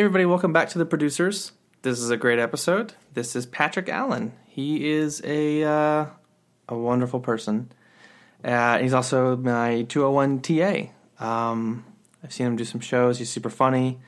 [0.00, 1.52] Everybody, welcome back to the producers.
[1.82, 2.94] This is a great episode.
[3.12, 4.32] This is Patrick Allen.
[4.46, 6.06] He is a, uh,
[6.70, 7.70] a wonderful person.
[8.42, 10.84] Uh, he's also my 201 TA.
[11.22, 11.84] Um,
[12.24, 13.18] I've seen him do some shows.
[13.18, 14.00] He's super funny,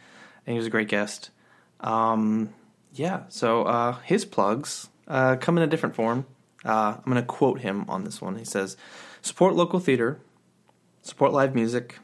[0.47, 1.29] and he was a great guest.
[1.81, 2.55] Um,
[2.95, 6.25] yeah, so uh, his plugs uh, come in a different form.
[6.65, 8.37] Uh, I'm going to quote him on this one.
[8.37, 8.79] He says,
[9.21, 10.21] Support local theater,
[11.03, 11.99] support live music,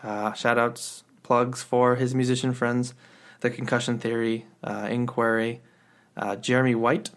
[0.00, 2.94] uh, shout outs, plugs for his musician friends,
[3.42, 5.60] The Concussion Theory, uh, Inquiry,
[6.16, 7.10] uh, Jeremy White,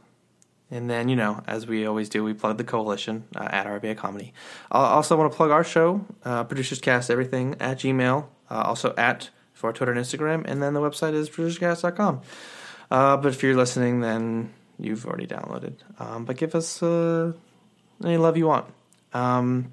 [0.72, 3.96] and then, you know, as we always do, we plug the coalition uh, at RVA
[3.96, 4.34] Comedy.
[4.72, 8.94] I also want to plug our show, uh, Producers Cast Everything, at Gmail, uh, also
[8.98, 12.22] at for Twitter and Instagram, and then the website is producerscast.com.
[12.92, 15.76] Uh, but if you're listening, then you've already downloaded.
[16.00, 17.32] Um, but give us uh,
[18.04, 18.66] any love you want.
[19.14, 19.72] Um,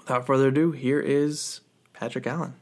[0.00, 1.60] without further ado, here is
[1.94, 2.54] Patrick Allen.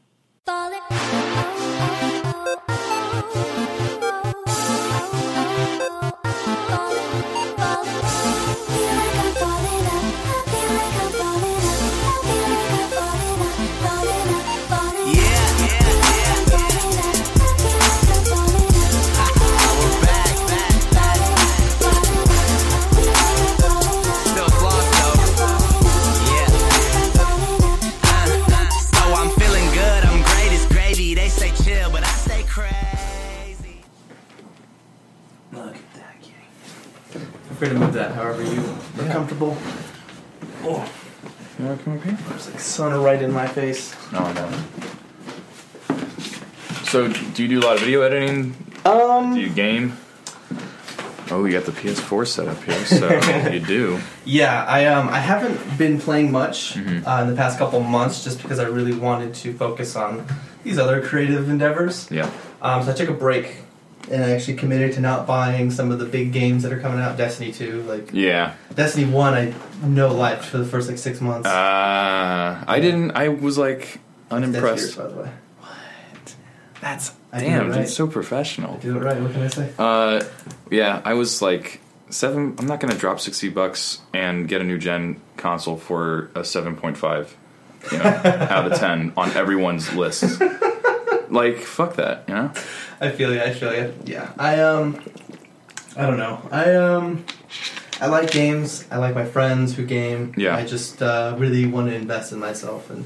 [39.04, 39.56] You are comfortable.
[40.64, 40.88] Oh,
[41.58, 42.18] You want to come up here?
[42.28, 43.94] there's like sun right in my face.
[44.12, 44.64] No, I don't.
[46.86, 48.54] So, do you do a lot of video editing?
[48.84, 49.96] Um, Do you game?
[51.30, 53.08] Oh, you got the PS4 set up here, so
[53.50, 53.98] you do.
[54.26, 57.02] Yeah, I um I haven't been playing much Mhm.
[57.06, 60.26] uh, in the past couple months just because I really wanted to focus on
[60.62, 62.08] these other creative endeavors.
[62.10, 62.30] Yeah.
[62.60, 63.56] Um, so I took a break
[64.10, 67.00] and I actually committed to not buying some of the big games that are coming
[67.00, 67.16] out.
[67.16, 68.54] Destiny two, like Yeah.
[68.74, 71.46] Destiny one, I no liked for the first like six months.
[71.48, 73.12] Uh, I didn't.
[73.12, 73.98] I was like yours,
[74.30, 74.96] unimpressed.
[74.96, 75.30] by the way.
[75.60, 76.34] what?
[76.80, 78.76] That's I damn, dude, so professional.
[78.78, 79.20] Do it right.
[79.20, 79.72] What can I say?
[79.78, 80.22] Uh,
[80.70, 81.80] yeah, I was like
[82.10, 82.54] seven.
[82.58, 86.76] I'm not gonna drop sixty bucks and get a new gen console for a seven
[86.76, 87.34] point five,
[87.90, 90.40] you know, out of ten on everyone's list.
[91.30, 92.52] like, fuck that, you know.
[93.00, 93.40] I feel you.
[93.40, 93.94] I feel you.
[94.04, 94.32] Yeah.
[94.38, 95.02] I um.
[95.96, 96.46] I don't know.
[96.50, 97.24] I um.
[98.00, 98.86] I like games.
[98.90, 100.34] I like my friends who game.
[100.36, 100.56] Yeah.
[100.56, 103.04] I just uh, really want to invest in myself and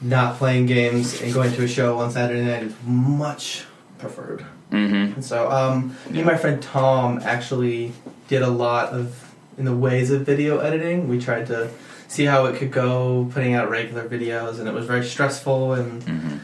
[0.00, 3.64] not playing games and going to a show on Saturday night is much
[3.98, 4.44] preferred.
[4.70, 5.14] Mm-hmm.
[5.14, 7.92] And so, um, me and my friend Tom actually
[8.28, 11.08] did a lot of in the ways of video editing.
[11.08, 11.70] We tried to
[12.08, 16.02] see how it could go, putting out regular videos, and it was very stressful and.
[16.02, 16.36] Mm-hmm.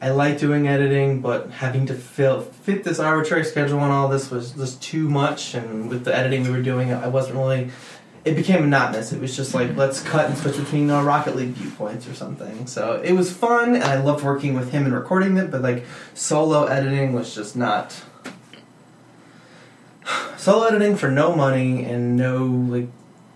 [0.00, 4.30] I like doing editing, but having to fill, fit this arbitrary schedule and all this
[4.30, 5.54] was just too much.
[5.54, 7.70] And with the editing we were doing, I wasn't really.
[8.24, 9.12] It became monotonous.
[9.12, 12.66] It was just like let's cut and switch between uh, Rocket League viewpoints or something.
[12.66, 15.50] So it was fun, and I loved working with him and recording it.
[15.50, 18.02] But like solo editing was just not.
[20.36, 22.88] Solo editing for no money and no like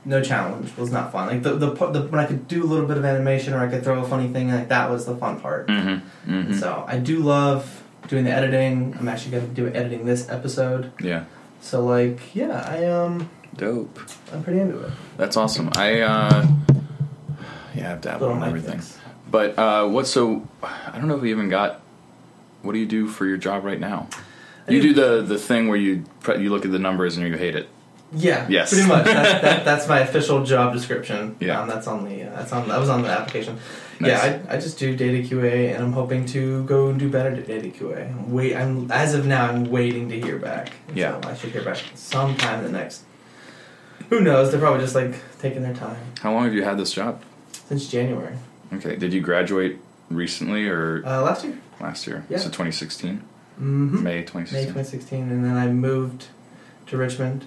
[0.05, 1.29] no challenge was not fun.
[1.29, 3.69] Like the, the the when I could do a little bit of animation or I
[3.69, 5.69] could throw a funny thing like that was the fun part.
[5.69, 6.33] Mm-hmm.
[6.33, 6.53] Mm-hmm.
[6.55, 8.97] So I do love doing the editing.
[8.99, 10.93] I'm actually going to do editing this episode.
[11.03, 11.25] Yeah.
[11.61, 13.99] So like, yeah, I um, Dope.
[14.33, 14.91] I'm pretty into it.
[15.19, 15.71] That's awesome.
[15.77, 16.47] I uh,
[17.75, 18.73] yeah, I've dabbled Little on everything.
[18.73, 18.99] things.
[19.31, 20.07] But uh, what?
[20.07, 21.81] So I don't know if we even got.
[22.63, 24.09] What do you do for your job right now?
[24.69, 27.17] I You do- do the the thing where you pre- you look at the numbers
[27.17, 27.69] and you hate it.
[28.13, 28.71] Yeah, Yes.
[28.73, 29.05] pretty much.
[29.07, 31.37] That's, that, that's my official job description.
[31.41, 31.61] Yeah.
[31.61, 33.59] um, that's on the uh, that's on that was on the application.
[34.01, 34.11] Nice.
[34.25, 37.29] Yeah, I, I just do data QA, and I'm hoping to go and do better
[37.31, 38.07] at data QA.
[38.11, 40.73] I'm Wait, I'm as of now, I'm waiting to hear back.
[40.95, 41.21] Yeah.
[41.21, 43.03] so I should hear back sometime in the next.
[44.09, 44.51] Who knows?
[44.51, 47.23] They're probably just like taking their time How long have you had this job?
[47.53, 48.35] since January
[48.73, 48.97] Okay.
[48.97, 49.79] Did you graduate
[50.11, 51.59] recently or uh, last year.
[51.81, 52.25] last year?
[52.29, 52.39] yeah.
[52.39, 53.23] So 2016,
[53.61, 54.03] Mm-hmm.
[54.03, 54.63] May May 2016.
[54.69, 56.27] 2016, and then I moved
[56.87, 57.45] to Richmond,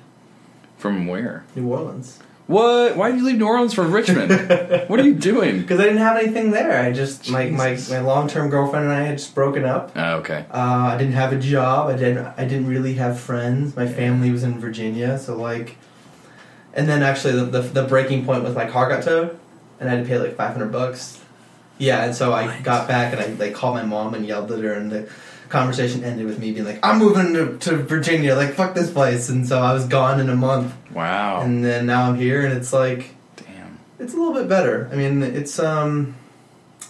[0.84, 1.46] From where?
[1.56, 2.20] New Orleans.
[2.48, 2.98] What?
[2.98, 4.32] Why did you leave New Orleans for Richmond?
[4.90, 5.62] what are you doing?
[5.62, 6.78] Because I didn't have anything there.
[6.84, 9.94] I just my my, my long term girlfriend and I had just broken up.
[9.96, 10.46] Oh, okay.
[10.52, 11.88] Uh, I didn't have a job.
[11.88, 12.28] I didn't.
[12.38, 13.78] I didn't really have friends.
[13.78, 15.78] My family was in Virginia, so like.
[16.74, 19.40] And then actually, the, the, the breaking point was my car got towed,
[19.80, 21.22] and I had to pay like five hundred bucks.
[21.78, 22.64] Yeah, and so I What?
[22.64, 25.10] got back and I like called my mom and yelled at her, and the
[25.50, 28.36] conversation ended with me being like, "I'm moving to, to Virginia.
[28.36, 31.42] Like, fuck this place." And so I was gone in a month, Wow.
[31.42, 33.78] and then now I'm here, and it's like Damn.
[34.00, 34.90] it's a little bit better.
[34.92, 36.16] I mean, it's um,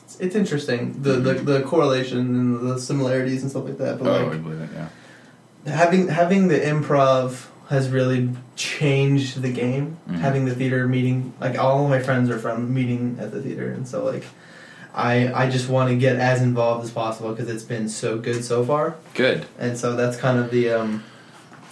[0.03, 3.99] it's, it's interesting the, the the correlation and the similarities and stuff like that.
[3.99, 4.69] But Oh, I like believe it.
[4.73, 5.73] Yeah.
[5.75, 9.97] having having the improv has really changed the game.
[10.09, 10.19] Mhm.
[10.19, 13.69] Having the theater meeting, like all of my friends are from meeting at the theater,
[13.71, 14.23] and so like.
[14.93, 18.43] I, I just want to get as involved as possible because it's been so good
[18.43, 19.45] so far, Good.
[19.57, 21.03] and so that's kind of the um,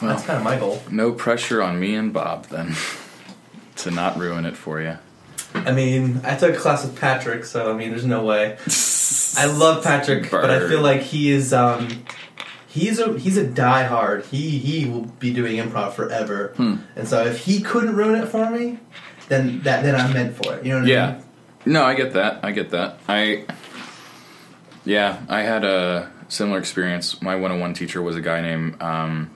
[0.02, 0.82] Well, that's kind of my goal.
[0.90, 2.76] no pressure on me and Bob then
[3.78, 4.98] to not ruin it for you.
[5.54, 8.58] I mean, I took a class with Patrick, so I mean, there's no way.
[9.38, 12.04] I love Patrick, but I feel like he is um
[12.68, 14.26] he's a he's a diehard.
[14.28, 16.54] He he will be doing improv forever.
[16.56, 16.76] Hmm.
[16.96, 18.80] And so if he couldn't ruin it for me,
[19.28, 20.66] then that then I'm meant for it.
[20.66, 21.12] You know what I Yeah.
[21.14, 21.24] mean?
[21.66, 22.44] No, I get that.
[22.44, 23.00] I get that.
[23.08, 23.46] I
[24.84, 27.22] yeah, I had a similar experience.
[27.22, 29.30] My 101 teacher was a guy named um,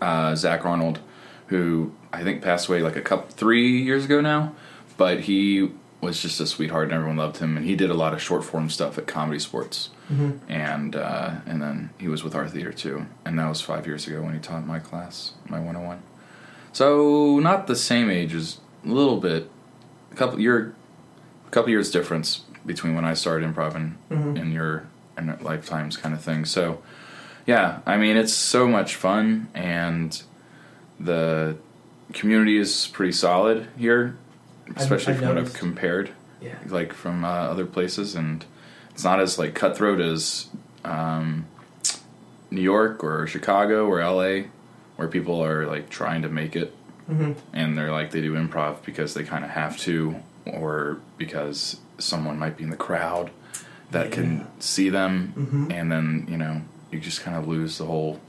[0.00, 1.00] uh, Zach Arnold,
[1.48, 4.54] who I think passed away like a couple three years ago now.
[4.96, 7.56] But he was just a sweetheart, and everyone loved him.
[7.56, 9.90] And he did a lot of short form stuff at Comedy Sports,
[10.48, 13.06] and uh, and then he was with our theater too.
[13.24, 16.02] And that was five years ago when he taught my class, my 101.
[16.72, 19.50] So not the same age as a little bit,
[20.10, 20.72] a couple a
[21.52, 24.40] couple years difference between when I started improv and, Mhm.
[24.40, 26.44] and your and lifetimes kind of thing.
[26.44, 26.82] So
[27.46, 30.20] yeah, I mean it's so much fun and
[30.98, 31.56] the
[32.12, 34.16] community is pretty solid here,
[34.76, 36.10] especially I've from what I've compared
[36.40, 36.54] Yeah.
[36.68, 38.44] like from uh, other places, and
[38.90, 40.46] it's not as like cutthroat as
[40.84, 41.46] um,
[42.50, 44.44] New York or Chicago or LA,
[44.96, 46.74] where people are like trying to make it,
[47.06, 50.16] hmm and they're like they do improv because they kind of have to,
[50.46, 53.30] or because someone might be in the crowd
[53.90, 54.10] that Yeah.
[54.14, 55.72] can see them, Mhm.
[55.72, 58.20] and then you know you just kind of lose the whole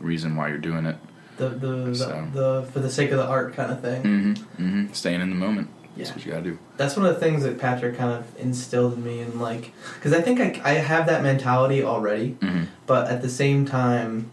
[0.00, 0.96] reason why you're doing it.
[1.38, 2.26] The the, the, So.
[2.32, 4.02] the for the sake of the art kind of thing.
[4.02, 4.62] Mm-hmm.
[4.64, 4.92] Mm-hmm.
[4.92, 5.68] Staying in the moment.
[5.96, 6.04] Yeah.
[6.04, 6.58] That's what you gotta do.
[6.76, 10.12] That's one of the things that Patrick kind of instilled in me, and like, because
[10.12, 12.64] I think I, I have that mentality already, Mm-hmm.
[12.86, 14.30] but at the same time,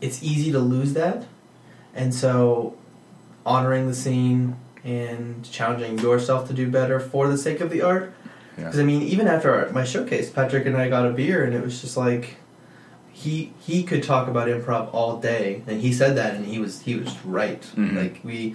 [0.00, 1.26] it's easy to lose that,
[1.94, 2.74] and so
[3.46, 8.12] honoring the scene and challenging yourself to do better for the sake of the art.
[8.56, 8.64] Yeah.
[8.64, 11.54] Because I mean, even after our, my showcase, Patrick and I got a beer, and
[11.54, 12.36] it was just like
[13.12, 16.82] he he could talk about improv all day, and he said that, and he was
[16.82, 17.62] he was right.
[17.74, 17.96] Mhm.
[17.96, 18.54] Like we,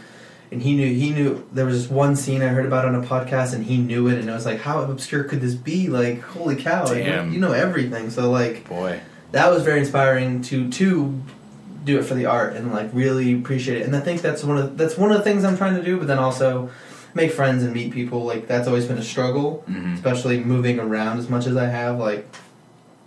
[0.51, 3.01] and he knew he knew there was this one scene I heard about on a
[3.05, 5.87] podcast, and he knew it, and I was like, how obscure could this be?
[5.89, 6.85] Like, holy cow!
[6.85, 8.09] Like, you know everything.
[8.09, 9.01] So like Boy.
[9.31, 11.21] that was very inspiring to to
[11.83, 13.85] do it for the art and like really appreciate it.
[13.85, 15.97] And I think that's one of that's one of the things I'm trying to do.
[15.97, 16.69] But then also
[17.13, 18.23] make friends and meet people.
[18.23, 19.95] Like that's always been a struggle, Mhm.
[19.95, 21.97] especially moving around as much as I have.
[21.99, 22.27] Like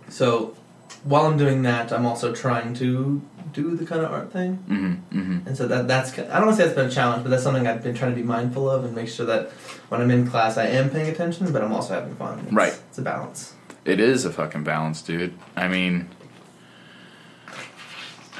[0.09, 0.55] so,
[1.03, 3.21] while I'm doing that, I'm also trying to
[3.51, 4.57] do the kind of art thing.
[4.69, 5.19] Mm-hmm.
[5.19, 5.47] Mm-hmm.
[5.47, 7.43] And so that that's I don't want to say it's been a challenge, but that's
[7.43, 9.51] something I've been trying to be mindful of and make sure that
[9.89, 12.39] when I'm in class I am paying attention, but I'm also having fun.
[12.45, 12.73] It's, Right.
[12.89, 13.53] It's a balance.
[13.85, 15.33] It is a fucking balance, dude.
[15.57, 16.07] I mean,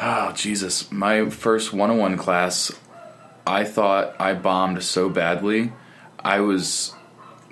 [0.01, 0.91] oh Jesus!
[0.91, 2.71] My first 101 class,
[3.45, 5.73] I thought I bombed so badly,
[6.19, 6.93] I was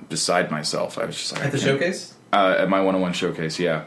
[0.09, 0.97] beside myself.
[0.97, 2.13] I was just like, At the showcase.
[2.33, 3.85] uh, at my 101 showcase, yeah.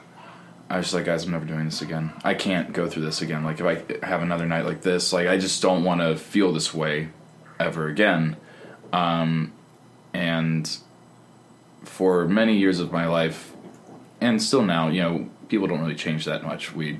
[0.71, 2.13] I was just like, guys, I'm never doing this again.
[2.25, 3.45] I can't go through this again.
[3.45, 3.67] Like, if
[4.03, 7.11] I have another night like this, like, I just don't want to feel this way
[7.61, 8.37] ever again.
[8.93, 9.53] Um,
[10.15, 10.75] and
[11.83, 13.53] for many years of my life,
[14.23, 16.75] and still now, you know, people don't really change that much.
[16.75, 16.99] We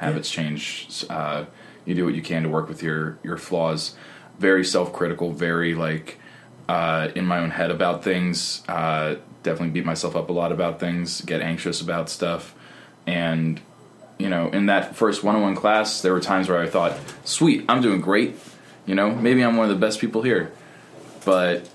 [0.00, 1.04] habits change.
[1.10, 1.44] Uh,
[1.84, 3.94] you do what you can to work with your your flaws.
[4.38, 5.32] Very self critical.
[5.32, 6.18] Very like
[6.68, 8.62] uh, in my own head about things.
[8.66, 11.20] Uh, definitely beat myself up a lot about things.
[11.20, 12.54] Get anxious about stuff.
[13.06, 13.60] And
[14.18, 16.98] you know, in that first one on one class, there were times where I thought,
[17.24, 18.36] "Sweet, I'm doing great."
[18.86, 20.52] You know, maybe I'm one of the best people here.
[21.26, 21.68] But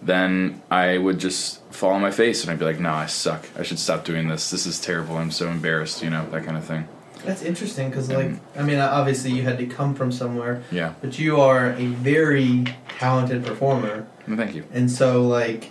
[0.00, 3.46] then I would just fall on my face and I'd be like, "No, I suck.
[3.58, 4.50] I should stop doing this.
[4.50, 5.18] This is terrible.
[5.18, 6.88] I'm so embarrassed." You know, that kind of thing.
[7.24, 10.92] That's interesting because, like, I mean, obviously you had to come from somewhere, Yeah.
[11.00, 12.64] but you are a very
[12.98, 14.64] talented performer, Well, thank you.
[14.72, 15.70] and so like,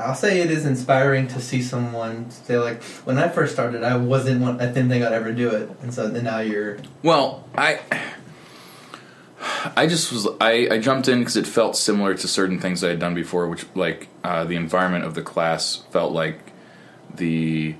[0.00, 3.96] I'll say it is inspiring to see someone say like, when I first started, I
[3.96, 7.44] wasn't one, I didn't think I'd ever do it, and so then now you're, Well,
[7.56, 7.80] I
[9.76, 12.90] I just was I, I jumped in because it felt similar to certain things I
[12.90, 16.38] had done before, which like uh, the environment of the class felt like
[17.14, 17.74] the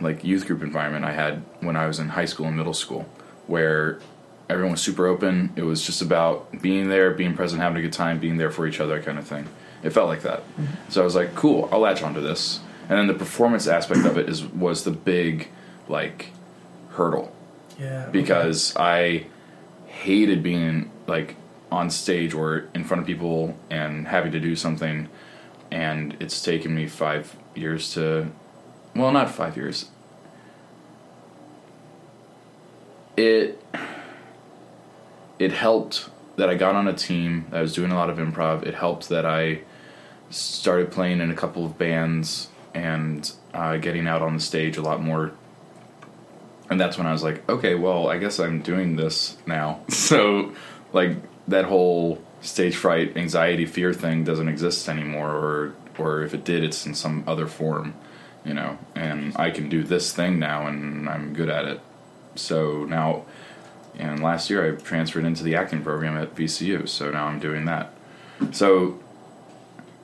[0.00, 3.06] like youth group environment I had when I was in high school and middle school,
[3.46, 4.00] where
[4.48, 5.52] everyone was super open.
[5.56, 8.66] It was just about being there, being present, having a good time, being there for
[8.66, 9.48] each other, kind of thing.
[9.82, 10.40] It felt like that.
[10.40, 10.90] Mm-hmm.
[10.90, 12.60] So I was like, cool, I'll latch onto this.
[12.88, 15.48] And then the performance aspect of it is was the big
[15.88, 16.30] like
[16.90, 17.34] hurdle
[17.78, 19.26] yeah, because I
[19.86, 21.36] hated being like
[21.70, 25.08] on stage or in front of people and having to do something
[25.70, 28.30] and it's taken me five years to,
[28.94, 29.86] well, not five years.
[33.16, 33.62] It
[35.38, 37.46] it helped that I got on a team.
[37.52, 38.66] I was doing a lot of improv.
[38.66, 39.62] It helped that I
[40.30, 44.82] started playing in a couple of bands and uh, getting out on the stage a
[44.82, 45.32] lot more.
[46.70, 49.80] And that's when I was like, okay, well, I guess I'm doing this now.
[49.90, 50.54] So,
[50.92, 51.16] like
[51.48, 56.64] that whole stage fright, anxiety, fear thing doesn't exist anymore, or or if it did,
[56.64, 57.94] it's in some other form,
[58.44, 58.78] you know.
[58.94, 61.80] And I can do this thing now, and I'm good at it.
[62.34, 63.24] So now,
[63.98, 66.88] and last year I transferred into the acting program at VCU.
[66.88, 67.92] So now I'm doing that.
[68.52, 68.98] So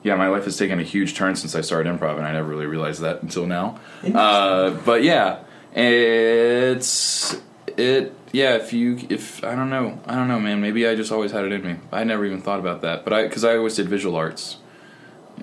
[0.03, 2.47] yeah, my life has taken a huge turn since I started improv, and I never
[2.47, 3.79] really realized that until now.
[4.13, 5.39] Uh, but yeah,
[5.73, 7.39] it's
[7.75, 8.13] it.
[8.31, 10.61] Yeah, if you if I don't know, I don't know, man.
[10.61, 11.75] Maybe I just always had it in me.
[11.91, 14.57] I never even thought about that, but I because I always did visual arts,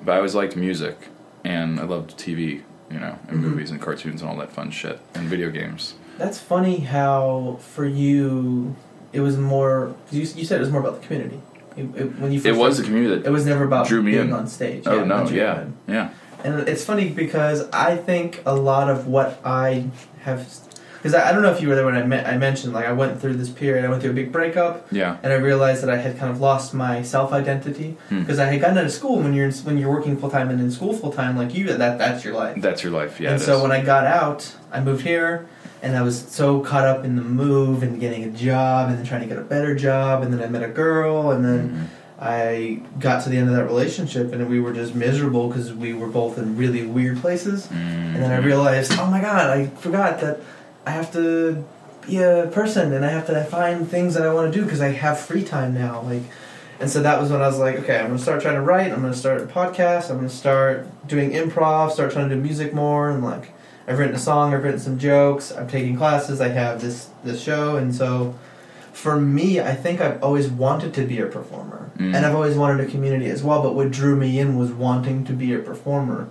[0.03, 1.09] but I always liked music,
[1.45, 2.63] and I loved TV,
[2.95, 3.49] you know, and mm-hmm.
[3.51, 5.95] movies and cartoons and all that fun shit, and video games.
[6.17, 8.77] That's funny how for you
[9.13, 9.95] it was more.
[10.07, 11.41] 'cause You, you said it was more about the community.
[11.77, 14.01] It, it- when you first It was the community that It was never about drew
[14.03, 14.33] me being in.
[14.33, 14.85] on stage.
[14.87, 15.75] Oh Yeah, no, that drew you yeah, in.
[15.89, 16.09] yeah.
[16.45, 19.87] And it's funny because I think a lot of what I
[20.23, 20.47] have,
[21.05, 22.87] because I, I don't know if you were there when I, me- I mentioned like
[22.87, 23.85] I went through this period.
[23.85, 25.19] I went through a big breakup, Yeah.
[25.23, 28.21] and I realized that I had kind of lost my self identity Hmm.
[28.21, 29.19] because I had gotten out of school.
[29.19, 31.67] When you're in, when you're working full time and in school full time, like you,
[31.75, 32.57] that that's your life.
[32.63, 33.33] That's your life, yeah.
[33.33, 33.63] and so is.
[33.63, 35.47] when I got out, I moved here,
[35.83, 39.05] and I was so caught up in the move and getting a job, and then
[39.05, 41.87] trying to get a better job, and then I met a girl, and then Mhm.
[42.19, 45.93] I got to the end of that relationship, and we were just miserable because we
[45.93, 47.69] were both in really weird places.
[47.71, 50.41] And then I realized, oh my god, I forgot that
[50.87, 51.65] I have to
[52.07, 54.81] be a person, and I have to find things that I want to do because
[54.81, 56.03] I have free time now.
[56.03, 56.23] Like,
[56.81, 58.93] and so that was when I was like, okay, I'm gonna start trying to write.
[58.93, 60.11] I'm gonna start a podcast.
[60.11, 61.93] I'm gonna start doing improv.
[61.93, 63.53] Start trying to do music more, and like,
[63.89, 64.53] I've written a song.
[64.55, 65.53] I've written some jokes.
[65.53, 66.41] I'm taking classes.
[66.41, 68.35] I have this this show, and so.
[68.93, 72.15] For me, I think I've always wanted to be a performer, Mm.
[72.15, 73.61] and I've always wanted a community as well.
[73.61, 76.29] But what drew me in was wanting to be a performer.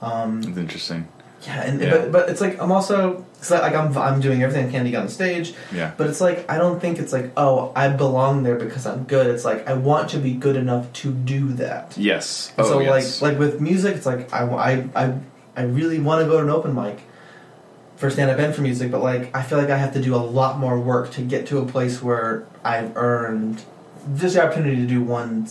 [0.00, 1.06] Um, It's interesting.
[1.46, 1.90] Yeah, and Yeah.
[1.90, 4.90] but but it's like I'm also cause like I'm I'm doing everything I can to
[4.90, 5.92] get on the stage, Yeah.
[5.96, 9.26] but it's like I don't think it's like oh I belong there because I'm good.
[9.26, 11.96] It's like I want to be good enough to do that.
[11.96, 12.52] Yes.
[12.56, 13.22] And oh, so yes.
[13.22, 15.14] like like with music, it's like I I I,
[15.56, 17.00] I really want to go to an open mic
[17.96, 20.14] for stand up and for music, but like I feel like I have to do
[20.14, 23.62] a lot more work to get to a place where I've earned
[24.16, 25.46] just the opportunity to do one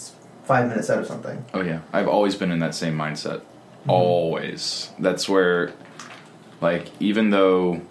[0.45, 1.43] five minute set or something.
[1.53, 3.41] Oh yeah, I've always been in that same mindset.
[3.87, 3.91] Mm-hmm.
[3.91, 4.91] Always.
[4.99, 5.73] That's where,
[6.59, 7.81] like, even though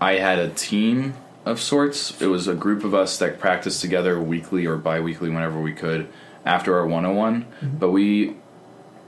[0.00, 1.14] I had a team
[1.44, 5.60] of sorts, it was a group of us that practiced together weekly or bi-weekly whenever
[5.60, 6.08] we could
[6.44, 7.42] after our 101.
[7.42, 7.76] Mm-hmm.
[7.76, 8.36] But we,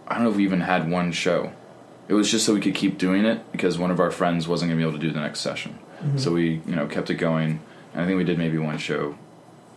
[0.06, 1.52] I don't know if we even had one show.
[2.08, 4.70] It was just so we could keep doing it because one of our friends wasn't
[4.70, 5.78] going to be able to do the next session.
[6.02, 6.18] Mm-hmm.
[6.18, 7.60] So we, you know, kept it going.
[7.94, 9.16] And I think we did maybe one show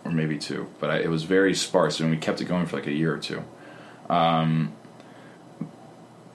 [0.03, 2.75] or maybe two, but I, it was very sparse, and we kept it going for
[2.75, 3.43] like a year or two.
[4.09, 4.73] Um,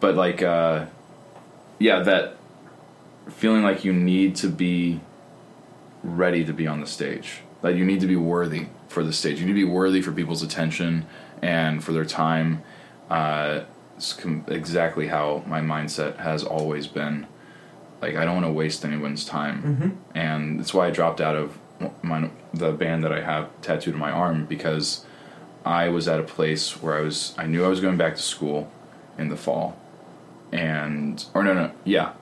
[0.00, 0.86] but like, uh,
[1.78, 2.36] yeah, that
[3.30, 5.00] feeling like you need to be
[6.02, 9.38] ready to be on the stage, that you need to be worthy for the stage,
[9.40, 11.06] you need to be worthy for people's attention
[11.42, 12.62] and for their time.
[13.10, 13.60] Uh,
[13.96, 17.26] it's com- exactly how my mindset has always been.
[18.00, 20.16] Like, I don't want to waste anyone's time Mm-hmm.
[20.16, 21.58] and that's why I dropped out of
[22.02, 25.04] my the band that I have tattooed on my arm because
[25.64, 28.22] I was at a place where I was I knew I was going back to
[28.22, 28.70] school
[29.16, 29.76] in the fall,
[30.52, 32.12] and or no no yeah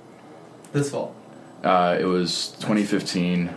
[0.73, 1.15] This fall.
[1.65, 3.51] uh, it was 2015.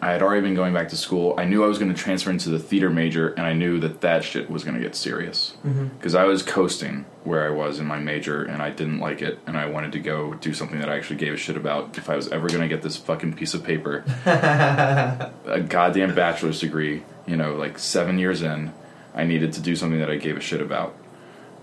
[0.00, 1.34] I had already been going back to school.
[1.36, 4.00] I knew I was going to transfer into the theater major, and I knew that
[4.02, 5.56] that shit was going to get serious
[5.98, 9.40] because I was coasting where I was in my major, and I didn't like it,
[9.44, 11.98] and I wanted to go do something that I actually gave a shit about.
[11.98, 16.60] If I was ever going to get this fucking piece of paper, a goddamn bachelor's
[16.60, 18.72] degree, you know, like seven years in,
[19.16, 20.94] I needed to do something that I gave a shit about.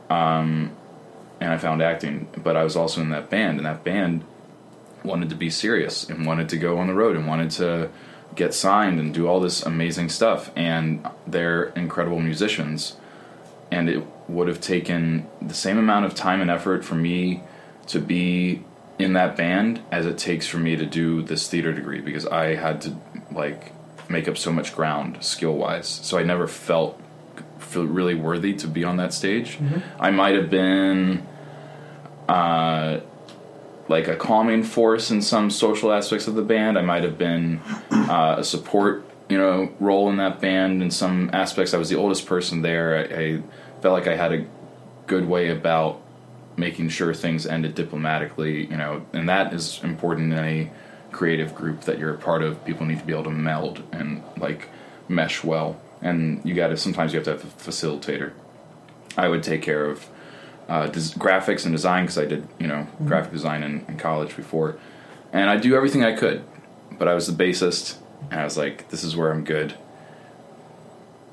[0.09, 0.75] Um,
[1.39, 4.23] and I found acting, but I was also in that band, and that band
[5.03, 7.89] wanted to be serious and wanted to go on the road and wanted to
[8.35, 10.51] get signed and do all this amazing stuff.
[10.55, 12.97] And they're incredible musicians.
[13.71, 17.43] And it would have taken the same amount of time and effort for me
[17.87, 18.63] to be
[18.97, 22.55] in that band as it takes for me to do this theater degree because I
[22.55, 22.95] had to
[23.31, 23.73] like
[24.09, 25.87] make up so much ground skill wise.
[25.87, 26.99] So I never felt
[27.75, 29.59] feel really worthy to be on that stage.
[29.99, 31.25] I might have been
[32.27, 33.01] uh,
[33.87, 36.77] like a calming force in some social aspects of the band.
[36.77, 37.59] I might have been
[37.91, 41.73] uh, a support, you know, role in that band in some aspects.
[41.73, 42.97] I was the oldest person there.
[42.97, 43.43] I, I
[43.81, 44.45] felt like I had a
[45.05, 46.01] good way about
[46.57, 50.71] making sure things ended diplomatically, you know, and that is important in any
[51.11, 52.63] creative group that you're a part of.
[52.65, 54.69] People need to be able to meld and like
[55.07, 58.31] mesh well, and you got to sometimes you have to have a facilitator.
[59.17, 60.07] I would take care of
[60.69, 64.35] uh, des- graphics and design because I did you know graphic design in, in college
[64.35, 64.77] before,
[65.33, 66.43] and I do everything I could,
[66.91, 67.97] but I was the bassist,
[68.29, 69.75] and I was like, this is where I'm good.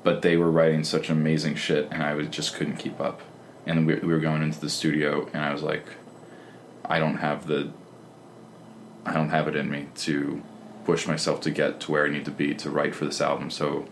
[0.03, 3.21] But they were writing such amazing shit, and I was just couldn't keep up.
[3.65, 5.85] And we, we were going into the studio, and I was like,
[6.83, 7.71] I don't have the,
[9.05, 10.41] I don't have it in me to
[10.83, 13.49] push myself to get to where I need to be to write for this album.
[13.49, 13.87] So,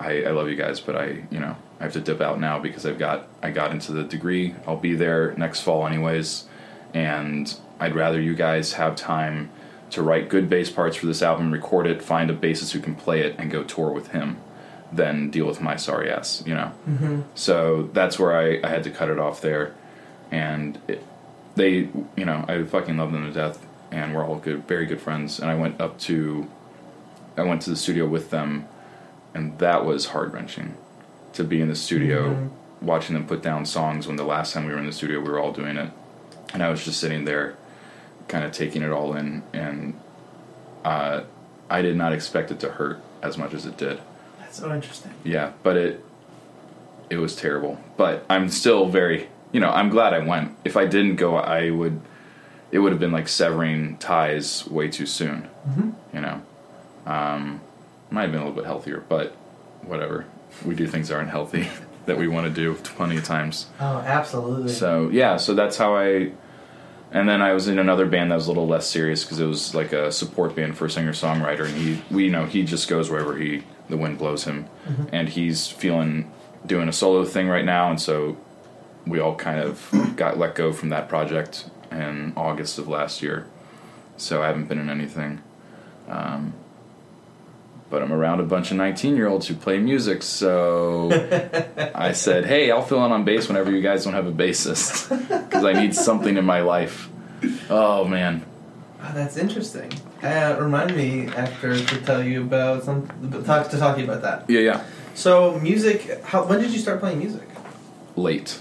[0.00, 2.58] I, I love you guys, but I, you know, I have to dip out now
[2.58, 4.54] because I've got, I got into the degree.
[4.66, 6.44] I'll be there next fall anyways,
[6.94, 9.50] and I'd rather you guys have time
[9.90, 12.94] to write good bass parts for this album, record it, find a bassist who can
[12.94, 14.38] play it, and go tour with him,
[14.92, 16.72] than deal with my sorry ass, you know.
[16.88, 17.20] Mm-hmm.
[17.34, 19.74] So that's where I, I had to cut it off there,
[20.30, 21.04] and it,
[21.56, 25.00] they, you know, I fucking love them to death, and we're all good, very good
[25.00, 25.40] friends.
[25.40, 26.48] And I went up to,
[27.36, 28.68] I went to the studio with them,
[29.34, 30.74] and that was heart wrenching,
[31.34, 34.06] to be in the studio, watching them put down songs.
[34.06, 35.90] When the last time we were in the studio, we were all doing it,
[36.52, 37.56] and I was just sitting there,
[38.28, 39.98] kind of taking it all in, and
[40.84, 41.22] uh,
[41.68, 44.00] I did not expect it to hurt as much as it did.
[44.38, 45.12] That's so interesting.
[45.24, 46.04] Yeah, but it
[47.10, 47.78] it was terrible.
[47.96, 50.56] But I'm still very, you know, I'm glad I went.
[50.64, 52.00] If I didn't go, I would.
[52.72, 55.48] It would have been like severing ties way too soon.
[55.68, 55.90] Mm-hmm.
[56.14, 56.42] You know,
[57.04, 57.60] um,
[58.10, 59.34] might have been a little bit healthier, but
[59.82, 60.26] whatever.
[60.64, 61.68] We do things that aren't healthy
[62.06, 63.66] that we want to do plenty of times.
[63.80, 64.72] Oh, absolutely.
[64.72, 66.32] So yeah, so that's how I.
[67.12, 69.46] And then I was in another band that was a little less serious because it
[69.46, 72.62] was like a support band for a singer songwriter, and he, we you know, he
[72.62, 74.66] just goes wherever he the wind blows him,
[75.12, 76.30] and he's feeling
[76.64, 78.36] doing a solo thing right now, and so
[79.06, 83.46] we all kind of got let go from that project in August of last year.
[84.16, 85.40] So I haven't been in anything.
[86.08, 86.54] Um,
[87.90, 91.10] but I'm around a bunch of 19 year olds who play music, so
[91.94, 95.08] I said, hey, I'll fill in on bass whenever you guys don't have a bassist
[95.48, 97.08] because I need something in my life.
[97.68, 98.44] Oh, man.
[99.02, 99.92] Oh, that's interesting.
[100.22, 103.06] Uh, remind me after to tell you about some
[103.46, 104.48] talk to talk to you about that.
[104.50, 104.84] Yeah, yeah.
[105.14, 106.22] So music.
[106.22, 107.48] How when did you start playing music?
[108.14, 108.60] Late.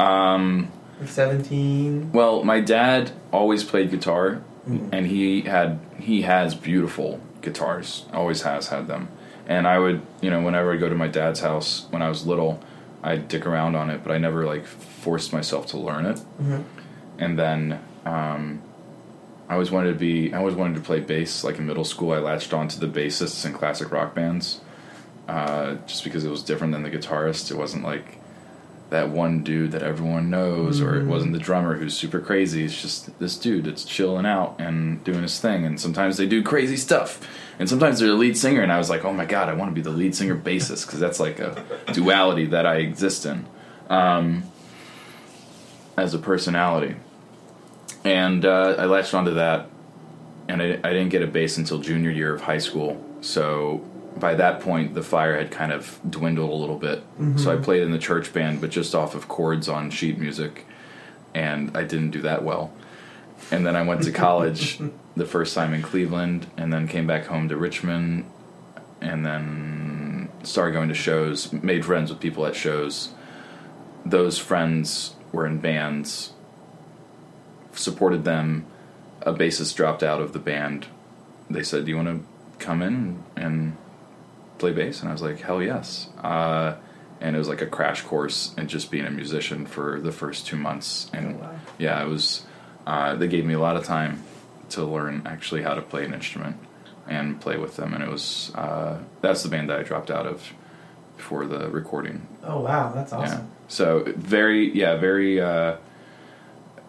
[0.00, 2.10] Um, Like seventeen.
[2.12, 8.06] well, my dad always played guitar, and he had he has beautiful guitars.
[8.12, 9.08] Always has had them.
[9.46, 12.26] And I would, you know, whenever I go to my dad's house when I was
[12.26, 12.62] little,
[13.02, 16.20] I'd dick around on it, but I never like forced myself to learn it.
[17.18, 18.62] And then um,
[19.48, 20.32] I always wanted to be.
[20.32, 21.44] I always wanted to play bass.
[21.44, 24.60] Like in middle school, I latched on to the bassists in classic rock bands,
[25.28, 27.50] uh, just because it was different than the guitarist.
[27.50, 28.18] It wasn't like
[28.90, 32.64] that one dude that everyone knows, or it wasn't the drummer who's super crazy.
[32.64, 35.64] It's just this dude that's chilling out and doing his thing.
[35.64, 37.26] And sometimes they do crazy stuff,
[37.58, 38.62] and sometimes they're the lead singer.
[38.62, 40.86] And I was like, oh my god, I want to be the lead singer bassist
[40.86, 43.46] because that's like a duality that I exist in
[43.88, 44.44] um,
[45.96, 46.96] as a personality.
[48.04, 49.66] And uh, I latched onto that,
[50.46, 53.02] and I, I didn't get a bass until junior year of high school.
[53.22, 53.82] So
[54.16, 57.00] by that point, the fire had kind of dwindled a little bit.
[57.18, 57.38] Mm-hmm.
[57.38, 60.66] So I played in the church band, but just off of chords on sheet music,
[61.34, 62.72] and I didn't do that well.
[63.50, 64.80] And then I went to college
[65.16, 68.30] the first time in Cleveland, and then came back home to Richmond,
[69.00, 73.10] and then started going to shows, made friends with people at shows.
[74.04, 76.32] Those friends were in bands,
[77.72, 78.66] supported them.
[79.22, 80.86] A bassist dropped out of the band.
[81.50, 83.76] They said, Do you want to come in and
[84.64, 85.00] play bass?
[85.00, 86.08] And I was like, Hell yes.
[86.22, 86.76] Uh,
[87.20, 90.46] and it was like a crash course and just being a musician for the first
[90.46, 91.10] two months.
[91.12, 91.54] And Oh, wow.
[91.78, 92.44] yeah, it was,
[92.86, 94.22] uh, they gave me a lot of time
[94.70, 96.56] to learn actually how to play an instrument
[97.06, 97.92] and play with them.
[97.94, 100.52] And it was, uh, that's the band that I dropped out of
[101.16, 103.18] for the recording Oh wow, that's yeah.
[103.18, 103.50] awesome.
[103.68, 105.76] So very, yeah, very uh,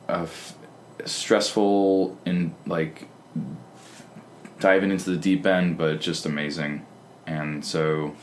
[0.10, 0.56] uh, f-
[1.06, 3.08] stressful in like
[4.60, 6.86] diving into the deep end, but just amazing.
[7.28, 8.16] And so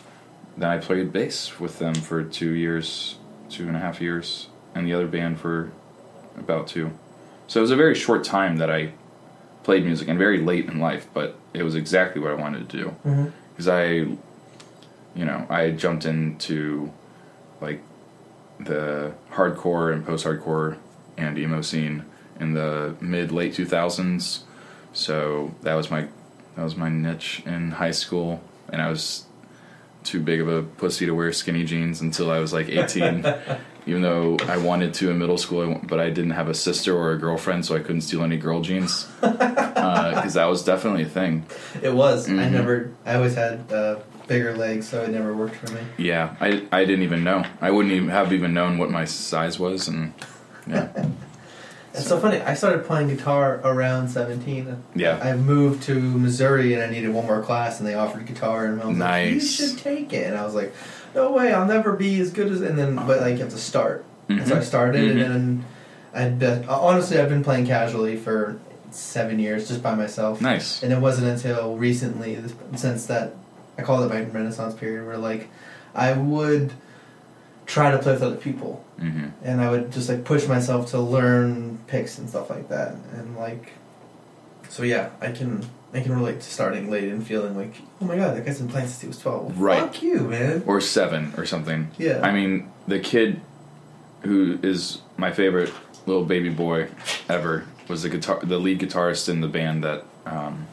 [0.56, 3.16] then I played bass with them for two years,
[3.48, 5.72] two and a half years, and the other band for
[6.38, 6.92] about two.
[7.46, 8.92] So it was a very short time that I
[9.64, 12.76] played music, and very late in life, but it was exactly what I wanted to
[12.76, 13.26] do Mm-hmm.
[13.50, 13.86] because I,
[15.14, 16.90] you know, I jumped into
[17.60, 17.80] like
[18.58, 20.78] the hardcore and post-hardcore
[21.16, 22.04] and emo scene
[22.40, 24.40] in the mid late 2000s.
[24.92, 26.08] So that was my
[26.56, 29.24] that was my niche in high school, and I was
[30.02, 33.24] too big of a pussy to wear skinny jeans until I was like 18.
[33.86, 37.10] Even though I wanted to in middle school, but I didn't have a sister or
[37.12, 39.08] a girlfriend, so I couldn't steal any girl jeans.
[39.82, 41.44] Because that was definitely a thing.
[41.82, 42.28] It was.
[42.28, 42.50] I Mhm.
[42.52, 42.90] never.
[43.04, 43.96] I always had uh,
[44.28, 45.80] bigger legs, so it never worked for me.
[45.98, 47.44] Yeah, I, I didn't even know.
[47.60, 50.12] I wouldn't even have even known what my size was, and
[50.68, 50.88] yeah,
[51.94, 52.40] It's so funny.
[52.40, 54.82] I started playing guitar around 17.
[54.94, 55.18] Yeah.
[55.22, 58.80] I moved to Missouri and I needed one more class, and they offered guitar, and
[58.80, 60.74] I was like, "You should take it." And I was like,
[61.14, 63.58] "No way, I'll never be as good as." And then, but like, you have to
[63.58, 64.04] start.
[64.28, 64.62] And so I Mhm.
[64.64, 65.24] started, Mhm.
[65.24, 65.64] and then
[66.14, 68.56] I'd been, honestly, I've been playing casually for
[68.90, 70.40] seven years, just by myself.
[70.40, 70.82] nice.
[70.82, 72.38] And it wasn't until recently,
[72.76, 73.34] since that,
[73.78, 75.48] I call it my Renaissance period, where like,
[75.94, 76.72] I would
[77.72, 80.98] try to play with other people hmm and I would just like push myself to
[81.16, 83.72] learn picks and stuff like that, and like,
[84.68, 88.16] so yeah, I can I can relate to starting late and feeling like, oh my
[88.16, 89.58] god, that guy's been playing since he was twelve.
[89.60, 89.80] Right.
[89.80, 90.62] Fuck you, man.
[90.66, 91.90] Or seven or something.
[91.98, 92.20] Yeah.
[92.22, 93.40] I mean, the kid
[94.22, 95.72] who is my favorite
[96.06, 96.88] little baby boy
[97.28, 100.66] ever was the guitar, the lead guitarist in the band that um,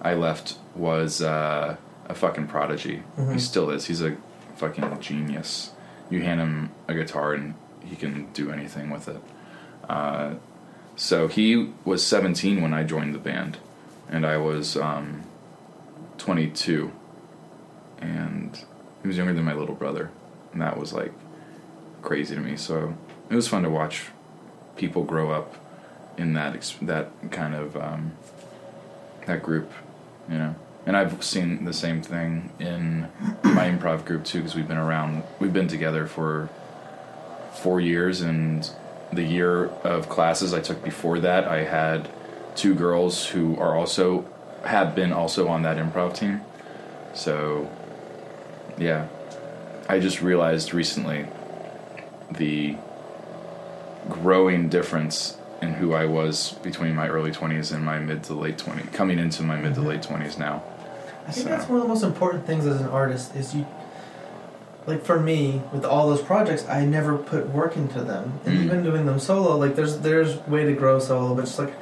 [0.00, 1.76] I left was uh,
[2.08, 3.02] a fucking prodigy.
[3.16, 3.40] He Mhm.
[3.40, 3.86] still is.
[3.86, 4.16] He's a
[4.56, 5.70] fucking genius.
[6.10, 9.20] You hand him a guitar and he can do anything with it.
[9.88, 10.34] Uh,
[10.96, 13.58] so he was 17 when I joined the band,
[14.08, 15.24] and I was um,
[16.18, 16.92] 22,
[18.00, 18.64] and
[19.02, 20.10] he was younger than my little brother,
[20.52, 21.12] and that was like
[22.02, 22.56] crazy to me.
[22.56, 22.96] So
[23.28, 24.06] it was fun to watch
[24.76, 25.56] people grow up
[26.16, 28.12] in that that kind of um,
[29.26, 29.72] that group,
[30.28, 30.54] you know.
[30.86, 33.08] And I've seen the same thing in
[33.42, 36.50] my improv group too, because we've been around, we've been together for
[37.54, 38.68] four years, and
[39.12, 42.08] the year of classes I took before that, I had
[42.54, 44.26] two girls who are also
[44.64, 46.42] have been also on that improv team.
[47.14, 47.70] So,
[48.78, 49.08] yeah,
[49.88, 51.26] I just realized recently
[52.30, 52.76] the
[54.08, 58.58] growing difference in who I was between my early 20s and my mid to late
[58.58, 60.62] 20s, coming into my mid to late 20s now.
[61.26, 63.66] I think So- that's one of the most important things as an artist is you.
[64.86, 68.64] Like for me, with all those projects, I never put work into them, and Mm.
[68.64, 71.72] even doing them solo, like there's there's way to grow solo, but just like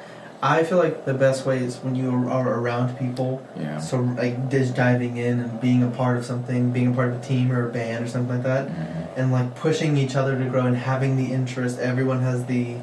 [0.44, 3.40] I feel like the best way is when you are around people.
[3.58, 3.78] Yeah.
[3.78, 7.16] So like just diving in and being a part of something, being a part of
[7.16, 8.74] a team or a band or something like that, Mhm.
[9.16, 11.78] and like pushing each other to grow and having the interest.
[11.80, 12.74] Everyone has the,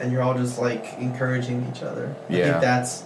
[0.00, 2.10] and you're all just like encouraging each other.
[2.30, 2.38] yeah.
[2.38, 3.04] I think that's.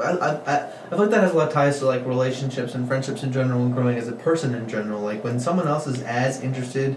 [0.00, 2.74] I, I, I I feel like that has a lot of ties to like relationships
[2.74, 5.00] and friendships in general and growing as a person in general.
[5.00, 6.96] Like when someone else is as interested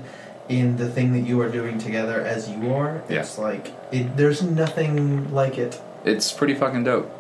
[0.50, 3.20] in the thing that you are doing together as you are, Yeah.
[3.22, 5.82] it's like it, there's nothing like it.
[6.06, 7.12] It's pretty fucking dope.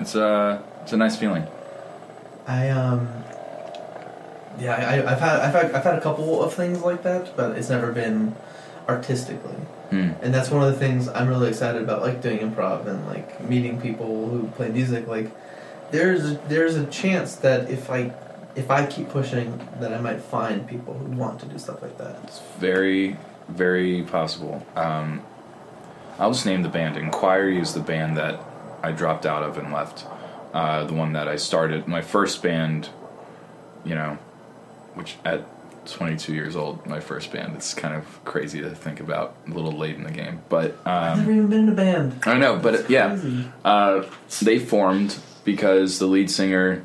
[0.00, 1.46] It's a it's a nice feeling.
[2.46, 3.08] I um.
[4.60, 7.56] Yeah, I, I've had I've had I've had a couple of things like that, but
[7.56, 8.34] it's never been
[8.88, 9.54] artistically.
[9.90, 10.10] Hmm.
[10.20, 13.42] and that's one of the things I'm really excited about, like doing improv and like
[13.48, 15.06] meeting people who play music.
[15.06, 15.30] Like,
[15.90, 18.12] there's there's a chance that if I
[18.54, 21.96] if I keep pushing, that I might find people who want to do stuff like
[21.98, 22.20] that.
[22.24, 23.16] It's very
[23.48, 24.66] very possible.
[24.76, 25.22] Um,
[26.18, 26.96] I'll just name the band.
[26.96, 28.40] Inquiry is the band that
[28.82, 30.04] I dropped out of and left.
[30.52, 32.88] Uh, the one that I started, my first band,
[33.84, 34.18] you know,
[34.94, 35.46] which at
[35.92, 37.54] 22 years old, my first band.
[37.56, 39.36] It's kind of crazy to think about.
[39.46, 42.22] A little late in the game, but I've um, never even been in a band.
[42.24, 42.58] I know.
[42.58, 43.18] But It's yeah.
[43.64, 44.04] Uh,
[44.42, 46.84] they formed because the lead singer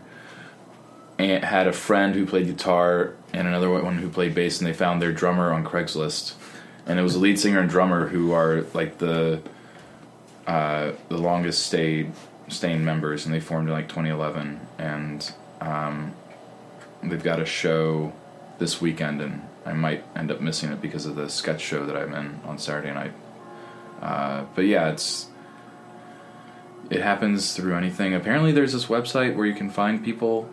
[1.20, 5.02] had a friend who played guitar and another one who played bass, and they found
[5.02, 6.34] their drummer on Craigslist.
[6.86, 9.42] And it was the lead singer and drummer who are like the
[10.48, 12.12] uh, the longest stayed
[12.50, 14.60] staying members, and they formed in like 2011.
[14.78, 16.14] And um,
[17.02, 18.14] they've got a show
[18.60, 21.96] this weekend, and I might end up missing it because of the sketch show that
[21.96, 23.14] I'm in on Saturday night.
[24.02, 25.28] Uh, but yeah, it's
[26.90, 28.14] it happens through anything.
[28.14, 30.50] Apparently, there's this website where you can find people.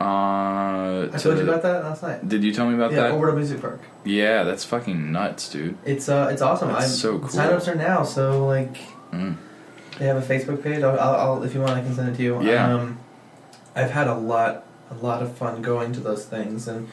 [0.00, 2.28] Uh, I told you about that last night.
[2.28, 3.12] Did you tell me about yeah, that?
[3.12, 3.80] Orbital Music Park.
[4.04, 5.78] yeah, that's fucking nuts, dude.
[5.84, 6.68] It's uh, it's awesome.
[6.68, 7.28] That's I'm, so cool.
[7.28, 8.76] Signups are now, so like
[9.12, 9.36] Mm.
[9.98, 10.82] they have a Facebook page.
[10.82, 12.42] I'll, I'll, I'll if you want, I can send it to you.
[12.42, 12.74] Yeah.
[12.74, 12.98] Um,
[13.76, 14.66] I've had a lot,
[15.00, 16.88] a lot of fun going to those things, and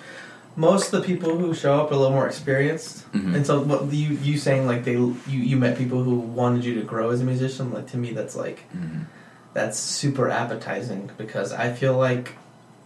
[0.55, 3.09] most of the people who show up are a little more experienced.
[3.13, 3.35] Mhm.
[3.35, 6.75] And so, what you you saying like they you you met people who wanted you
[6.75, 7.71] to grow as a musician?
[7.71, 9.05] Like to me, that's like Mhm.
[9.53, 12.35] that's super appetizing because I feel like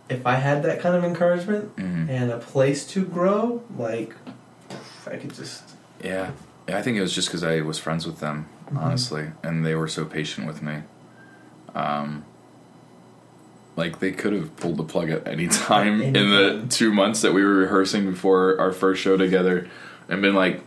[0.09, 2.09] if I had that kind of encouragement Mhm.
[2.09, 4.13] and a place to grow, like
[5.07, 5.63] I could just
[6.03, 6.31] Yeah.
[6.67, 8.77] yeah, I think it was just because I was friends with them, Mhm.
[8.81, 10.77] honestly, and they were so patient with me.
[11.75, 12.23] Um,
[13.75, 17.33] like they could have pulled the plug at any time in the two months that
[17.33, 19.67] we were rehearsing before our first show together,
[20.07, 20.61] and been like,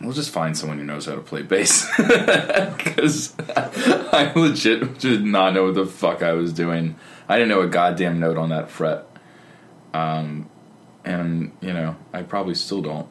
[0.00, 5.54] "We'll just find someone who knows how to play bass," because I legit did not
[5.54, 6.96] know what the fuck I was doing.
[7.28, 9.06] I didn't know a goddamn note on that fret,
[9.92, 10.48] um,
[11.04, 13.08] and you know I probably still don't.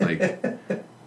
[0.00, 0.44] Like,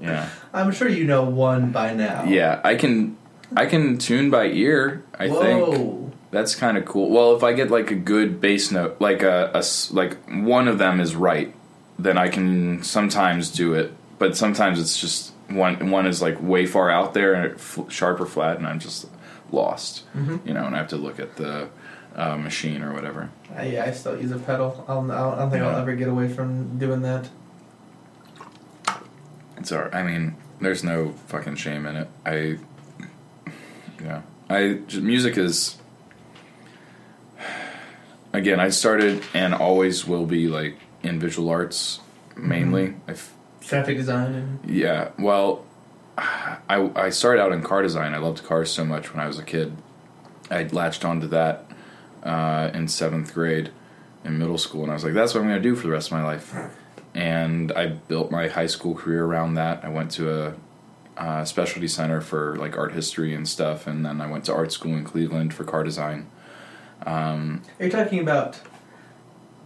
[0.01, 0.29] yeah.
[0.53, 2.23] I'm sure you know one by now.
[2.23, 3.17] Yeah, I can
[3.55, 5.03] I can tune by ear.
[5.17, 6.06] I think Whoa.
[6.31, 7.09] That's kind of cool.
[7.09, 9.63] Well, if I get like a good bass note, like a, a
[9.93, 11.53] like one of them is right,
[11.97, 13.93] then I can sometimes do it.
[14.19, 17.87] But sometimes it's just one one is like way far out there and it fl-
[17.87, 19.07] sharp or flat, and I'm just
[19.51, 20.03] lost.
[20.45, 21.69] You know, and I have to look at the
[22.15, 23.29] uh, machine or whatever.
[23.55, 24.83] I, yeah, I still use a pedal.
[24.87, 27.29] I'll, I'll, don't think I'll ever get away from doing that.
[29.57, 29.87] It's all.
[29.93, 32.07] I mean, there's no fucking shame in it.
[32.25, 32.57] I,
[34.03, 35.77] yeah, I music is.
[38.37, 41.99] Again, I started and always will be like in visual arts
[42.35, 42.93] mainly.
[43.07, 43.33] I f-
[43.67, 45.65] Graphic design and yeah, well,
[46.17, 48.13] I I started out in car design.
[48.13, 49.75] I loved cars so much when I was a kid.
[50.51, 51.65] I latched onto that
[52.21, 53.71] uh, in seventh grade
[54.23, 55.93] in middle school, and I was like, "That's what I'm going to do for the
[55.93, 56.55] rest of my life."
[57.15, 59.83] And I built my high school career around that.
[59.83, 60.53] I went to a,
[61.17, 64.71] uh specialty center for like art history and stuff, and then I went to art
[64.71, 66.29] school in Cleveland for car design.
[67.11, 68.59] Are you talking about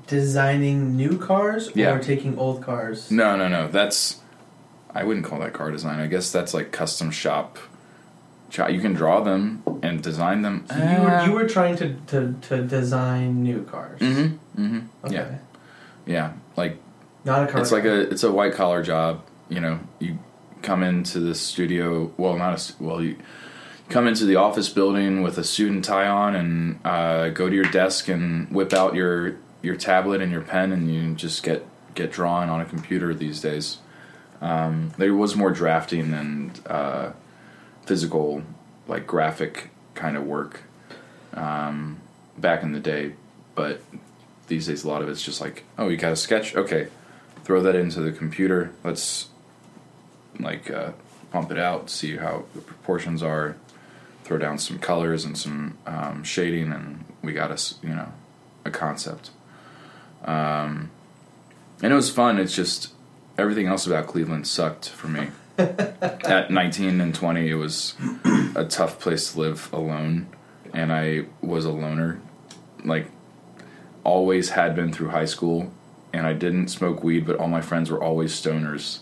[0.07, 1.97] designing new cars or Yeah.
[1.99, 3.09] taking old cars?
[3.11, 3.67] No, no, no.
[3.67, 4.17] That's
[4.93, 5.99] I wouldn't call that car design.
[5.99, 7.57] I guess that's like custom shop.
[8.69, 10.65] You can draw them and design them.
[10.69, 14.01] So you were you were trying to, to, to design new cars.
[14.01, 14.61] Mm-hmm.
[14.61, 15.05] Mm-hmm.
[15.05, 15.15] Okay.
[15.15, 15.37] Yeah.
[16.05, 16.33] Yeah.
[16.57, 16.77] Like
[17.23, 17.61] Not a car.
[17.61, 19.21] it's like a it's a white collar job.
[19.47, 20.19] You know, you
[20.61, 22.11] come into the studio.
[22.17, 23.01] Well, not a well.
[23.01, 23.15] You
[23.91, 27.55] come into the office building with a suit and tie on, and uh, go to
[27.55, 31.65] your desk and whip out your your tablet and your pen, and you just get
[31.93, 33.77] get drawing on a computer these days.
[34.41, 37.11] Um, there was more drafting and uh,
[37.85, 38.41] physical,
[38.87, 40.61] like graphic kind of work
[41.33, 41.99] um,
[42.37, 43.13] back in the day,
[43.53, 43.81] but
[44.47, 46.87] these days a lot of it's just like, oh, you got a sketch, okay,
[47.43, 48.71] throw that into the computer.
[48.83, 49.27] Let's
[50.39, 50.93] like uh,
[51.31, 53.57] pump it out, see how the proportions are,
[54.31, 58.13] throw down some colors and some um, shading, and we got us, you know,
[58.63, 59.29] a concept.
[60.23, 60.89] Um,
[61.83, 62.39] and it was fun.
[62.39, 62.93] It's just
[63.37, 65.31] everything else about Cleveland sucked for me.
[65.57, 67.95] At 19 and 20, it was
[68.55, 70.27] a tough place to live alone,
[70.73, 72.21] and I was a loner.
[72.85, 73.11] Like,
[74.05, 75.73] always had been through high school,
[76.13, 78.99] and I didn't smoke weed, but all my friends were always stoners.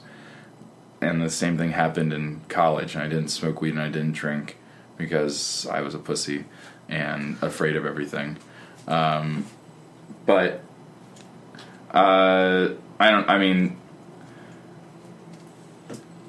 [1.02, 4.14] And the same thing happened in college, and I didn't smoke weed and I didn't
[4.14, 4.56] drink
[5.00, 6.46] because I was a pussy
[6.88, 8.38] and afraid of everything.
[8.88, 9.48] Um,
[10.28, 10.64] but
[11.92, 13.28] uh, I don't.
[13.28, 13.78] I mean,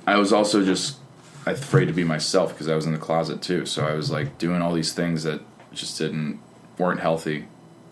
[0.06, 0.96] I was also just
[1.44, 3.66] afraid to be myself because I was in the closet too.
[3.66, 6.40] So I was like doing all these things that just didn't
[6.78, 7.46] weren't healthy,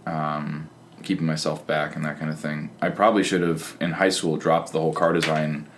[0.07, 0.71] um,
[1.03, 2.71] keeping myself back and that kind of thing.
[2.81, 5.69] I probably should have in high school dropped the whole car design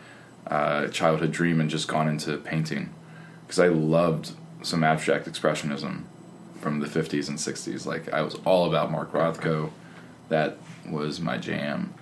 [0.47, 2.93] uh, childhood dream and just gone into painting
[3.47, 6.05] because I loved some abstract expressionism
[6.61, 7.87] from the 50s and 60s.
[7.87, 9.71] Like I was all about Mark Rothko.
[10.29, 11.95] That was my jam.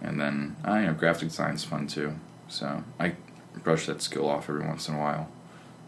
[0.00, 2.14] And then I you know graphic design's fun too.
[2.48, 3.14] So I
[3.62, 5.28] brush that skill off every once in a while.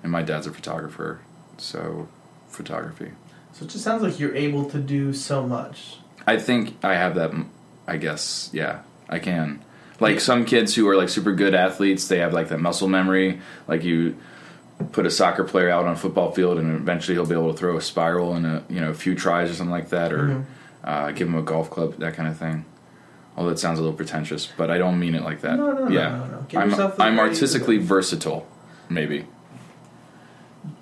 [0.02, 1.20] And my dad's a photographer,
[1.56, 2.08] so
[2.48, 3.12] photography.
[3.52, 5.98] So it just sounds like you're able to do so much.
[6.26, 7.32] I think I have that.
[7.86, 9.64] I guess yeah, I can.
[10.00, 13.40] Like some kids who are like super good athletes, they have like that muscle memory.
[13.68, 14.16] Like you
[14.92, 17.58] put a soccer player out on a football field, and eventually he'll be able to
[17.58, 20.18] throw a spiral in a you know a few tries or something like that, or
[20.28, 20.44] Mhm.
[20.84, 22.64] uh, give him a golf club, that kind of thing.
[23.36, 25.56] Although it sounds a little pretentious, but I don't mean it like that.
[25.56, 26.46] No, no, no, yeah, no, no.
[26.48, 28.46] Give I'm yourself the I'm artistically versatile,
[28.88, 29.26] maybe.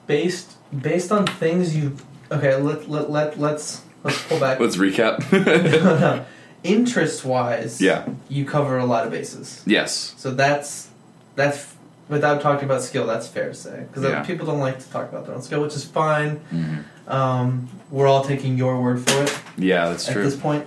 [0.07, 1.97] Based based on things you
[2.31, 4.61] okay, let let let let's let's pull back.
[4.61, 6.25] Let's recap.
[6.65, 8.07] Interest wise, Yeah.
[8.29, 9.63] you cover a lot of bases.
[9.67, 10.15] yes.
[10.17, 10.89] So that's
[11.35, 11.72] that's
[12.13, 13.07] without talking about skill.
[13.07, 14.23] That's fair to say because Yeah.
[14.23, 16.41] people don't like to talk about their own skill, which is fine.
[16.53, 16.85] Mhm.
[17.13, 20.23] Um, we're all taking your word for it Yeah, that's at true.
[20.23, 20.65] At this point.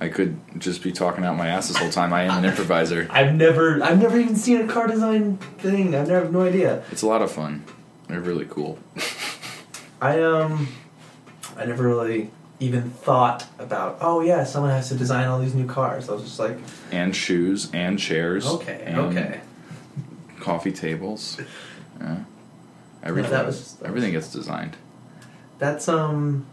[0.00, 2.12] I could just be talking out my ass this whole time.
[2.12, 3.08] I am an improviser.
[3.10, 5.94] I've never I've never even seen a car design thing.
[5.94, 6.82] I've never no idea.
[6.92, 7.64] It's a lot of fun.
[8.08, 8.78] They're really cool.
[10.00, 10.68] I um
[11.56, 15.66] I never really even thought about oh yeah someone has to design all these new
[15.66, 16.08] cars.
[16.08, 16.58] I was just like
[16.92, 18.46] And shoes and chairs.
[18.46, 19.40] okay and okay
[20.40, 21.40] Coffee tables.
[21.98, 22.18] Yeah.
[23.02, 23.30] Everything.
[23.30, 24.76] that was- everything gets designed.
[25.58, 26.44] that's um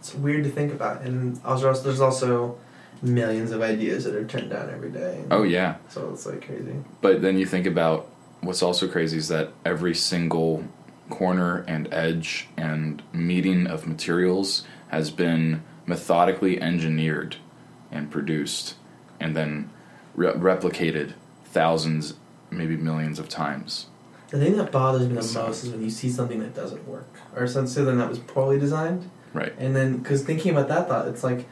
[0.00, 1.02] it's weird to think about.
[1.02, 2.58] And also, there's also
[3.00, 5.22] millions of ideas that are turned down every day.
[5.30, 6.74] Oh yeah, So it's like crazy.
[7.00, 8.08] but then you think about
[8.40, 10.64] what's also crazy is that every single
[11.10, 17.36] corner and edge and meeting of materials has been methodically engineered
[17.92, 18.74] and produced
[19.20, 19.70] and then
[20.16, 21.12] re- replicated
[21.44, 22.14] thousands
[22.50, 23.86] maybe millions of times
[24.30, 26.86] The thing that bothers me the So- most is when you see something that doesn't
[26.88, 31.08] work, or something that was poorly designed, right and then because thinking about that thought,
[31.08, 31.46] it's like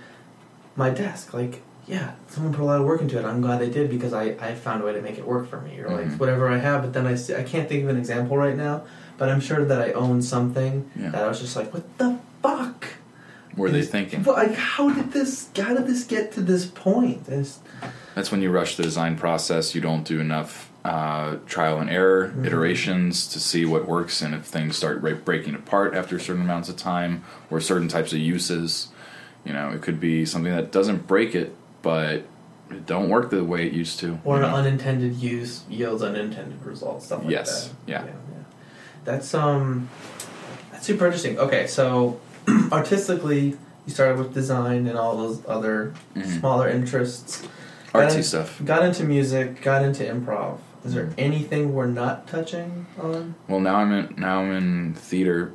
[0.77, 1.33] my desk.
[1.33, 3.25] Like, yeah, someone put a lot of work into it.
[3.25, 5.61] I'm glad they did because I, I found a way to make it work for
[5.61, 6.19] me, or like Mhm.
[6.19, 6.83] whatever I have.
[6.83, 8.83] But then I I can't think of an example right now,
[9.19, 11.11] but I'm sure that I own something Yeah.
[11.11, 12.87] that I was just like, what the fuck?
[13.57, 15.49] were they thinking But like, how did this?
[15.57, 17.23] How did this get to this point?
[17.27, 17.61] It's,
[18.15, 19.75] That's when you rush the design process.
[19.75, 22.46] You don't do enough uh, trial and error Mhm.
[22.46, 26.68] iterations to see what works, and if things start break- breaking apart after certain amounts
[26.68, 28.88] of time or certain types of uses,
[29.44, 32.22] you know, it could be something that doesn't break it, but
[32.70, 34.18] it don't work the way it used to.
[34.25, 34.55] or an know?
[34.55, 37.07] unintended use yields unintended results.
[37.07, 37.75] Stuff like Yes, that.
[37.87, 38.03] yeah.
[38.05, 38.12] yeah.
[39.05, 39.88] That's um,
[40.72, 41.38] that's super interesting.
[41.38, 42.18] Okay, so
[42.72, 46.38] artistically, you started with design and all those other Mhm.
[46.40, 47.42] smaller interests.
[47.94, 48.61] artsy Got in- stuff.
[48.64, 49.62] Got into music.
[49.62, 50.59] Got into improv.
[50.87, 51.14] Is there Mhm.
[51.18, 53.35] anything we're not touching on?
[53.49, 55.53] Well, now I'm in now I'm in theater,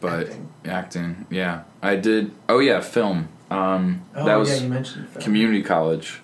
[0.00, 0.48] but Acting.
[0.66, 2.32] acting, yeah, I did.
[2.48, 3.28] Oh yeah, film.
[3.50, 5.22] Um, Oh that was yeah, you mentioned film.
[5.22, 6.20] community college.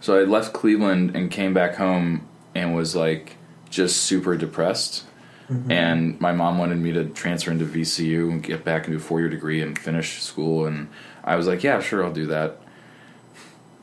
[0.00, 2.22] So I left Cleveland and came back home
[2.56, 3.36] and was like
[3.70, 5.04] just super depressed.
[5.50, 5.70] Mhm.
[5.70, 9.20] And my mom wanted me to transfer into VCU and get back into a four
[9.20, 10.66] year degree and finish school.
[10.66, 10.88] And
[11.22, 12.58] I was like, yeah, sure, I'll do that.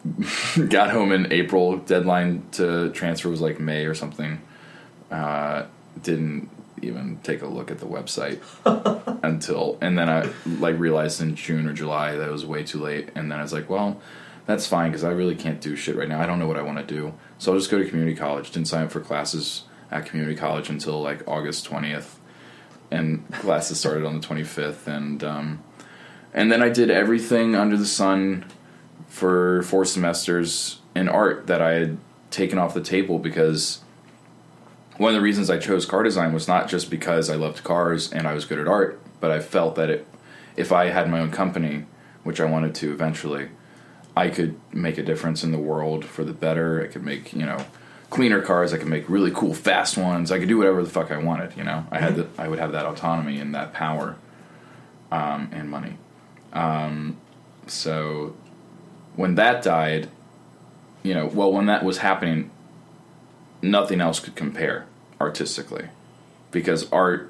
[0.70, 1.78] Got home in April.
[1.78, 4.42] Deadline to transfer was like May or something.
[5.12, 5.66] Uh,
[6.02, 6.50] didn't
[6.82, 8.40] even take a look at the website
[9.24, 12.80] until, and then I like realized in June or July that it was way too
[12.80, 13.10] late.
[13.16, 14.00] And then I was like, well,
[14.46, 16.22] that's fine because I really can't do shit right now.
[16.22, 18.52] I don't know what I want to do, so I'll just go to community college.
[18.52, 22.20] Didn't sign up for classes at community college until like August twentieth,
[22.90, 24.88] and classes started on the twenty fifth.
[24.88, 25.64] And um,
[26.34, 28.46] and then I did everything under the sun
[29.10, 31.98] for four semesters in art that I had
[32.32, 33.82] taken off the table because
[34.98, 38.12] one of the reasons I chose car design was not just because I loved cars
[38.12, 40.08] and I was good at art, but I felt that it,
[40.56, 41.86] if I had my own company,
[42.24, 43.50] which I wanted to eventually,
[44.15, 46.84] I could make a difference in the world for the better.
[46.84, 47.65] I could make, you know,
[48.10, 48.74] cleaner cars.
[48.74, 50.32] I could make really cool, fast ones.
[50.32, 51.56] I could do whatever the fuck I wanted.
[51.56, 54.17] You know, I had the, I would have that autonomy and that power,
[55.12, 55.98] um, and money.
[56.52, 57.17] Um,
[57.67, 58.36] so
[59.19, 60.08] when that died,
[61.03, 62.49] you know, well, when that was happening,
[63.62, 64.86] nothing else could compare
[65.19, 65.89] artistically,
[66.51, 67.29] because art,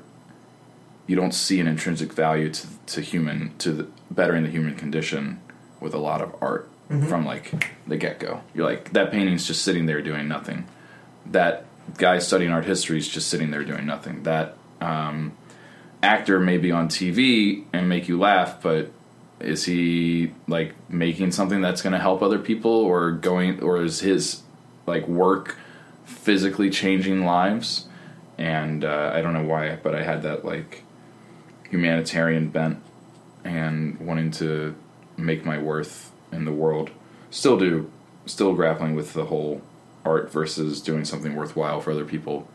[1.07, 5.41] you don't see an intrinsic value to to human to the, bettering the human condition
[5.79, 6.69] with a lot of art
[7.07, 8.41] from like the get go.
[8.53, 10.67] You're like that painting's just sitting there doing nothing.
[11.25, 11.65] That
[11.97, 14.21] guy studying art history is just sitting there doing nothing.
[14.23, 15.35] That um,
[16.03, 18.91] actor may be on TV and make you laugh, but
[19.39, 24.01] is he like making something that's going to help other people, or going, or is
[24.01, 24.41] his
[24.85, 25.57] like work
[26.05, 27.87] physically changing lives?
[28.37, 30.83] And uh, I don't know why, but I had that like
[31.69, 32.81] humanitarian bent
[33.43, 34.75] and wanting to
[35.17, 36.89] make my worth in the world.
[37.29, 37.91] Still do,
[38.25, 39.61] still grappling with the whole
[40.05, 42.47] art versus doing something worthwhile for other people.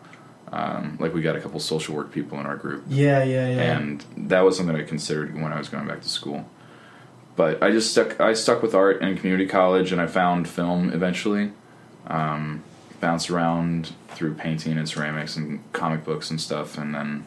[0.53, 3.77] Um, like we got a couple social work people in our group, Yeah, yeah, yeah.
[3.77, 6.49] and that was something I considered when I was going back to school.
[7.37, 8.21] But I just stuck.
[8.21, 11.53] I stuck with art in community college, and I found film eventually.
[12.07, 12.63] Um,
[13.01, 17.27] bounced around through painting and ceramics and comic books and stuff, and then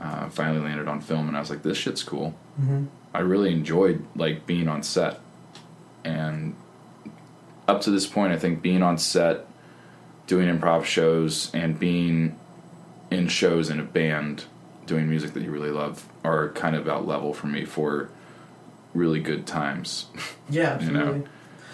[0.00, 1.28] uh, finally landed on film.
[1.28, 2.86] And I was like, "This shit's cool." Mhm.
[3.14, 5.20] I really enjoyed like being on set,
[6.04, 6.54] and
[7.66, 9.46] up to this point, I think being on set,
[10.26, 12.36] doing improv shows, and being
[13.10, 14.44] in shows in a band,
[14.86, 18.08] doing music that you really love, are kind of about level for me for
[18.94, 20.06] really good times.
[20.50, 21.28] yeah, you know, absolutely.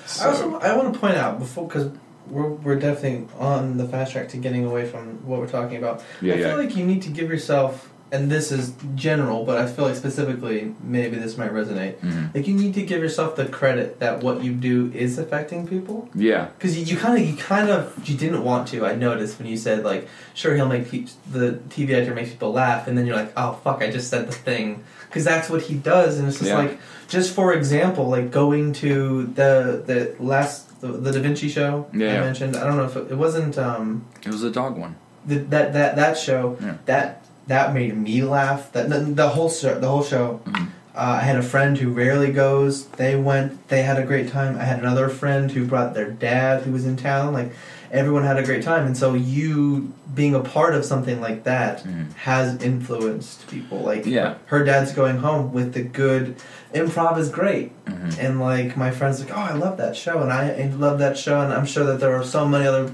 [0.07, 1.91] So, I also I want to point out before because
[2.29, 6.03] we're we're definitely on the fast track to getting away from what we're talking about.
[6.21, 6.49] Yeah, I yeah.
[6.49, 9.97] feel like you need to give yourself, and this is general, but I feel like
[9.97, 11.97] specifically maybe this might resonate.
[12.01, 12.35] Mhm.
[12.35, 16.09] Like you need to give yourself the credit that what you do is affecting people.
[16.15, 18.85] yeah, Because you, you kind of, you kind of, you didn't want to.
[18.87, 22.53] I noticed when you said like, sure, he'll make pe- the TV actor makes people
[22.53, 25.63] laugh, and then you're like, oh fuck, I just said the thing, because that's what
[25.63, 26.59] he does, and it's just Yeah.
[26.59, 26.79] like,
[27.09, 32.09] just for example, like going to the the last the, the Da Vinci show Yeah,
[32.09, 32.21] I yeah.
[32.21, 32.57] mentioned.
[32.57, 34.95] I don't know if it, it wasn't um it was a dog one.
[35.27, 36.57] the, that that that show
[36.87, 38.71] that that made me laugh.
[38.73, 40.41] That the, the whole show, the whole show.
[40.45, 40.69] Mhm.
[40.95, 42.87] Uh, I had a friend who rarely goes.
[43.03, 43.69] They went.
[43.69, 44.59] They had a great time.
[44.59, 47.33] I had another friend who brought their dad who was in town.
[47.33, 47.53] Like
[47.91, 51.85] everyone had a great time, and so you being a part of something like that
[51.85, 52.13] Mhm.
[52.17, 53.81] has influenced people.
[53.81, 54.35] Like Yeah.
[54.47, 56.37] her dad's going home with the good.
[56.75, 58.19] Improv is great, Mhm.
[58.19, 61.17] and like my friends like, oh, I love that show, and I, I love that
[61.17, 62.91] show, and I'm sure that there are so many other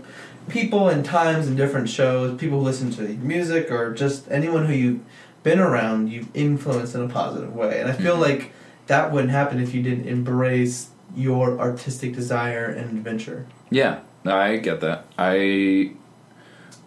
[0.49, 4.67] people and times and different shows, people who listen to the music or just anyone
[4.67, 5.01] who you've
[5.43, 7.81] been around, you've influenced in a positive way.
[7.81, 8.21] And I feel Mhm.
[8.21, 8.53] like
[8.87, 13.47] that wouldn't happen if you didn't embrace your artistic desire and adventure.
[13.71, 15.07] Yeah, no, I get that.
[15.19, 15.93] I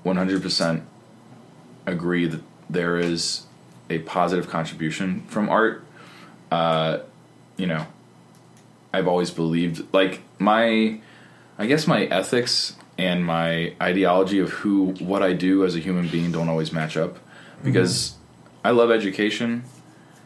[0.05, 0.81] 100%
[1.85, 3.45] agree that there is
[3.89, 5.85] a positive contribution from art.
[6.51, 6.99] Uh,
[7.55, 7.85] you know,
[8.93, 10.99] I've always believed, like, my,
[11.57, 16.07] I guess my ethics and my ideology of who, what I do as a human
[16.07, 17.19] being don't always match up.
[17.63, 18.15] Because
[18.63, 19.63] I love education.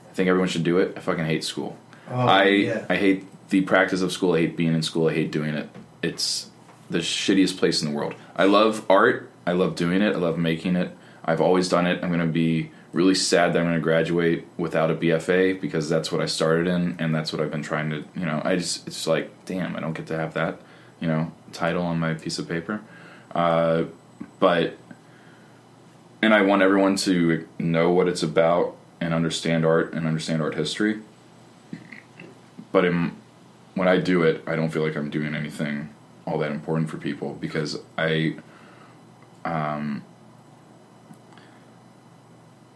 [0.10, 0.94] I think everyone should do it.
[0.98, 1.78] I fucking hate school.
[2.10, 2.86] Oh, I yeah.
[2.90, 4.34] I hate the practice of school.
[4.34, 5.08] I hate being in school.
[5.08, 5.70] I hate doing it.
[6.02, 6.51] It's
[6.92, 8.16] the shittiest place in the world.
[8.36, 9.30] I love art.
[9.46, 10.16] I love doing it.
[10.16, 10.96] I love making it.
[11.24, 12.04] I've always done it.
[12.04, 15.88] I'm going to be really sad that I'm going to graduate without a BFA because
[15.88, 18.58] that's what I started in and that's what I've been trying to, you know, I
[18.58, 20.60] just it's like, damn, I don't get to have that,
[21.00, 22.82] you know, title on my piece of paper.
[23.34, 23.86] Uh,
[24.40, 24.78] but
[26.22, 30.56] and I want everyone to know what it's about and understand art and understand art
[30.56, 31.02] history
[32.72, 33.16] but in,
[33.76, 35.90] when I do it, I don't feel like I'm doing anything
[36.26, 38.36] all that important for people because I,
[39.46, 40.04] um,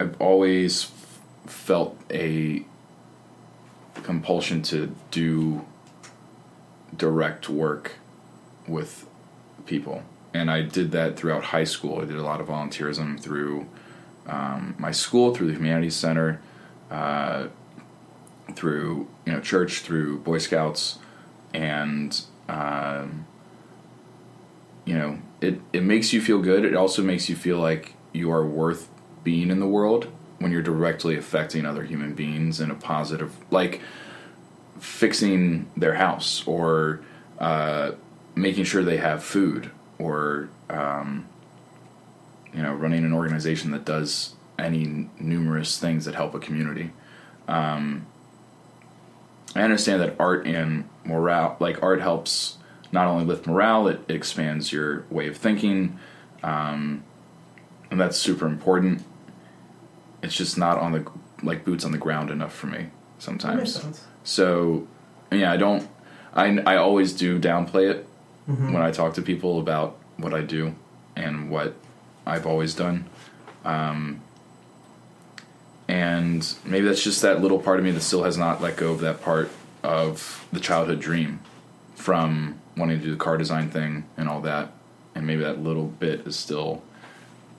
[0.00, 2.64] I've always f- felt a
[4.02, 5.64] compulsion to do
[6.96, 7.92] direct work
[8.66, 9.06] with
[9.64, 10.02] people,
[10.34, 12.00] and I did that throughout high school.
[12.00, 13.66] I did a lot of volunteerism through
[14.26, 16.40] um, my school, through the Humanities Center.
[16.90, 17.48] Uh,
[18.54, 20.98] through you know church, through Boy Scouts,
[21.52, 23.26] and um,
[24.86, 26.64] you know it it makes you feel good.
[26.64, 28.88] It also makes you feel like you are worth
[29.22, 33.80] being in the world when you're directly affecting other human beings in a positive, like
[34.78, 37.00] fixing their house or
[37.38, 37.92] uh,
[38.34, 41.26] making sure they have food or um,
[42.54, 46.92] you know running an organization that does any numerous things that help a community.
[47.48, 48.06] Um,
[49.54, 52.55] I understand that art and morale, like art helps
[52.92, 55.98] not only lift morale, it, it expands your way of thinking,
[56.42, 57.02] um,
[57.90, 59.02] and that's super important.
[60.22, 61.06] It's just not on the
[61.42, 62.86] like boots on the ground enough for me
[63.18, 63.76] sometimes.
[64.24, 64.86] So,
[65.30, 65.88] yeah, I don't.
[66.34, 68.06] I I always do downplay it
[68.48, 68.72] Mhm.
[68.72, 70.74] when I talk to people about what I do
[71.16, 71.74] and what
[72.26, 73.04] I've always done.
[73.64, 74.20] Um,
[75.88, 78.92] and maybe that's just that little part of me that still has not let go
[78.92, 79.50] of that part
[79.82, 81.40] of the childhood dream
[81.94, 84.72] from wanting to do the car design thing and all that.
[85.14, 86.82] And maybe that little bit is still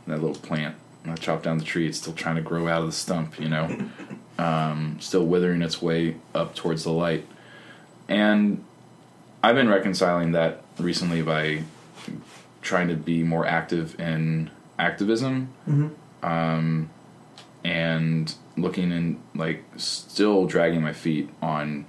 [0.05, 0.75] that little plant.
[1.05, 3.47] I chop down the tree, it's still trying to grow out of the stump, you
[3.47, 3.77] know,
[4.37, 7.25] um, still withering its way up towards the light.
[8.09, 8.63] And
[9.41, 11.63] I've been reconciling that recently by
[12.61, 15.91] trying to be more active in activism Mhm.
[16.23, 16.89] um,
[17.63, 21.85] and looking and like still dragging my feet on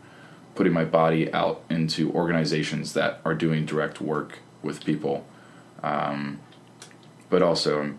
[0.59, 5.25] putting my body out into organizations that are doing direct work with people
[5.85, 6.41] um,
[7.31, 7.99] but also i'm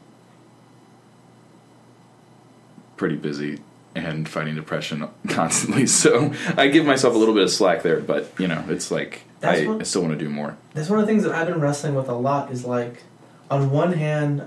[2.97, 3.59] pretty busy
[3.95, 8.29] and fighting depression constantly so i give myself a little bit of slack there but
[8.37, 11.05] you know it's like I, what- I still want to do more That's one of
[11.07, 13.03] the things that I've been wrestling with a lot is like,
[13.49, 14.45] on one hand,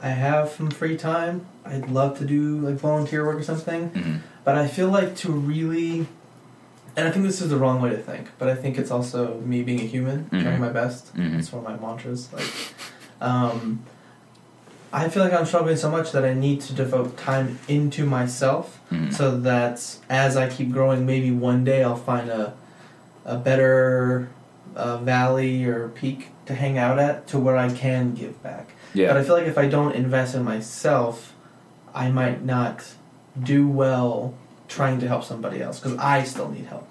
[0.00, 1.44] I have some free time.
[1.66, 4.20] I'd love to do like volunteer work or something, Mhm.
[4.44, 6.06] but I feel like to really,
[6.98, 9.40] and I think this is the wrong way to think, but I think it's also
[9.52, 10.42] me being a human, Mhm.
[10.42, 11.16] trying my best.
[11.16, 11.38] Mhm.
[11.38, 12.28] It's one of my mantras.
[12.32, 12.50] Like,
[13.20, 13.80] um,
[14.92, 18.80] I feel like I'm struggling so much that I need to devote time into myself
[18.90, 19.12] Mhm.
[19.12, 19.76] so that
[20.10, 22.54] as I keep growing, maybe one day I'll find a
[23.24, 24.28] a better
[24.74, 28.66] uh, valley or peak to hang out at to where I can give back.
[28.94, 31.34] yeah But I feel like if I don't invest in myself,
[31.94, 32.76] I might not
[33.52, 34.32] do well
[34.68, 36.88] trying to help somebody else because I still need help.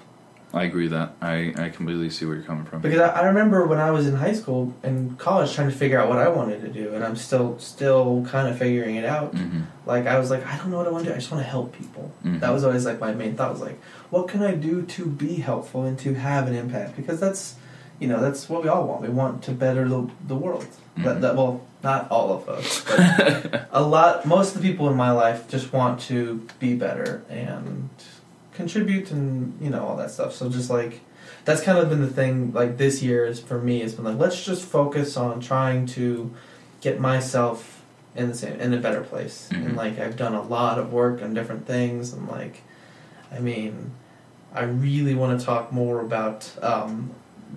[0.53, 1.11] I agree with that.
[1.21, 2.81] I, I completely see where you're coming from.
[2.81, 5.99] Because I, I remember when I was in high school and college trying to figure
[5.99, 9.33] out what I wanted to do, and I'm still still kind of figuring it out.
[9.35, 11.15] hmm Like I was like, I don't know what I want to do.
[11.15, 12.11] I just want to help people.
[12.25, 12.39] Mhm.
[12.39, 13.77] That was always like my main thought was like,
[14.09, 16.95] what can I do to be helpful and to have an impact?
[16.95, 17.55] Because that's,
[17.99, 19.01] you know, that's what we all want.
[19.01, 20.65] We want to better the, the world.
[20.95, 21.21] That, Mhm.
[21.21, 24.25] that well, not all of us, but a lot.
[24.25, 27.89] Most of the people in my life just want to be better and
[28.53, 30.33] contribute and you know all that stuff.
[30.33, 31.01] So just like
[31.45, 32.51] that's kind of been the thing.
[32.53, 36.33] Like this year is for me, it's been like let's just focus on trying to
[36.81, 37.83] get myself
[38.15, 39.47] in the same in a better place.
[39.51, 39.65] Mhm.
[39.67, 42.63] And like I've done a lot of work on different things, and like
[43.31, 43.91] I mean,
[44.53, 46.49] I really want to talk more about.
[46.61, 47.11] Um,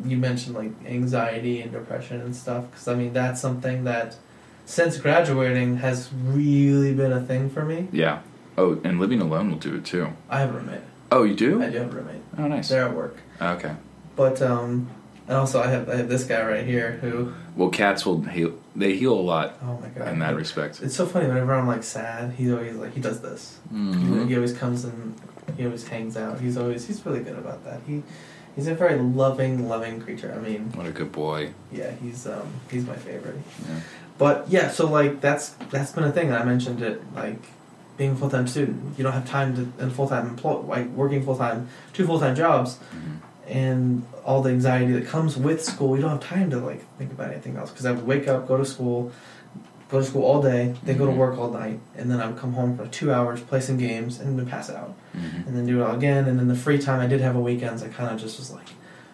[0.04, 4.16] you mentioned like anxiety and depression and stuff because I mean that's something that
[4.64, 7.88] since graduating has really been a thing for me.
[7.92, 8.20] Yeah.
[8.56, 10.08] Oh, and living alone will do it too.
[10.28, 10.80] I have a roommate.
[11.12, 11.62] Oh, you do?
[11.62, 12.22] I do have a roommate.
[12.38, 12.68] Oh, nice.
[12.68, 13.74] They're at work, Okay.
[14.16, 14.88] but um,
[15.26, 18.54] and also I have I have this guy right here who Well, cats will heal.
[18.76, 20.80] They heal a lot oh my god in that respect.
[20.82, 23.58] It's so funny whenever I'm like sad, he's always like he does this.
[23.72, 24.28] Mhm.
[24.28, 25.14] He always comes and
[25.56, 26.40] he always hangs out.
[26.40, 27.80] He's always he's really good about that.
[27.86, 28.02] He
[28.56, 30.32] he's a very loving, loving creature.
[30.36, 31.50] I mean, What a good boy.
[31.72, 33.36] yeah, he's um he's my favorite.
[33.68, 33.80] Yeah.
[34.18, 36.32] But yeah, so like that's that's been a thing.
[36.32, 37.40] I mentioned it like
[37.96, 38.98] being a full time student.
[38.98, 42.18] You don't have time to and full time employ like working full time two full
[42.20, 43.16] time jobs Mhm.
[43.48, 45.96] and all the anxiety that comes with school.
[45.96, 48.46] You don't have time to like think about anything else because I would wake up,
[48.46, 49.10] go to school,
[49.90, 51.16] go to school all day, then go to Mhm.
[51.16, 54.20] work all night, and then I would come home for two hours, play some games,
[54.20, 55.46] and then pass out, Mhm.
[55.48, 56.26] and then do it all again.
[56.26, 58.50] And then the free time I did have on weekends, I kind of just was
[58.52, 58.68] like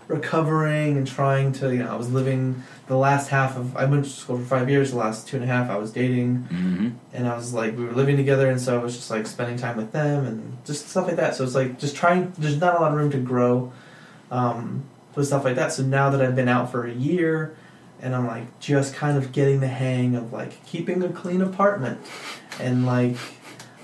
[0.09, 1.73] recovering and trying to.
[1.75, 3.77] You know, I was living the last half of.
[3.77, 4.91] I went to school for five years.
[4.93, 6.93] The last two and a half, I was dating Mhm.
[7.13, 9.57] and I was like, we were living together, and so I was just like spending
[9.57, 11.35] time with them and just stuff like that.
[11.35, 12.33] So it's like just trying.
[12.39, 13.73] There's not a lot of room to grow
[14.31, 14.83] um,
[15.15, 15.73] with stuff like that.
[15.73, 17.55] So now that I've been out for a year,
[18.01, 22.01] and I'm like just kind of getting the hang of like keeping a clean apartment,
[22.61, 23.17] and like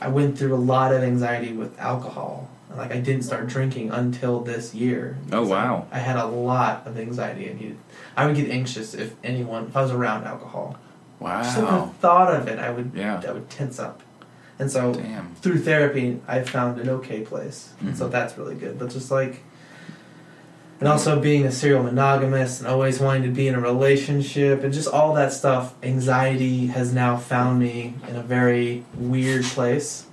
[0.01, 2.49] I went through a lot of anxiety with alcohol.
[2.69, 5.19] And, Like I didn't start drinking until this year.
[5.31, 5.87] Oh, wow.
[5.93, 7.51] I had a lot of anxiety.
[7.51, 7.79] I needed.
[8.17, 10.79] I would get anxious if anyone if I was around alcohol.
[11.21, 11.43] Wow!
[11.43, 13.23] Just the thought of it, I would Yeah.
[13.27, 14.03] I would tense up.
[14.59, 15.35] And so Damn.
[15.37, 18.13] through therapy, I found an okay place, and so mm-hmm.
[18.13, 18.79] that's really good.
[18.79, 19.43] But just like,
[20.83, 24.74] and also being a serial monogamist and always wanting to be in a relationship and
[24.74, 30.07] just all that stuff, anxiety has now found me in a very weird place,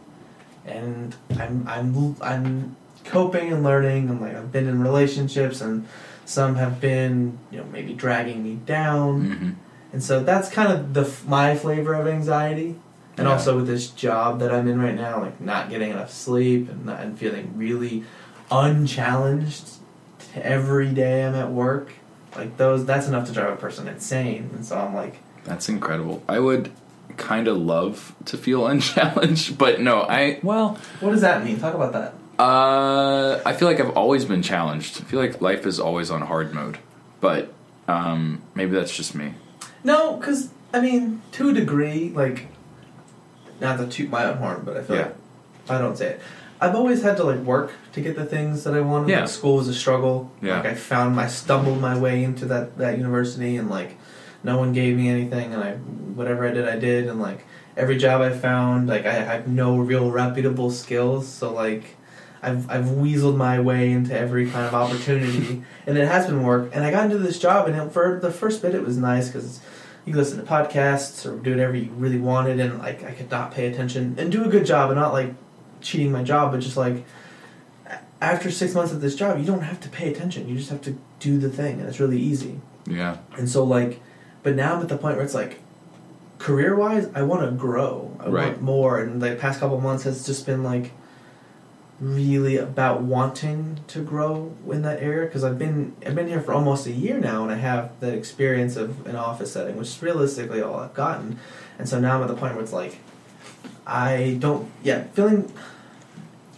[0.68, 4.10] and I'm I'm I'm coping and learning.
[4.10, 5.88] And like I've been in relationships, and
[6.26, 9.24] some have been you know maybe dragging me down.
[9.26, 9.56] Mhm.
[9.92, 12.76] And so that's kind of the my flavor of anxiety.
[13.18, 13.34] And Yeah.
[13.34, 16.86] also with this job that I'm in right now, like not getting enough sleep and,
[16.86, 18.04] not, and feeling really
[18.52, 19.79] unchallenged
[20.36, 21.92] every day I'm at work.
[22.36, 24.50] Like those, that's enough to drive a person insane.
[24.54, 26.22] And so I'm like, That's incredible.
[26.30, 26.72] I would
[27.18, 31.60] kind of love to feel unchallenged, but no, I well, what does that mean?
[31.60, 32.14] Talk about that.
[32.42, 35.02] uh, I feel like I've always been challenged.
[35.02, 36.78] I feel like life is always on hard mode,
[37.20, 37.52] but
[37.88, 39.34] um, maybe that's just me.
[39.84, 42.48] No, because I mean, to a degree, like,
[43.60, 45.02] not to toot my own horn, but I feel Yeah.
[45.06, 45.16] like
[45.70, 46.22] I don't say it,
[46.62, 49.10] I've always had to like work to get the things that I wanted.
[49.10, 49.22] Yeah.
[49.22, 50.32] Like, school was a struggle.
[50.42, 50.58] Yeah.
[50.58, 53.98] Like I found, I stumbled my way into that that university, and like,
[54.44, 57.46] no one gave me anything, and I whatever I did, I did, and like
[57.78, 61.96] every job I found, like I have no real reputable skills, so like.
[62.42, 66.70] I've, I've weaseled my way into every kind of opportunity, and it has been work.
[66.74, 69.28] And I got into this job, and it, for the first bit, it was nice
[69.28, 69.60] because
[70.06, 73.30] you could listen to podcasts or do whatever you really wanted, and like I could
[73.30, 75.34] not pay attention and do a good job, and not like
[75.82, 77.06] cheating my job, but just like
[78.22, 80.48] after six months of this job, you don't have to pay attention.
[80.50, 82.60] You just have to do the thing, and it's really easy.
[82.86, 83.18] Yeah.
[83.38, 84.02] And so like,
[84.44, 85.60] but now I'm at the point where it's like,
[86.38, 88.16] career wise, I want to grow.
[88.20, 88.48] I Right.
[88.50, 90.92] want more, and the past couple months has just been like
[92.00, 96.54] really about wanting to grow in that area because I've been I've been here for
[96.54, 100.02] almost a year now and I have the experience of an office setting which is
[100.02, 101.38] realistically all I've gotten
[101.78, 103.00] and so now I'm at the point where it's like
[103.92, 105.52] I don't yeah feeling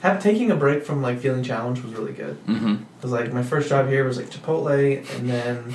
[0.02, 2.76] have taking a break from like feeling challenged was really good Mm-hmm.
[2.98, 5.74] because like my first job here was like Chipotle and then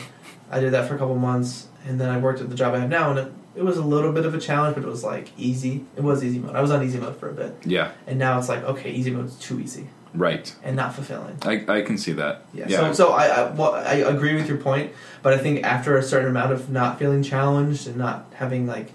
[0.50, 2.80] I did that for a couple months and then I worked at the job I
[2.80, 5.04] have now and it, it was a little bit of a challenge but it was
[5.04, 7.92] like easy it was easy mode I was on easy mode for a bit Yeah.
[8.06, 10.54] and now it's like okay easy mode is too easy Right.
[10.62, 12.46] and not fulfilling I, I can see that.
[12.54, 12.78] yeah, Yeah.
[12.78, 14.92] so so I, I well I agree with your point
[15.22, 18.92] but I think after a certain amount of not feeling challenged and not having like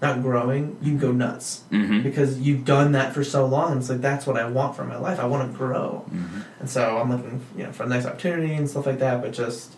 [0.00, 2.02] not growing you go nuts mm-hmm.
[2.02, 4.84] because you've done that for so long and it's like that's what I want for
[4.84, 6.40] my life I want to grow Mm-hmm.
[6.60, 9.32] and so I'm looking you know for the next opportunity and stuff like that but
[9.32, 9.74] just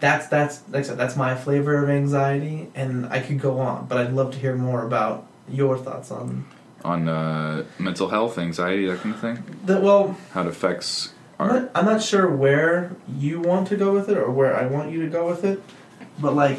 [0.00, 3.86] that's that's like I said that's my flavor of anxiety and I could go on
[3.86, 6.46] but I'd love to hear more about your thoughts on
[6.84, 9.42] On uh, mental health, anxiety, that kind of thing.
[9.66, 13.92] the well How it affects I'm not, I'm not sure where you want to go
[13.92, 15.62] with it or where I want you to go with it,
[16.18, 16.58] but like,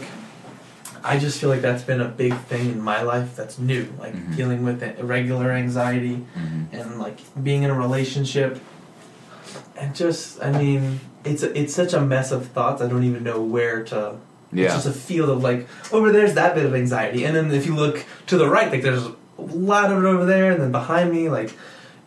[1.03, 4.13] I just feel like that's been a big thing in my life that's new, like
[4.15, 4.35] Mhm.
[4.35, 6.65] dealing with irregular anxiety Mhm.
[6.79, 8.59] and like being in a relationship
[9.81, 12.81] And just I mean it's it's such a mess of thoughts.
[12.81, 14.15] I don't even know where to.
[14.51, 14.65] Yeah.
[14.65, 17.65] It's just a field of like over there's that bit of anxiety, and then if
[17.65, 20.71] you look to the right, like there's a lot of it over there, and then
[20.71, 21.53] behind me, like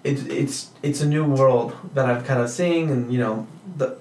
[0.05, 3.47] it's it's it's a new world that I'm kind of seeing, and you know
[3.79, 3.97] the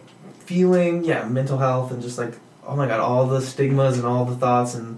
[0.46, 2.34] feeling, yeah, mental health, and just like
[2.66, 4.98] oh my god, all the stigmas and all the thoughts, and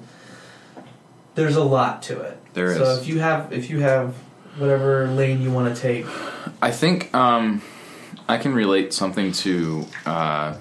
[1.35, 2.37] there's a lot to it.
[2.53, 2.99] There so is.
[2.99, 4.15] if you have if you have
[4.57, 6.05] whatever lane you want to take,
[6.61, 7.61] I think um,
[8.27, 9.85] I can relate something to.
[10.05, 10.55] Uh,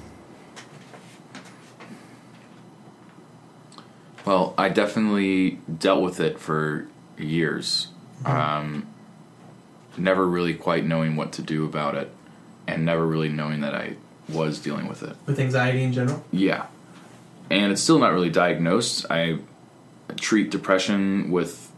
[4.25, 6.87] well, I definitely dealt with it for
[7.19, 7.89] years.
[8.25, 8.87] Um,
[9.97, 12.11] never really quite knowing what to do about it,
[12.67, 13.97] and never really knowing that I
[14.29, 15.17] was dealing with it.
[15.27, 16.25] with anxiety in general.
[16.31, 16.67] Yeah.
[17.53, 19.05] And it's still not really diagnosed.
[19.11, 19.39] I
[20.17, 21.71] treat depression with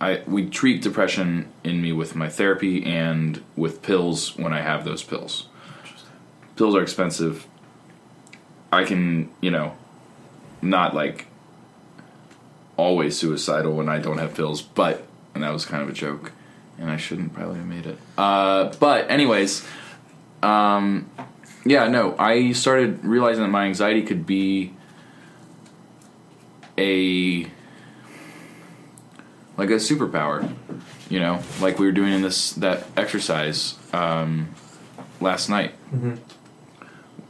[0.00, 4.84] I we treat depression in me with my therapy and with pills when I have
[4.84, 5.46] those pills.
[6.56, 7.46] Pills are expensive.
[8.72, 9.76] I can, you know,
[10.62, 11.26] not like
[12.78, 16.32] always suicidal when I don't have pills, but and that was kind of a joke
[16.78, 17.98] and I shouldn't probably have made it.
[18.16, 19.66] Uh but anyways,
[20.42, 21.10] um
[21.66, 24.72] yeah, no, I started realizing that my anxiety could be
[26.80, 27.46] a
[29.56, 30.52] like a superpower.
[31.08, 34.54] You know, like we were doing in this that exercise um,
[35.20, 35.74] last night,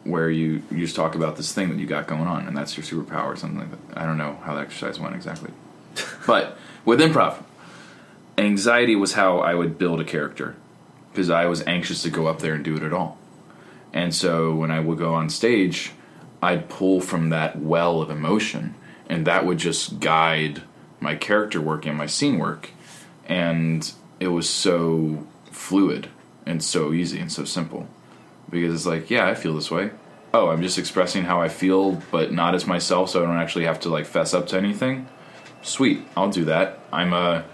[0.04, 2.76] where you you just talk about this thing that you got going on, and that's
[2.76, 3.98] your superpower, or something like that.
[3.98, 5.50] I don't know how the exercise went exactly,
[6.26, 7.42] but with improv,
[8.38, 10.56] anxiety was how I would build a character
[11.10, 13.18] because I was anxious to go up there and do it at all.
[13.92, 15.92] And so when I would go on stage,
[16.42, 18.74] I'd pull from that well of emotion,
[19.10, 20.62] and that would just guide
[21.00, 22.70] my character work and my scene work.
[23.26, 23.90] And
[24.20, 26.08] it was so fluid
[26.46, 27.88] and so easy and so simple
[28.48, 29.90] because it's like, yeah, I feel this way.
[30.32, 33.64] Oh, I'm just expressing how I feel, but not as myself, so I don't actually
[33.64, 35.08] have to like fess up to anything.
[35.62, 36.78] Sweet, I'll do that.
[36.92, 37.44] I'm a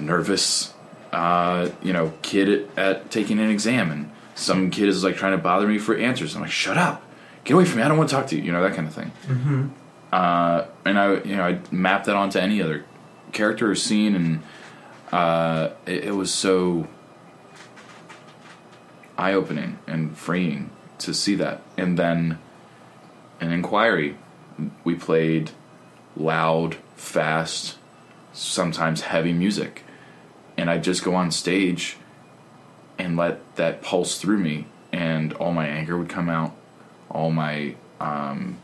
[0.00, 0.74] nervous,
[1.12, 5.32] uh, you know, kid at, at taking an exam, and some kid is like trying
[5.32, 6.34] to bother me for answers.
[6.34, 7.04] I'm like, shut up,
[7.44, 7.84] get away from me.
[7.84, 8.42] I don't want to talk to you.
[8.42, 9.12] You know that kind of thing.
[9.28, 9.68] Mm-hmm.
[10.12, 12.84] Uh, and I, you know, I mapped that onto any other
[13.32, 14.42] character or scene, and
[15.10, 16.86] uh, it, it was so
[19.16, 21.62] eye opening and freeing to see that.
[21.78, 22.38] And then
[23.40, 24.16] an inquiry,
[24.84, 25.50] we played
[26.14, 27.78] loud, fast,
[28.32, 29.82] sometimes heavy music.
[30.56, 31.96] And I'd just go on stage
[32.98, 36.54] and let that pulse through me, and all my anger would come out,
[37.10, 38.58] all my, um,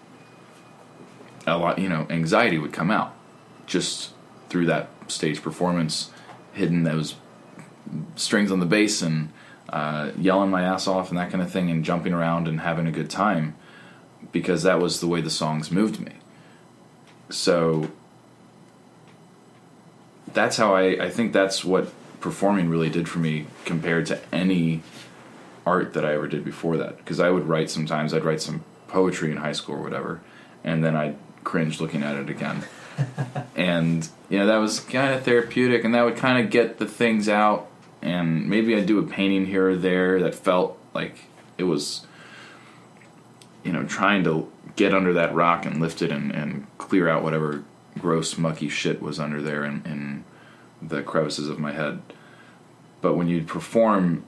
[1.57, 3.15] a lot, you know, anxiety would come out
[3.67, 4.13] just
[4.49, 6.11] through that stage performance,
[6.53, 7.15] hitting those
[8.17, 9.31] strings on the bass and
[9.69, 12.87] uh, yelling my ass off and that kind of thing, and jumping around and having
[12.87, 13.55] a good time
[14.33, 16.13] because that was the way the songs moved me.
[17.31, 17.91] So
[20.33, 24.83] that's how I, I think that's what performing really did for me compared to any
[25.67, 26.97] art that I ever did before that.
[26.99, 30.21] Because I would write sometimes, I'd write some poetry in high school or whatever,
[30.65, 32.65] and then I'd cringe looking at it again.
[33.57, 36.87] and you know that was kind of therapeutic, and that would kind of get the
[36.87, 37.69] things out.
[38.01, 41.25] And maybe I'd do a painting here or there that felt like
[41.57, 42.07] it was,
[43.65, 47.25] you know, trying to get under that rock and lift it and, and clear out
[47.25, 47.65] whatever
[47.99, 50.25] gross, mucky shit was under there in, in
[50.81, 52.01] the crevices of my head.
[53.01, 54.25] But when you perform,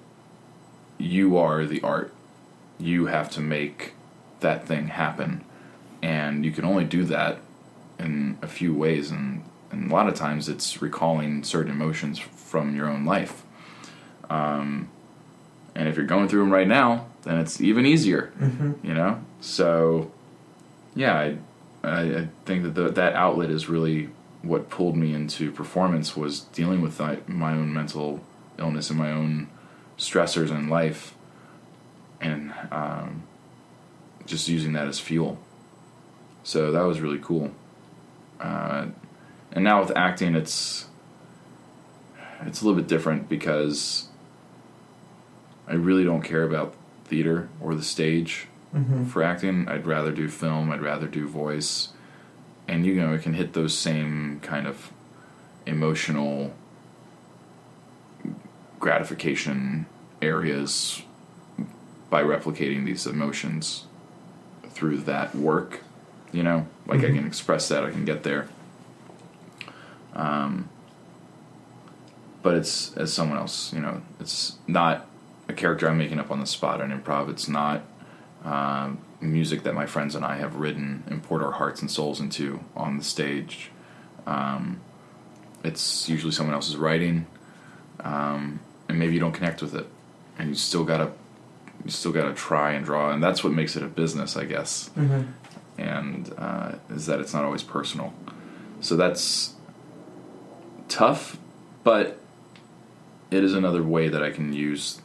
[0.99, 2.13] you are the art.
[2.79, 3.95] You have to make
[4.41, 5.45] that thing happen.
[6.03, 7.39] And you can only do that
[7.99, 9.11] in a few ways.
[9.11, 13.43] And, and a lot of times it's recalling certain emotions from your own life.
[14.29, 14.89] Um,
[15.75, 18.33] and if you're going through them right now, then it's even easier,
[18.83, 19.23] you know?
[19.41, 20.11] So,
[20.95, 21.37] yeah, I,
[21.85, 24.09] I, I think that the, that outlet is really
[24.43, 28.21] what pulled me into performance was dealing with my, my own mental
[28.59, 29.49] illness and my own
[29.99, 31.15] stressors in life
[32.21, 33.23] and um,
[34.27, 35.39] just using that as fuel.
[36.43, 37.51] So that was really cool.
[38.41, 38.87] Uh,
[39.53, 40.87] and now with acting, it's
[42.43, 44.09] it's a little bit different because
[45.69, 46.75] I really don't care about
[47.05, 48.47] theater or the stage
[49.09, 49.69] for acting.
[49.69, 50.71] I'd rather do film.
[50.71, 51.89] I'd rather do voice,
[52.69, 54.93] and you know, it can hit those same kind of
[55.67, 56.55] emotional
[58.79, 59.87] gratification
[60.23, 61.03] areas
[62.09, 63.87] by replicating these emotions
[64.71, 65.81] through that work.
[66.33, 68.49] You know, like I can express that, I can get there.
[70.15, 70.69] Um,
[72.43, 73.73] but it's as someone else.
[73.73, 75.07] You know, it's not
[75.49, 77.29] a character I'm making up on the spot on improv.
[77.31, 77.83] It's not
[78.45, 82.21] um, music that my friends and I have written and poured our hearts and souls
[82.21, 83.71] into on the stage.
[84.27, 84.81] Um,
[85.63, 87.27] it's usually someone else's writing,
[88.01, 89.87] um, and maybe you don't connect with it,
[90.39, 91.13] and you still gotta
[91.85, 94.91] you still gotta try and draw, and that's what makes it a business, I guess.
[94.97, 95.31] Mm-hmm.
[95.81, 98.13] And uh, is that it's not always personal,
[98.81, 99.55] so that's
[100.89, 101.39] tough,
[101.85, 102.19] but
[103.31, 105.01] it is another way that I can use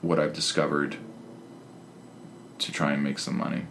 [0.00, 0.96] what I've discovered
[2.58, 3.62] to try and make some money.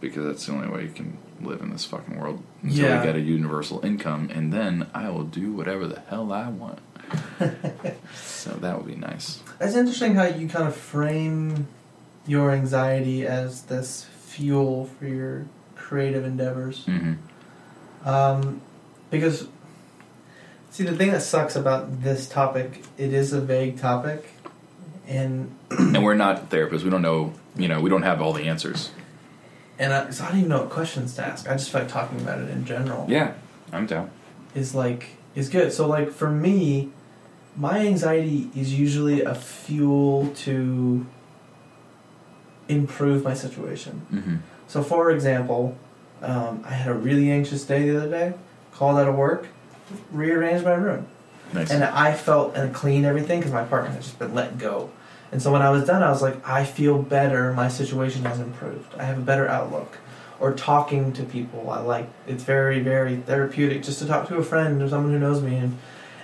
[0.00, 3.00] Because that's the only way you can live in this fucking world until Yeah.
[3.00, 6.78] we get a universal income, and then I will do whatever the hell I want.
[8.14, 9.42] so that would be nice.
[9.60, 11.66] It's interesting how you kind of frame
[12.26, 16.84] your anxiety as this fuel for your creative endeavors.
[16.84, 17.14] hmm
[18.04, 18.60] Um,
[19.10, 19.48] because,
[20.70, 24.28] see, the thing that sucks about this topic, it is a vague topic,
[25.08, 26.82] and and we're not therapists.
[26.84, 27.32] We don't know.
[27.56, 28.90] You know, we don't have all the answers.
[29.78, 31.48] and I, so I don't even know what questions to ask.
[31.48, 33.06] I just like talking about it in general.
[33.08, 33.34] Yeah,
[33.72, 34.10] I'm down.
[34.54, 35.72] is like is good.
[35.72, 36.90] So like for me,
[37.56, 41.04] my anxiety is usually a fuel to
[42.70, 43.92] improve my situation.
[44.10, 44.36] hmm
[44.68, 45.76] So for example,
[46.22, 48.32] um, I had a really anxious day the other day.
[48.72, 49.48] Called out of work,
[50.12, 51.06] rearranged my room,
[51.52, 51.70] Nice.
[51.70, 54.90] and I felt and cleaned everything because my partner had just been let go.
[55.32, 57.52] And so when I was done, I was like, I feel better.
[57.52, 58.94] My situation has improved.
[58.98, 59.98] I have a better outlook.
[60.40, 62.08] Or talking to people, I like.
[62.26, 65.56] It's very, very therapeutic just to talk to a friend or someone who knows me
[65.56, 65.76] and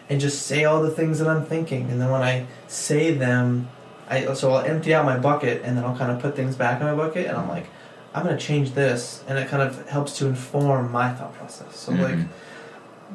[0.08, 1.90] and just say all the things that I'm thinking.
[1.90, 3.68] And then when I say them,
[4.08, 6.80] I so I'll empty out my bucket and then I'll kind of put things back
[6.80, 7.66] in my bucket and I'm like,
[8.14, 11.76] I'm gonna change this, and it kind of helps to inform my thought process.
[11.76, 12.28] So like Mhm.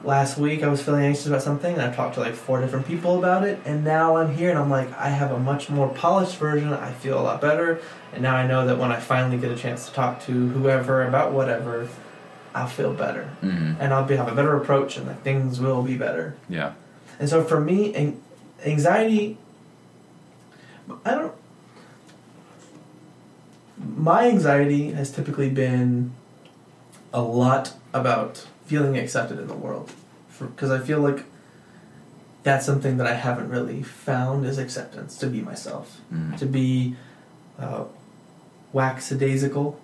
[0.04, 2.88] last week I was feeling anxious about something and I talked to like four different
[2.88, 5.90] people about it and now I'm here and I'm like I have a much more
[5.90, 6.74] polished version.
[6.74, 7.80] I feel a lot better
[8.14, 11.04] and now I know that when I finally get a chance to talk to whoever
[11.04, 11.88] about whatever,
[12.56, 15.82] I'll feel better hmm and I'll be have a better approach and like things will
[15.84, 16.36] be better.
[16.50, 16.72] Yeah.
[17.20, 18.16] And so for me,
[18.66, 19.38] anxiety,
[21.06, 21.34] I don't.
[23.96, 26.12] My anxiety has typically been
[27.14, 29.92] a lot about feeling accepted in the world,
[30.40, 31.26] because I feel like
[32.44, 36.38] that's something that I haven't really found is acceptance to be myself, Mhm.
[36.38, 36.96] to be
[37.60, 37.84] uh,
[38.74, 39.76] waxadaisical.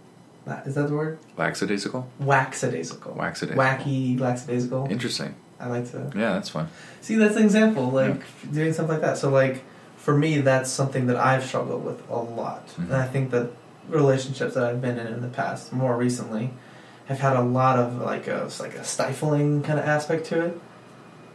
[0.65, 1.19] Is that the word?
[1.37, 2.07] Lackadaisical.
[2.21, 3.15] Waxadaisical.
[3.15, 3.55] Waxadaisical.
[3.57, 4.87] Wacky, lackadaisical.
[4.89, 5.35] Interesting.
[5.59, 6.09] I like to.
[6.15, 6.69] Yeah, that's fun.
[7.01, 9.17] See, that's an example, like doing stuff like that.
[9.17, 9.63] So, like,
[10.07, 12.65] for me, that's something that I've struggled with a lot.
[12.79, 12.85] Mhm.
[12.85, 13.49] And I think that
[13.89, 16.51] relationships that I've been in in the past, more recently,
[17.07, 20.61] have had a lot of like a like a stifling kind of aspect to it.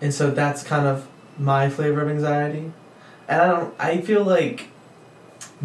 [0.00, 1.06] And so that's kind of
[1.38, 2.72] my flavor of anxiety.
[3.28, 3.74] And I don't.
[3.78, 4.68] I feel like,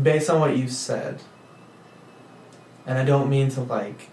[0.09, 1.21] based on what you said,
[2.85, 4.09] and I don't mean to like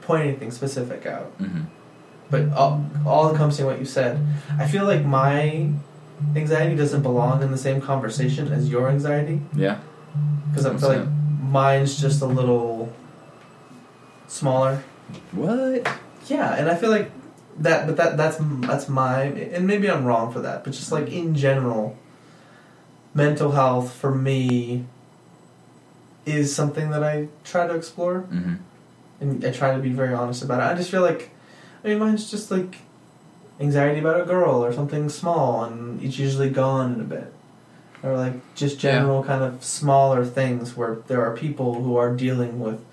[0.00, 1.64] point anything specific out hmm
[2.30, 4.18] but all, all encompassing what you said,
[4.58, 5.68] I feel like my
[6.36, 9.78] anxiety doesn't belong in the same conversation as your anxiety Yeah.
[10.50, 11.08] because I feel like
[11.40, 12.92] mine's just a little
[14.28, 14.82] smaller.
[15.32, 15.86] What?
[16.26, 17.10] Yeah, and I feel like
[17.58, 21.08] that, but that that's that's my, and maybe I'm wrong for that, but just like
[21.10, 21.96] in general,
[23.14, 24.86] mental health for me
[26.24, 28.54] is something that I try to explore hmm
[29.20, 30.64] and I try to be very honest about it.
[30.72, 31.30] I just feel like,
[31.84, 32.78] I mean, mine's just like
[33.60, 37.32] anxiety about a girl or something small, and it's usually gone in a bit.
[38.02, 42.58] Or like just general kind of smaller things where there are people who are dealing
[42.58, 42.84] with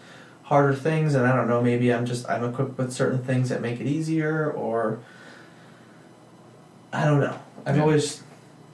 [0.43, 3.61] harder things, and I don't know, maybe I'm just I'm equipped with certain things that
[3.61, 4.99] make it easier, or
[6.93, 7.37] I don't know.
[7.65, 7.81] I've Yeah.
[7.83, 8.21] always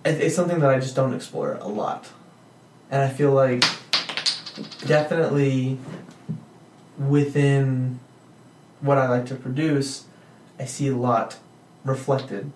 [0.03, 2.05] it's something that I just don't explore a lot,
[2.91, 3.63] and I feel like
[4.85, 5.77] definitely
[6.97, 7.99] within
[8.81, 10.05] what I like to produce,
[10.59, 11.37] I see a lot
[11.85, 12.51] reflected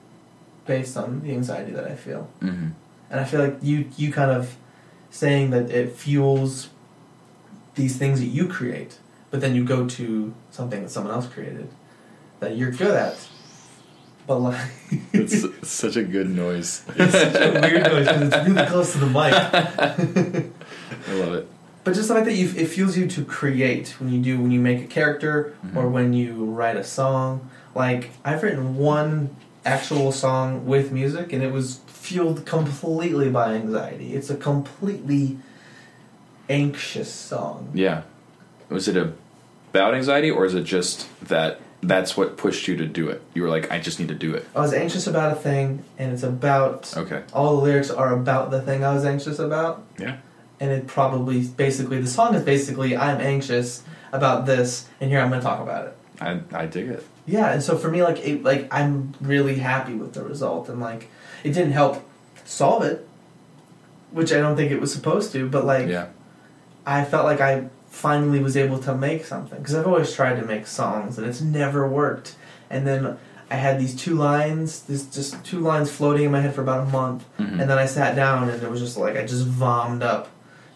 [0.66, 2.24] based on the anxiety that I feel.
[2.42, 2.70] hmm
[3.10, 4.56] And I feel like you you kind of
[5.12, 6.70] saying that it fuels
[7.76, 9.00] these things that you create,
[9.32, 11.70] but then you go to something that someone else created
[12.40, 13.18] that you're good at.
[14.28, 14.70] But like
[15.14, 16.84] It's such a good noise.
[16.96, 19.34] it's such a weird noise because it's really close to the mic.
[21.10, 21.48] I love it.
[21.84, 24.52] But just the fact that you, it fuels you to create when you do when
[24.52, 25.92] you make a character or Mhm.
[25.92, 27.50] when you write a song.
[27.76, 34.14] Like I've written one actual song with music, and it was fueled completely by anxiety.
[34.14, 35.38] It's a completely
[36.50, 37.70] anxious song.
[37.74, 38.04] Yeah.
[38.70, 43.08] Was it about anxiety or is it just that that's what pushed you to do
[43.08, 43.22] it.
[43.34, 44.46] You were like, I just need to do it.
[44.54, 47.24] I was anxious about a thing, and it's about Okay.
[47.32, 50.18] all the lyrics are about the thing I was anxious about, Yeah.
[50.60, 55.30] and it probably basically the song is basically I'm anxious about this, and here I'm
[55.30, 55.96] going to talk about it.
[56.20, 57.06] I I dig it.
[57.30, 60.80] Yeah, and so for me, like, it, like I'm really happy with the result, and
[60.80, 61.10] like,
[61.44, 62.04] it didn't help
[62.46, 63.08] solve it,
[64.12, 66.08] which I don't think it was supposed to, but like, Yeah.
[66.86, 70.46] I felt like I finally was able to make something because I've always tried to
[70.46, 72.36] make songs and it's never worked.
[72.70, 73.18] And then
[73.52, 76.88] I had these two lines, this just two lines floating in my head for about
[76.88, 77.60] a month, Mhm.
[77.62, 80.30] and then I sat down and it was just like I just vommed up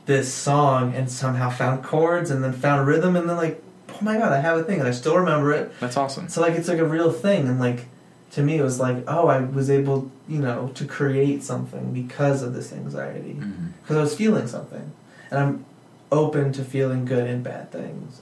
[0.06, 3.62] this song and somehow found chords and then found rhythm and then like
[3.93, 5.71] oh my god I have a thing and I still remember it.
[5.79, 6.29] That's awesome.
[6.29, 7.85] So like it's like a real thing and like
[8.31, 12.41] to me it was like oh I was able you know to create something because
[12.41, 13.37] of this anxiety
[13.81, 14.91] because I was feeling something,
[15.29, 15.65] and I'm
[16.11, 18.21] open to feeling good and bad things.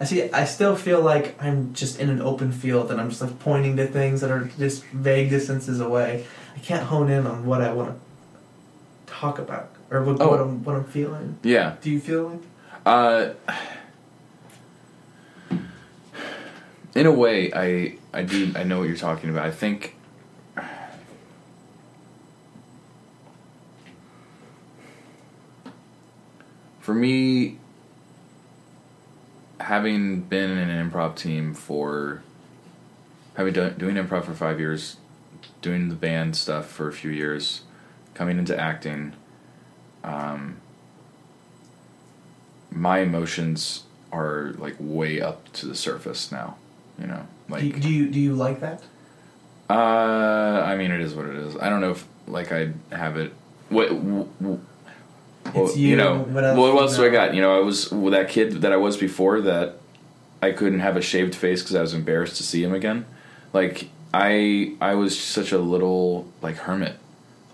[0.00, 0.30] I see.
[0.32, 3.76] I still feel like I'm just in an open field, and I'm just like pointing
[3.76, 6.26] to things that are just vague distances away.
[6.56, 7.90] I can't hone in on what I want
[9.06, 10.28] to talk about or what, Oh.
[10.30, 11.38] what I'm what I'm feeling.
[11.44, 11.76] Yeah.
[11.80, 12.40] Do you feel like?
[12.84, 13.28] Uh,
[16.94, 19.46] in a way, I I do I know what you're talking about.
[19.46, 19.96] I think
[26.80, 27.58] for me,
[29.60, 32.22] having been in an improv team for
[33.36, 34.96] having done doing improv for five years,
[35.62, 37.62] doing the band stuff for a few years,
[38.14, 39.14] coming into acting.
[40.04, 40.58] Um,
[42.70, 46.56] my emotions are like way up to the surface now.
[47.00, 48.82] You know, like do, you, do you do you like that?
[49.70, 51.56] uh, I mean, it is what it is.
[51.56, 53.32] I don't know if like I have it.
[53.68, 53.88] What?
[53.88, 54.60] W- w-
[55.54, 57.34] well, It's you, know, what else what you else do I got?
[57.34, 59.76] You know, I was with that kid that I was before that
[60.42, 63.04] I couldn't have a shaved face because I was embarrassed to see him again.
[63.52, 66.96] Like I, I was such a little like hermit.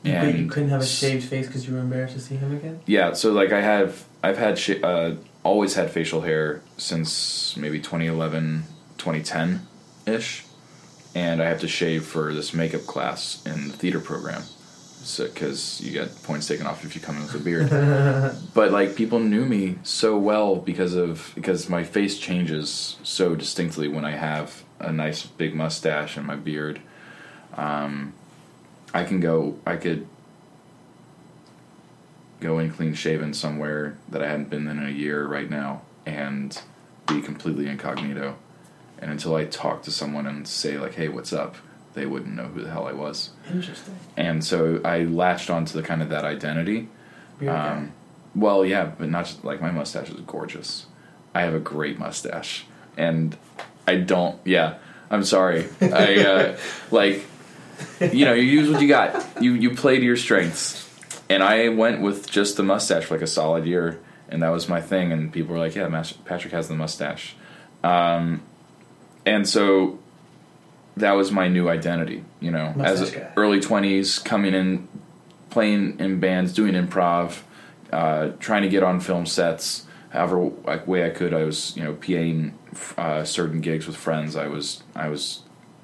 [0.03, 2.37] You, could- you And couldn't have a shaved face because you were embarrassed to see
[2.37, 2.81] him again.
[2.87, 7.79] yeah, so like I have, I've had sh- uh, always had facial hair since maybe
[7.81, 8.63] 2011,
[9.01, 9.67] 2010
[10.07, 10.45] ish,
[11.15, 15.81] and I have to shave for this makeup class in the theater program, so because
[15.81, 17.71] you get points taken off if you come in with a beard.
[18.55, 23.89] but like people knew me so well because of because my face changes so distinctly
[23.89, 26.81] when I have a nice big mustache and my beard.
[27.55, 28.13] Um,
[28.93, 29.59] I can go.
[29.67, 30.07] I could
[32.41, 36.61] go in clean shaven somewhere that I hadn't been in a year right now and
[37.07, 38.37] be completely incognito.
[39.01, 41.57] And until I talk to someone and say like, "Hey, what's up?"
[41.95, 43.31] they wouldn't know who the hell I was.
[43.53, 43.97] Interesting.
[44.17, 46.89] And so I latched onto the kind of that identity.
[47.47, 47.93] Um,
[48.35, 50.87] well, yeah, but not just like my mustache is gorgeous.
[51.35, 53.37] I have a great mustache, and
[53.87, 54.39] I don't.
[54.45, 54.75] Yeah,
[55.11, 55.67] I'm sorry.
[55.81, 56.59] I uh,
[56.91, 57.25] like,
[58.01, 59.43] you know, you use what you got.
[59.43, 60.89] You you play to your strengths,
[61.29, 63.99] and I went with just the mustache for like a solid year,
[64.29, 65.13] and that was my thing.
[65.13, 65.89] And people were like, "Yeah,
[66.25, 67.35] Patrick has the mustache,"
[67.83, 68.43] um,
[69.27, 69.99] and so
[70.97, 72.25] that was my new identity.
[72.41, 73.33] You know, as Mustache a- guy.
[73.37, 74.89] early twenties, coming in,
[75.51, 77.41] playing in bands, doing improv,
[77.93, 79.87] uh, trying to get on film sets.
[80.11, 82.53] However, like way I could, I was you know PAing
[82.99, 84.37] uh, certain gigs with friends.
[84.37, 85.43] I was I was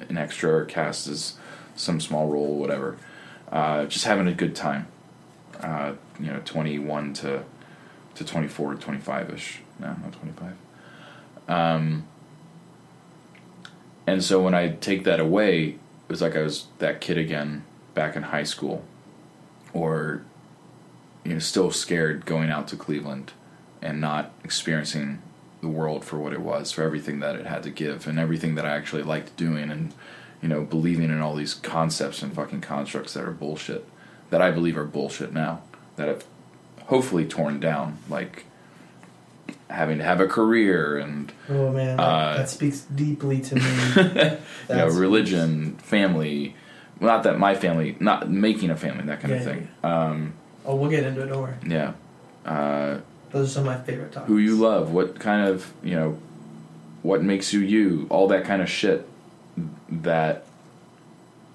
[0.08, 1.34] an extra or cast as
[1.76, 2.96] some small role, whatever.
[3.52, 4.88] Uh, just having a good time.
[5.60, 7.44] Uh, you know, twenty one to
[8.16, 9.60] to twenty four to twenty five ish.
[9.78, 10.56] No, not twenty five.
[11.48, 12.06] Um,
[14.06, 15.78] and so when I take that away, it
[16.08, 18.84] was like I was that kid again back in high school,
[19.72, 20.22] or
[21.24, 23.32] you know, still scared going out to Cleveland
[23.82, 25.20] and not experiencing
[25.60, 28.54] the world for what it was, for everything that it had to give, and everything
[28.54, 29.92] that I actually liked doing, and
[30.40, 33.86] you know, believing in all these concepts and fucking constructs that are bullshit,
[34.30, 35.62] that I believe are bullshit now,
[35.96, 36.24] that I've
[36.84, 38.45] hopefully torn down, like
[39.68, 43.62] having to have a career and Oh man, that, Uh, that speaks deeply to me.
[44.70, 46.54] you know, religion, family.
[47.00, 49.68] Well, not that my family, not making a family, that kind of Yeah, thing.
[49.82, 50.32] Um,
[50.64, 51.26] Oh, we'll get into it.
[51.26, 51.54] Don't worry.
[51.66, 51.92] yeah.
[52.44, 52.98] Uh,
[53.30, 54.28] Those are some of my favorite topics.
[54.28, 56.18] who you love, what kind of, you know,
[57.02, 59.06] what makes you you, all that kind of shit
[59.90, 60.44] that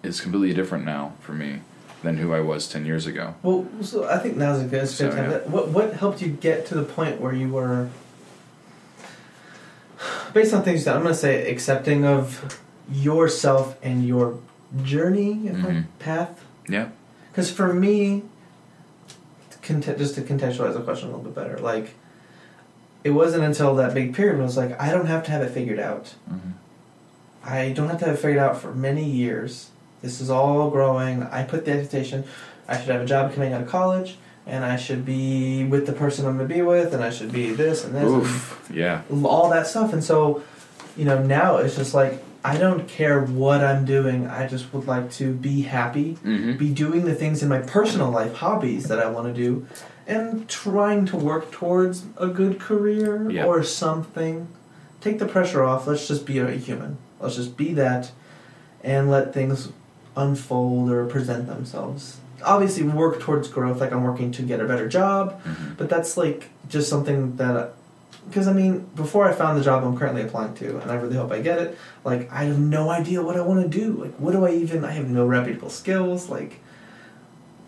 [0.03, 1.59] is completely different now for me
[2.03, 3.35] than who I was 10 years ago.
[3.43, 5.29] Well, so I think now's a good, So, time.
[5.29, 5.37] yeah.
[5.39, 7.89] What what helped you get to the point where you were,
[10.33, 12.59] based on things you've I'm going to say accepting of
[12.91, 14.37] yourself and your
[14.83, 15.85] journey, my Mhm.
[15.99, 16.41] path.
[16.67, 16.87] Yeah.
[17.31, 18.23] Because for me,
[19.61, 21.95] cont- just to contextualize the question a little bit better, like
[23.03, 25.41] it wasn't until that big period when I was like, I don't have to have
[25.41, 26.13] it figured out.
[26.29, 26.53] Mhm.
[27.43, 29.69] I don't have to have it figured out for many years.
[30.01, 31.23] This is all growing.
[31.23, 32.23] I put the expectation
[32.67, 34.17] I should have a job coming out of college,
[34.51, 37.31] and I should be with the person I'm going to be with, and I should
[37.31, 38.69] be this and this Oof.
[38.71, 39.01] Yeah.
[39.23, 39.93] all that stuff.
[39.93, 40.43] And so,
[40.97, 44.27] you know, now it's just like I don't care what I'm doing.
[44.27, 46.57] I just would like to be happy, Mm-hmm.
[46.57, 49.65] be doing the things in my personal life, hobbies that I want to do,
[50.07, 53.45] and trying to work towards a good career Yeah.
[53.45, 54.47] or something.
[54.99, 55.87] Take the pressure off.
[55.87, 56.97] Let's just be a human.
[57.21, 58.11] Let's just be that
[58.83, 59.69] and let things
[60.17, 62.17] unfold or present themselves.
[62.43, 63.79] Obviously, work towards growth.
[63.79, 65.77] Like I'm working to get a better job, Mhm.
[65.77, 67.73] but that's like just something that.
[68.27, 71.15] Because I mean, before I found the job I'm currently applying to, and I really
[71.15, 71.77] hope I get it.
[72.03, 73.93] Like I have no idea what I want to do.
[73.93, 74.85] Like what do I even?
[74.85, 76.29] I have no reputable skills.
[76.29, 76.59] Like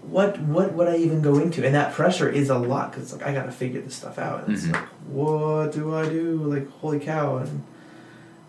[0.08, 1.66] what what would I even go into?
[1.66, 4.48] And that pressure is a lot because like I got to figure this stuff out.
[4.48, 4.64] And Mhm.
[4.64, 6.36] it's like what do I do?
[6.44, 7.38] Like holy cow!
[7.38, 7.64] And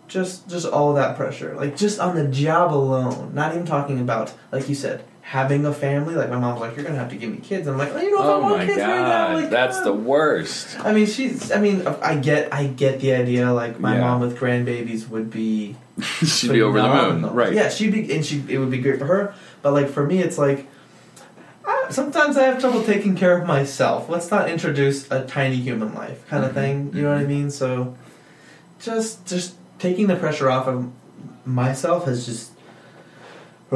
[0.06, 4.34] just just all that pressure like just on the job alone not even talking about
[4.52, 7.30] like you said having a family like my mom's like you're gonna have to give
[7.30, 7.66] me kids.
[7.66, 9.28] I'm like oh, you know if i Oh want my kids right now.
[9.28, 10.78] God, like that's the worst.
[10.84, 14.00] i mean she's i mean i get i get the idea like my Yeah.
[14.02, 15.76] mom with grandbabies would be
[16.22, 17.54] She'd be over the moon, right?
[17.54, 19.34] yeah she'd be and she it would be great for her.
[19.62, 20.66] But like for me it's like
[21.66, 24.10] I, sometimes i have trouble taking care of myself.
[24.10, 26.90] Let's not introduce a tiny human life kind of Mhm, thing.
[26.94, 27.50] You know what i mean?
[27.50, 27.96] So
[28.78, 30.90] just just taking the pressure off of
[31.46, 32.50] myself has just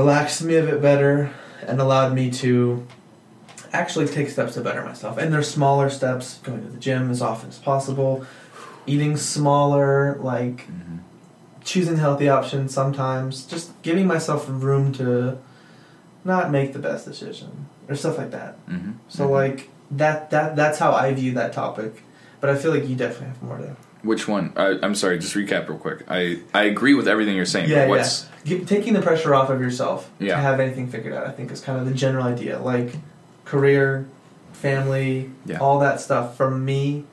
[0.02, 1.30] relaxed me a bit better
[1.66, 2.86] and allowed me to
[3.72, 7.20] actually take steps to better myself and there's smaller steps going to the gym as
[7.20, 8.24] often as possible
[8.86, 10.98] eating smaller like Mhm.
[11.64, 15.36] choosing healthy options sometimes, just giving myself room to
[16.24, 17.50] not make the best decision
[17.88, 18.52] or stuff like that.
[18.66, 18.94] Mhm.
[19.08, 19.30] So Mhm.
[19.40, 19.58] like
[19.90, 21.92] that that that's how I view that topic.
[22.40, 23.76] But I feel like you definitely have more to.
[24.08, 24.52] Which one?
[24.56, 25.18] I, I'm sorry.
[25.18, 26.02] Just recap real quick.
[26.08, 27.68] I I agree with everything you're saying.
[27.68, 28.64] Yeah, but what's yeah.
[28.64, 30.36] Taking the pressure off of yourself Yeah.
[30.36, 31.26] to have anything figured out.
[31.26, 32.58] I think is kind of the general idea.
[32.58, 32.94] Like
[33.44, 34.08] career,
[34.54, 35.58] family, Yeah.
[35.58, 36.36] all that stuff.
[36.38, 37.04] For me,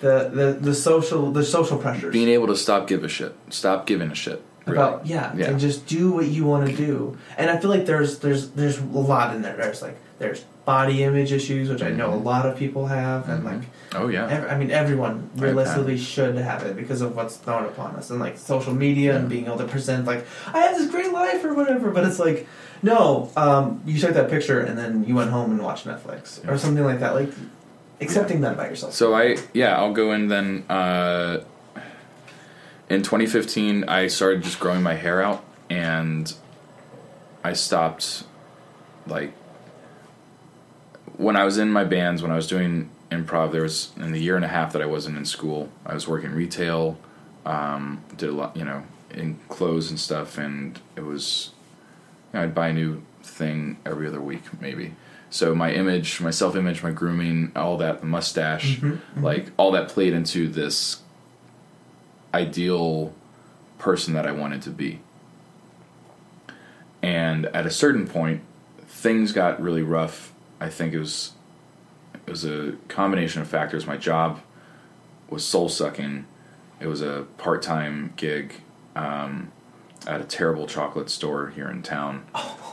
[0.00, 2.12] the the the social the social pressures.
[2.12, 4.42] being able to stop give a shit, stop giving a shit.
[4.66, 4.78] Really.
[4.78, 5.46] about yeah, Yeah.
[5.46, 7.16] and just do what you want to do.
[7.38, 9.56] And I feel like there's there's there's a lot in there.
[9.56, 12.24] There's like there's body image issues, which I know a Mhm.
[12.24, 13.46] lot of people have, and Mhm.
[13.46, 13.62] like
[13.94, 14.26] oh yeah.
[14.28, 18.10] ev- I mean everyone Right, realistically should have it because of what's thrown upon us
[18.10, 21.44] and like social media and being able to present like I have this great life
[21.44, 21.90] or whatever.
[21.90, 22.46] But it's like
[22.82, 26.56] no, um, you took that picture and then you went home and watched Netflix or
[26.58, 27.14] something like that.
[27.14, 27.30] Like
[28.00, 28.92] accepting that by yourself.
[28.94, 30.64] So I yeah, I'll go in then.
[30.68, 31.38] Uh,
[32.90, 36.32] in 2015, I started just growing my hair out, and
[37.44, 38.24] I stopped.
[39.06, 39.32] Like
[41.18, 44.20] when I was in my bands, when I was doing improv, there was in the
[44.20, 45.68] year and a half that I wasn't in school.
[45.84, 46.96] I was working retail,
[47.44, 51.50] um, did a lot, you know, in clothes and stuff, and it was.
[52.32, 54.94] You know, I'd buy a new thing every other week, maybe.
[55.30, 59.22] So my image, my self image, my grooming, all that, the mustache, Mhm, mhm.
[59.22, 61.00] like all that played into this
[62.34, 63.12] ideal
[63.78, 65.00] person that I wanted to be.
[67.02, 68.42] And at a certain point,
[68.86, 70.32] things got really rough.
[70.60, 71.32] I think it was
[72.26, 73.86] it was a combination of factors.
[73.86, 74.40] My job
[75.30, 76.26] was soul sucking.
[76.80, 78.54] It was a part time gig
[78.94, 79.50] um,
[80.06, 82.24] at a terrible chocolate store here in town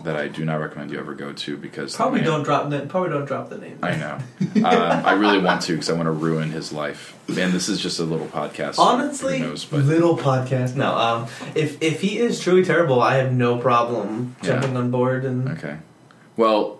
[0.03, 2.81] that I do not recommend you ever go to because Probably man- don't drop the
[2.81, 3.79] probably don't drop the name.
[3.81, 4.17] I know.
[4.67, 7.17] um, I really want to because I want to ruin his life.
[7.27, 8.77] Man, this is just a little podcast.
[8.77, 9.71] Honestly, knows?
[9.71, 10.75] Little podcast.
[10.75, 14.49] No, um, if if he is truly terrible, I have no problem Yeah.
[14.59, 15.77] jumping on board and okay.
[16.37, 16.74] Well,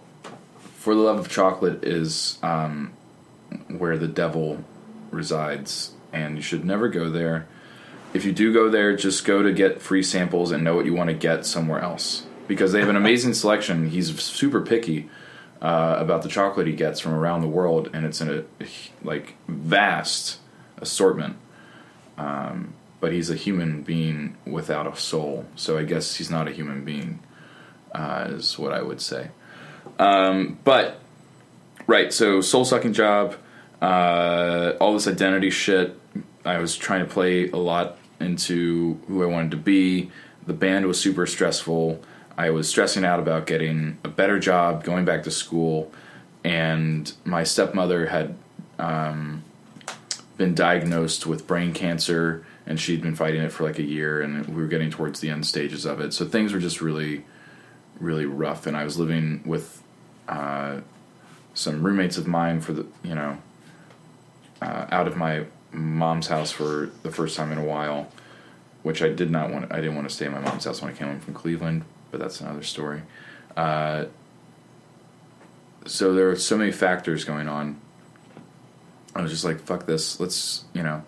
[0.86, 2.94] for the love of chocolate is um,
[3.70, 4.64] where the devil
[5.10, 7.48] resides, and you should never go there.
[8.14, 10.94] If you do go there, just go to get free samples and know what you
[10.94, 13.90] want to get somewhere else because they have an amazing selection.
[13.90, 15.10] He's super picky
[15.60, 18.66] uh, about the chocolate he gets from around the world, and it's in a
[19.04, 20.38] like vast
[20.78, 21.36] assortment.
[22.16, 26.52] Um, but he's a human being without a soul, so I guess he's not a
[26.52, 27.22] human being,
[27.92, 29.32] uh, is what I would say.
[30.00, 31.00] Um, but
[31.88, 33.36] right, so soul sucking job,
[33.82, 36.00] uh, all this identity shit.
[36.44, 40.12] I was trying to play a lot into who I wanted to be.
[40.46, 42.02] The band was super stressful.
[42.38, 45.92] I was stressing out about getting a better job, going back to school,
[46.44, 48.36] and my stepmother had
[48.78, 49.44] um,
[50.38, 54.46] been diagnosed with brain cancer, and she'd been fighting it for like a year, and
[54.48, 56.14] we were getting towards the end stages of it.
[56.14, 57.24] So things were just really,
[58.00, 59.82] really rough, and I was living with
[60.28, 60.80] uh,
[61.54, 63.38] some roommates of mine for the you know
[64.62, 68.10] uh, out of my mom's house for the first time in a while,
[68.84, 69.72] which I did not want.
[69.72, 71.84] I didn't want to stay at my mom's house when I came home from Cleveland,
[72.12, 73.02] but that's another story.
[73.58, 74.06] Uh,
[75.86, 77.80] so there are so many factors going on.
[79.16, 80.20] I was just like, "Fuck this!
[80.20, 81.04] Let's you know,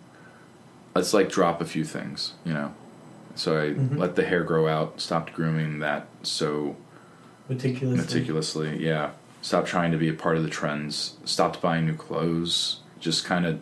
[0.95, 2.73] let's like drop a few things, you know."
[3.35, 3.97] So I Mhm.
[3.97, 6.75] let the hair grow out, stopped grooming that so
[7.49, 8.05] Meticulously.
[8.05, 8.85] meticulously.
[8.85, 11.17] Yeah, stopped trying to be a part of the trends.
[11.25, 12.81] Stopped buying new clothes.
[12.99, 13.59] Just kind of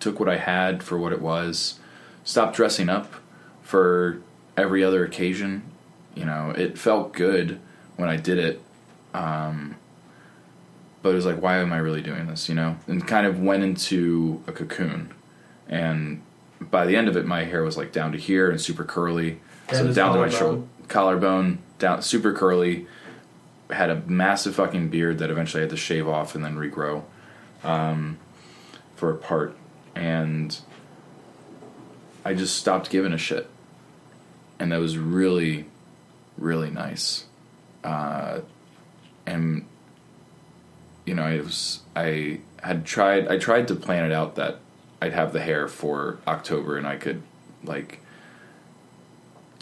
[0.00, 1.78] took what I had for what it was.
[2.24, 3.14] Stopped dressing up
[3.62, 4.20] for
[4.56, 5.62] every other occasion.
[6.14, 7.60] You know, it felt good
[7.96, 8.60] when I did it.
[9.14, 9.76] Um,
[11.02, 12.48] but it was like, why am I really doing this?
[12.48, 15.12] You know, and kind of went into a cocoon.
[15.68, 16.22] And
[16.60, 19.40] by the end of it, my hair was like down to here and super curly.
[19.72, 22.86] So down to my shoulder, collarbone, down super curly.
[23.70, 27.04] Had a massive fucking beard that eventually I had to shave off and then regrow
[27.64, 28.18] um,
[28.94, 29.56] for a part.
[29.94, 30.56] And
[32.24, 33.48] I just stopped giving a shit.
[34.58, 35.66] And that was really,
[36.36, 37.24] really nice.
[37.82, 38.40] Uh,
[39.26, 39.66] and
[41.04, 44.58] you know, I was I had tried I tried to plan it out that
[45.00, 47.22] I'd have the hair for October and I could
[47.64, 48.00] like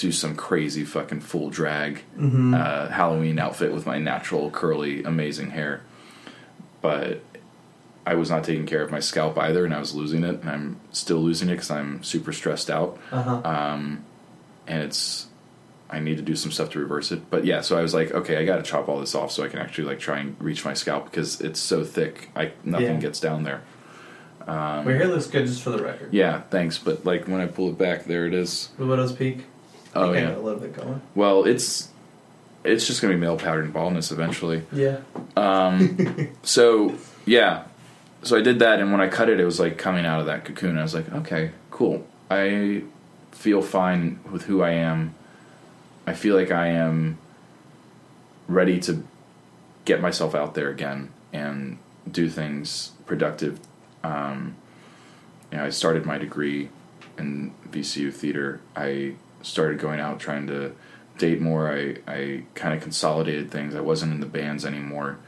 [0.00, 2.54] do some crazy fucking full drag Mhm.
[2.58, 5.82] uh, Halloween outfit with my natural curly amazing hair,
[6.80, 7.20] but
[8.06, 10.50] I was not taking care of my scalp either, and I was losing it, and
[10.50, 13.40] I'm still losing it because I'm super stressed out Uh-huh.
[13.44, 14.04] um,
[14.66, 15.26] and it's
[15.92, 17.28] I need to do some stuff to reverse it.
[17.30, 19.42] But yeah, so I was like, okay, I got to chop all this off so
[19.42, 22.86] I can actually like try and reach my scalp because it's so thick, I nothing
[22.94, 23.00] Yeah.
[23.00, 23.62] gets down there.
[24.46, 26.08] My hair looks good just for the record.
[26.12, 26.78] Yeah, thanks.
[26.78, 28.68] But like when I pull it back, there it is.
[28.78, 29.46] The Widow's Peak.
[29.94, 30.36] Oh yeah.
[30.36, 31.00] a little bit going.
[31.14, 31.88] Well, it's
[32.64, 34.62] it's just gonna be male pattern baldness eventually.
[34.72, 35.00] Yeah.
[35.36, 37.64] Um, so yeah,
[38.22, 40.26] so I did that, and when I cut it, it was like coming out of
[40.26, 40.78] that cocoon.
[40.78, 42.06] I was like, okay, cool.
[42.30, 42.84] I
[43.32, 45.14] feel fine with who I am.
[46.06, 47.18] I feel like I am
[48.46, 49.04] ready to
[49.84, 51.78] get myself out there again and
[52.10, 53.60] do things productive.
[54.02, 54.56] Um,
[55.50, 56.68] you know, I started my degree
[57.18, 58.60] in VCU theater.
[58.76, 60.72] I started going out trying to
[61.18, 61.70] date more.
[61.72, 63.74] I, I kind of consolidated things.
[63.74, 65.18] I wasn't in the bands anymore.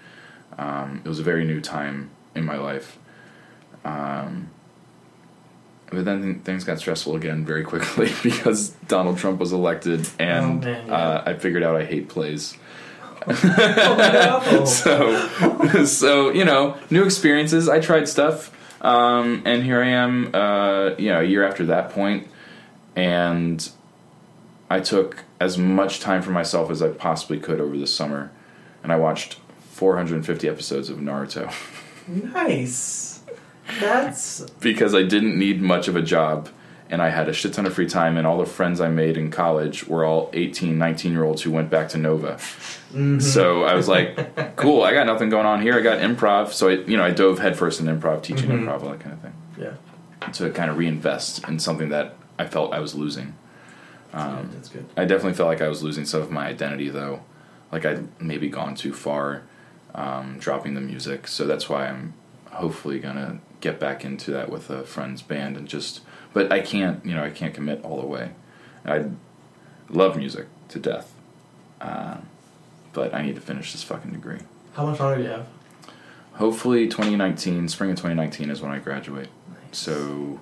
[0.59, 2.99] Um, it was a very new time in my life.
[3.85, 4.51] Um,
[5.91, 10.69] but then things got stressful again very quickly because Donald Trump was elected, and Oh,
[10.69, 10.95] man, yeah.
[10.95, 12.57] uh, I figured out I hate plays.
[13.27, 17.69] Oh, so, so you know, new experiences.
[17.69, 18.51] I tried stuff,
[18.85, 20.35] um, and here I am.
[20.35, 22.27] Uh, you know, a year after that point,
[22.97, 23.69] and
[24.73, 28.31] I took as much time for myself as I possibly could over the summer,
[28.83, 29.39] and I watched
[29.73, 31.53] 450 episodes of Naruto
[32.09, 33.21] nice.
[33.81, 36.49] That's because I didn't need much of a job.
[36.91, 39.17] And I had a shit ton of free time, and all the friends I made
[39.17, 42.39] in college were all 18, 19 year olds who went back to Nova.
[43.19, 45.75] So I was like, cool, I got nothing going on here.
[45.75, 46.53] I got improv.
[46.53, 48.65] So I, you know, I dove headfirst in improv, teaching Mhm.
[48.65, 49.33] improv, all that kind of thing.
[49.59, 50.31] yeah.
[50.33, 53.35] To kind of reinvest in something that I felt I was losing.
[54.13, 54.87] Um, That's good.
[54.97, 57.23] I definitely felt like I was losing some of my identity, though.
[57.71, 59.43] Like I'd maybe gone too far,
[59.95, 61.27] um, dropping the music.
[61.27, 62.15] So that's why I'm
[62.51, 66.01] hopefully gonna get back into that with a friend's band and just.
[66.35, 68.31] But I can't, you know, I can't commit all the way.
[68.85, 69.07] I
[69.89, 71.15] love music to death,
[71.81, 72.17] uh,
[72.93, 74.41] but I need to finish this fucking degree.
[74.75, 75.47] How much longer do you have?
[76.35, 79.29] Hopefully, 2019, spring of 2019 is when I graduate.
[79.71, 80.41] So,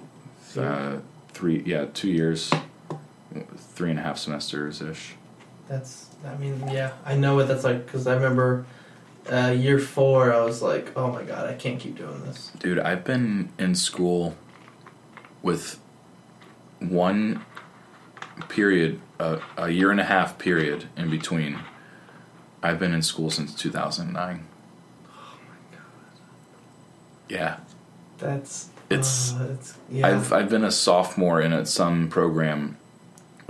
[0.56, 0.98] uh,
[1.30, 2.52] three, yeah, two years,
[3.56, 5.14] three and a half semesters ish.
[5.68, 6.06] That's.
[6.24, 8.66] I mean, yeah, I know what that's like because I remember
[9.30, 10.32] uh, year four.
[10.32, 12.50] I was like, oh my god, I can't keep doing this.
[12.58, 14.36] Dude, I've been in school
[15.42, 15.78] with
[16.80, 17.44] one
[18.48, 21.58] period, uh, a year and a half period in between.
[22.62, 24.46] I've been in school since 2009.
[25.06, 25.84] Oh my god.
[27.28, 27.56] Yeah,
[28.18, 28.68] That's.
[28.90, 30.08] It's- uh, it's yeah.
[30.08, 32.76] I've I've been a sophomore in a, some program.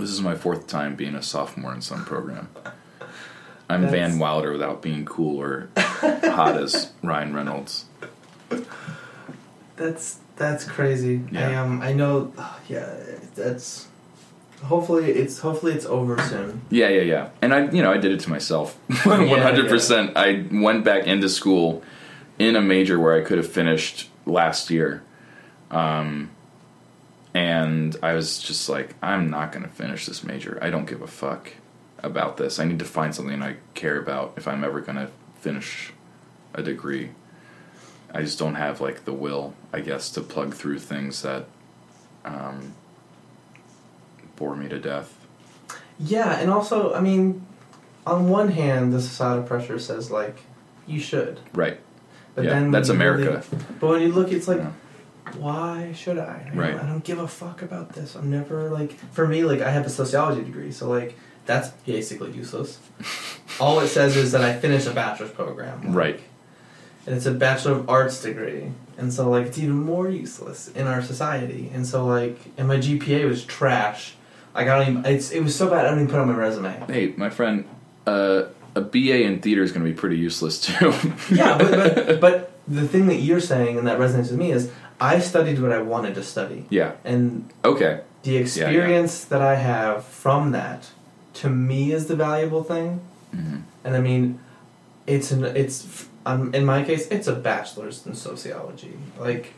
[0.01, 2.49] This is my fourth time being a sophomore in some program.
[3.69, 7.85] I'm That's- Van Wilder without being cool or hot as Ryan Reynolds.
[9.77, 11.21] That's that's crazy.
[11.31, 11.47] Yeah.
[11.47, 11.61] I Yeah.
[11.63, 12.33] um I know
[12.67, 12.93] yeah
[13.35, 13.87] that's
[14.63, 16.61] hopefully it's hopefully it's over soon.
[16.69, 17.29] Yeah, yeah, yeah.
[17.41, 18.75] And I, you know, I did it to myself.
[19.05, 20.17] One hundred percent.
[20.17, 21.81] I went back into school
[22.39, 25.03] in a major where I could have finished last year,
[25.71, 26.29] um,
[27.33, 30.57] and I was just like, I'm not going to finish this major.
[30.61, 31.53] I don't give a fuck
[32.03, 32.59] about this.
[32.59, 35.09] I need to find something I care about if I'm ever going to
[35.39, 35.93] finish
[36.53, 37.11] a degree.
[38.13, 41.45] I just don't have like the will, I guess, to plug through things that
[42.25, 42.73] um,
[44.35, 45.17] bore me to death.
[45.99, 47.45] Yeah, and also, I mean,
[48.05, 50.37] on one hand, the societal pressure says like
[50.87, 51.79] you should, Right.
[52.35, 53.45] but Yeah, then that's you really- America.
[53.79, 54.71] but when you look, it's like, Yeah.
[55.35, 56.49] Why should I?
[56.51, 58.15] I don't- I don't give a fuck about this.
[58.15, 62.31] I'm never like, for me, like I have a sociology degree, so like that's basically
[62.31, 62.79] useless.
[63.59, 66.19] All it says is that I finished a bachelor's program, like, Right.
[67.05, 70.85] And it's a bachelor of arts degree, and so like it's even more useless in
[70.85, 71.71] our society.
[71.73, 74.13] And so like, and my GPA was trash.
[74.53, 75.05] Like I don't even.
[75.11, 76.71] It's it was so bad I don't even put on my resume.
[76.87, 77.65] Hey, my friend,
[78.05, 78.43] uh,
[78.75, 80.93] a BA in theater is going to be pretty useless too.
[81.33, 84.71] yeah, but, but but the thing that you're saying and that resonates with me is
[85.01, 86.91] I studied what I wanted to study, yeah.
[87.03, 88.01] and Okay.
[88.23, 90.89] the experience that I have from that
[91.41, 92.99] to me is the valuable thing.
[93.35, 93.63] Mhm.
[93.83, 94.39] And I mean,
[95.07, 98.93] it's an it's um, in my case it's a bachelor's in sociology.
[99.19, 99.53] Like,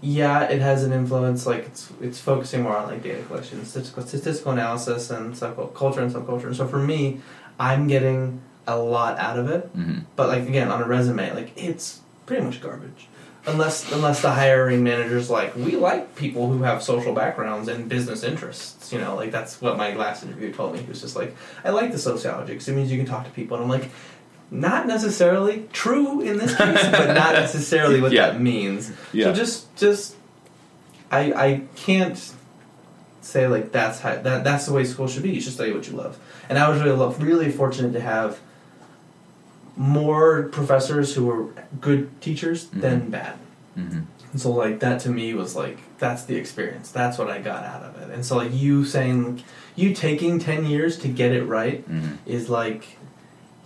[0.00, 1.46] yeah, it has an influence.
[1.46, 5.38] Like it's it's focusing more on like data collection, statistical statistical analysis, and
[5.74, 6.46] culture and subculture.
[6.46, 7.20] And so for me,
[7.60, 9.70] I'm getting a lot out of it.
[9.74, 13.06] hmm But like again, on a resume, like it's pretty much garbage.
[13.44, 18.22] Unless unless the hiring manager's like, we like people who have social backgrounds and business
[18.22, 18.92] interests.
[18.92, 20.80] You know, like that's what my last interview told me.
[20.82, 23.30] He was just like, I like the sociology because it means you can talk to
[23.32, 23.56] people.
[23.56, 23.90] And I'm like,
[24.52, 28.30] not necessarily true in this case, but not necessarily what Yeah.
[28.30, 28.92] that means.
[29.12, 29.24] Yeah.
[29.26, 30.14] So just just
[31.10, 32.32] I I can't
[33.22, 35.30] say like that's how that that's the way school should be.
[35.30, 36.16] You should study what you love.
[36.48, 38.38] And I was really love, really fortunate to have
[39.76, 41.48] more professors who were
[41.80, 43.36] good teachers than bad.
[43.74, 44.00] hmm
[44.32, 46.90] And so like that to me was like that's the experience.
[46.90, 48.10] That's what I got out of it.
[48.14, 49.42] And so like you saying
[49.76, 52.98] you taking 10 years to get it right hmm is like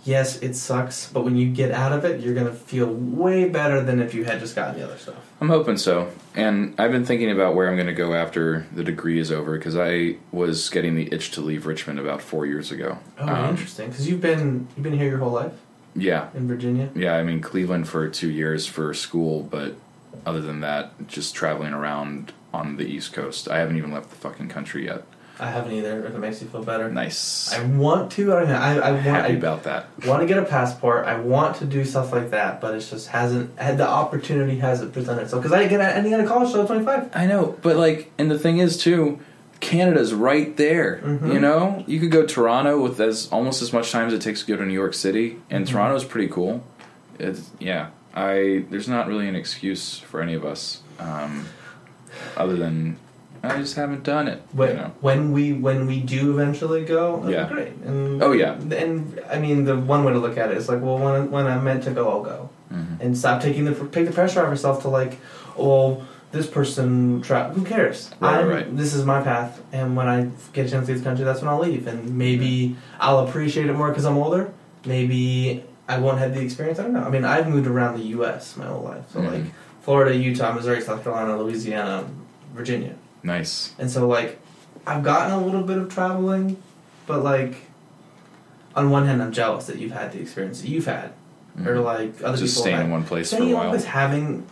[0.05, 3.49] yes, it sucks, but when you get out of it, you're going to feel way
[3.49, 5.17] better than if you had just gotten the other stuff.
[5.41, 6.09] I'm hoping so.
[6.33, 9.57] And I've been thinking about where I'm going to go after the degree is over
[9.57, 12.99] because I was getting the itch to leave Richmond about four years ago.
[13.19, 13.91] Oh, Um, interesting.
[13.91, 15.51] Cuz you've been you've been here your whole life
[15.97, 16.29] Yeah.
[16.35, 16.89] in Virginia.
[16.95, 19.75] Yeah, I mean Cleveland for two years for school, but
[20.25, 23.47] other than that, just traveling around on the East Coast.
[23.49, 25.03] I haven't even left the fucking country yet.
[25.39, 26.89] I haven't either if it makes you feel better.
[26.89, 27.53] Nice.
[27.53, 28.33] I want to.
[28.33, 28.55] I don't know.
[28.55, 29.03] I, I want.
[29.03, 29.85] Happy I, about that.
[30.05, 31.05] want to get a passport.
[31.05, 34.93] I want to do stuff like that, but it just hasn't had the opportunity hasn't
[34.93, 35.43] presented itself.
[35.43, 37.15] Because I didn't get I didn't get a college till I was twenty five.
[37.15, 39.19] I know, but like, and the thing is too,
[39.59, 40.99] Canada's right there.
[41.03, 41.33] Mhm.
[41.33, 44.41] You know, you could go Toronto with as almost as much time as it takes
[44.41, 45.69] to go to New York City, and Mhm.
[45.71, 46.63] Toronto's pretty cool.
[47.19, 47.87] It's yeah.
[48.15, 51.45] I there's not really an excuse for any of us, um,
[52.35, 52.97] other than
[53.43, 54.41] I just haven't done it.
[54.51, 54.91] When, you know.
[55.01, 57.47] when we when we do eventually go, Yeah.
[57.47, 57.73] great.
[57.85, 58.55] And, Oh, yeah.
[58.71, 61.45] And I mean, the one way to look at it is like, well, when when
[61.45, 62.99] I'm meant to go, I'll go, Mhm.
[62.99, 65.19] and stop taking the take the pressure off yourself to like,
[65.57, 66.01] oh,
[66.31, 68.11] this person tra- who cares?
[68.19, 68.77] Right, I'm, right.
[68.77, 71.49] This is my path, and when I get a chance to the country, that's when
[71.49, 74.51] I'll leave, and maybe I'll appreciate it more because I'm older.
[74.85, 76.79] Maybe I won't have the experience.
[76.79, 77.03] I don't know.
[77.03, 78.57] I mean, I've moved around the U.S.
[78.57, 79.31] my whole life, so Mhm.
[79.31, 79.43] like
[79.81, 82.03] Florida, Utah, Missouri, South Carolina, Louisiana,
[82.53, 82.95] Virginia.
[83.23, 83.73] Nice.
[83.79, 84.39] And so like
[84.85, 86.57] I've gotten a little bit of traveling,
[87.05, 87.55] but like
[88.75, 91.11] on one hand I'm jealous that you've had the experience that you've had.
[91.65, 91.83] Or Mhm.
[91.83, 93.69] like other Just people staying in one place for a while.
[93.69, 94.43] place having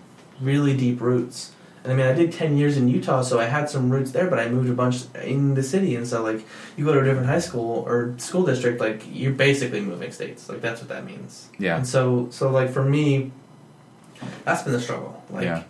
[0.41, 1.51] really deep roots.
[1.85, 4.27] And I mean I did ten years in Utah so I had some roots there,
[4.27, 6.43] but I moved a bunch in the city and so like
[6.75, 10.49] you go to a different high school or school district, like you're basically moving states.
[10.49, 11.49] Like that's what that means.
[11.59, 11.77] Yeah.
[11.77, 13.31] And so so like for me
[14.45, 15.23] that's been the struggle.
[15.29, 15.63] Like Yeah.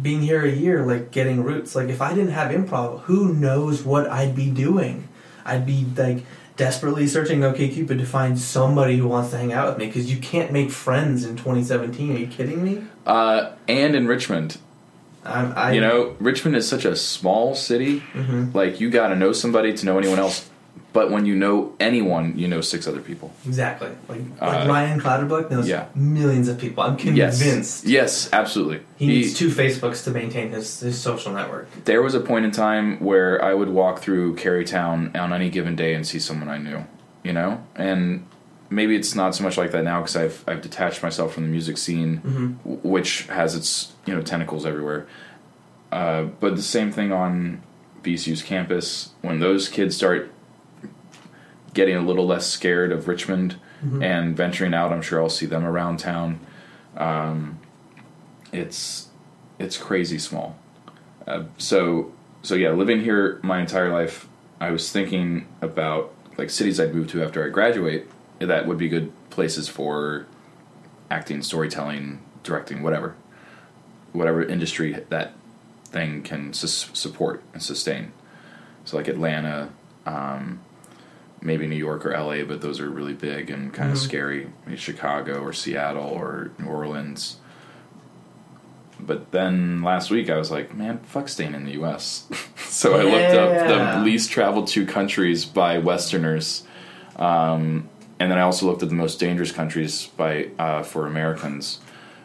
[0.00, 1.74] being here a year, like getting roots.
[1.74, 5.08] Like if I didn't have improv, who knows what I'd be doing?
[5.44, 6.24] I'd be like
[6.56, 10.18] desperately searching OkCupid to find somebody who wants to hang out with me because you
[10.20, 12.14] can't make friends in 2017.
[12.14, 12.82] Are you kidding me?
[13.06, 14.58] Uh, and in Richmond,
[15.24, 18.02] I'm, I, you know, Richmond is such a small city.
[18.14, 18.54] Mhm.
[18.54, 20.48] Like you got to know somebody to know anyone else.
[20.94, 23.30] But when you know anyone, you know six other people.
[23.46, 23.90] exactly.
[24.08, 25.84] Like, like Uh, Ryan Clatterbuck knows yeah.
[25.94, 26.82] millions of people.
[26.82, 28.80] I'm convinced Yes, absolutely.
[28.96, 31.68] he needs two Facebooks to maintain his, his social network.
[31.84, 35.76] There was a point in time where I would walk through Carytown on any given
[35.76, 36.84] day and see someone I knew,
[37.22, 37.60] you know?
[37.76, 38.24] And
[38.70, 41.48] maybe it's not so much like that now because I've, I've detached myself from the
[41.48, 42.20] music scene,
[42.64, 42.82] Mhm.
[42.84, 45.06] which has its, you know, tentacles everywhere.
[45.90, 47.62] Uh, but the same thing on
[48.04, 50.30] VCU's campus, when those kids start
[51.74, 54.02] getting a little less scared of Richmond Mhm.
[54.04, 56.40] and venturing out, I'm sure I'll see them around town.
[56.96, 57.58] Um,
[58.52, 59.06] it's
[59.58, 60.56] it's crazy small.
[61.26, 62.12] Uh, so
[62.42, 64.28] so yeah, living here my entire life,
[64.60, 68.08] I was thinking about like cities I'd move to after I graduate
[68.40, 70.26] that would be good places for
[71.10, 73.14] acting, storytelling, directing, whatever,
[74.12, 75.32] whatever industry that
[75.86, 78.12] thing can sus- support and sustain.
[78.84, 79.70] So like Atlanta,
[80.06, 80.60] um,
[81.40, 84.02] maybe New York or LA, but those are really big and kind of Mhm.
[84.02, 84.50] scary.
[84.66, 87.36] Maybe Chicago or Seattle or New Orleans.
[89.00, 92.26] But then last week I was like, man, fuck staying in the U.S.
[92.56, 96.64] so I looked up the least traveled to countries by Westerners,
[97.16, 97.88] um,
[98.20, 101.80] and then I also looked at the most dangerous countries by uh, for Americans,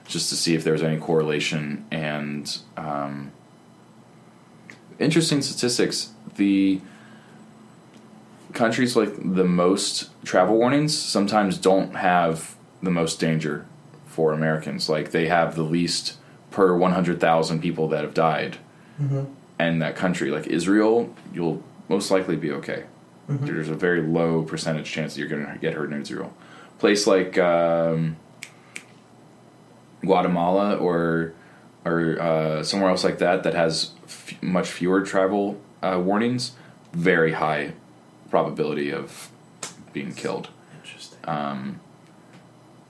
[0.07, 1.85] just to see if there was any correlation.
[1.91, 3.31] And um,
[4.99, 6.81] interesting statistics: the
[8.53, 13.65] countries like the most travel warnings sometimes don't have the most danger
[14.05, 14.89] for Americans.
[14.89, 16.17] Like they have the least
[16.51, 18.57] per 100,000 people that have died
[19.01, 19.25] Mhm.
[19.59, 20.29] in that country.
[20.29, 22.83] Like Israel, you'll most likely be okay.
[23.29, 23.45] Mhm.
[23.45, 26.33] There's a very low percentage chance that you're going to get hurt in Israel.
[26.79, 28.17] Place like um,
[30.01, 31.33] Guatemala or
[31.85, 36.53] or uh, somewhere else like that that has f- much fewer travel uh, warnings,
[36.93, 37.73] very high
[38.29, 39.29] probability of
[39.91, 40.49] being killed.
[40.81, 41.19] Interesting.
[41.25, 41.79] Um,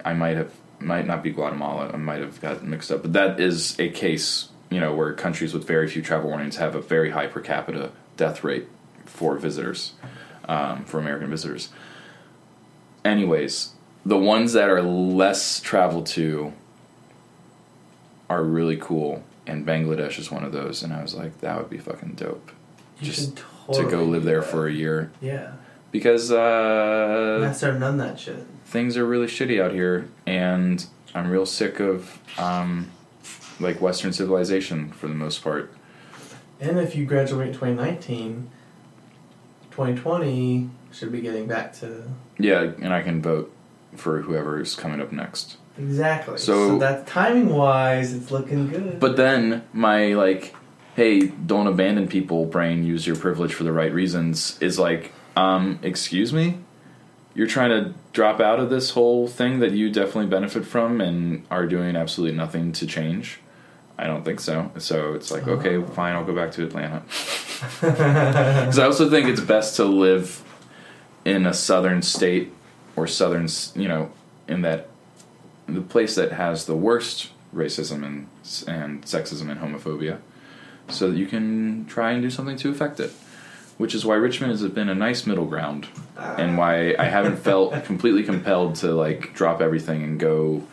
[0.06, 1.92] I might have might not be Guatemala.
[1.94, 5.54] I might have got mixed up, but that is a case you know where countries
[5.54, 8.68] with very few travel warnings have a very high per capita death rate
[9.06, 9.94] for visitors,
[10.46, 11.70] um, for American visitors.
[13.06, 13.72] Anyways,
[14.06, 16.54] the ones that are less traveled to
[18.30, 20.84] are really cool, and Bangladesh is one of those.
[20.84, 22.52] And I was like, that would be fucking dope
[23.00, 25.54] You just should to go live there for a year Yeah.
[25.92, 28.46] because uh, I started none that shit.
[28.66, 32.90] things are really shitty out here, and I'm real sick of um,
[33.60, 35.74] like Western civilization for the most part.
[36.60, 38.50] And if you graduate in 2019,
[39.74, 42.04] 2020 should be getting back to
[42.38, 43.52] Yeah, and I can vote
[43.96, 45.58] for whoever is coming up next.
[45.78, 46.38] exactly.
[46.38, 49.00] So- So, that timing wise, it's looking good.
[49.00, 50.56] But then my like,
[50.96, 55.80] hey, don't abandon people brain, use your privilege for the right reasons is like, um,
[55.82, 56.60] excuse me?
[57.34, 61.44] You're trying to drop out of this whole thing that you definitely benefit from and
[61.50, 63.40] are doing absolutely nothing to change?
[63.98, 64.72] I don't think so.
[64.78, 65.54] So it's like, oh.
[65.54, 67.04] okay, fine, I'll go back to Atlanta.
[67.80, 70.44] Because I also think it's best to live
[71.26, 72.52] in a southern state
[72.96, 74.12] or southern, you know,
[74.48, 74.90] in that
[75.68, 78.28] the place that has the worst racism and
[78.68, 80.20] and sexism and homophobia,
[80.90, 83.12] so that you can try and do something to affect it.
[83.78, 85.88] Which is why Richmond has been a nice middle ground,
[86.18, 86.58] and ah.
[86.58, 90.64] why I haven't felt completely compelled to like drop everything and go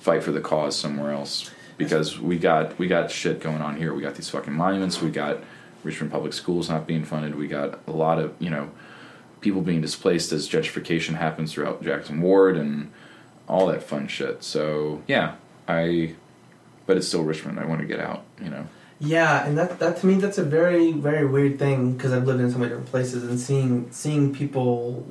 [0.00, 1.50] fight for the cause somewhere else.
[1.76, 3.92] Because we got we got shit going on here.
[3.92, 5.02] We got these fucking monuments.
[5.02, 5.38] We got
[5.82, 7.34] Richmond Public Schools not being funded.
[7.34, 8.70] We got a lot of you know
[9.40, 12.90] people being displaced as gentrification happens throughout Jackson Ward and
[13.48, 14.42] all that fun shit.
[14.42, 15.36] So yeah,
[15.68, 16.14] I.
[16.86, 17.58] But it's still Richmond.
[17.58, 18.24] I want to get out.
[18.42, 18.66] You know.
[18.98, 22.40] Yeah, and that that to me that's a very very weird thing because I've lived
[22.40, 25.06] in so many different places and seeing seeing people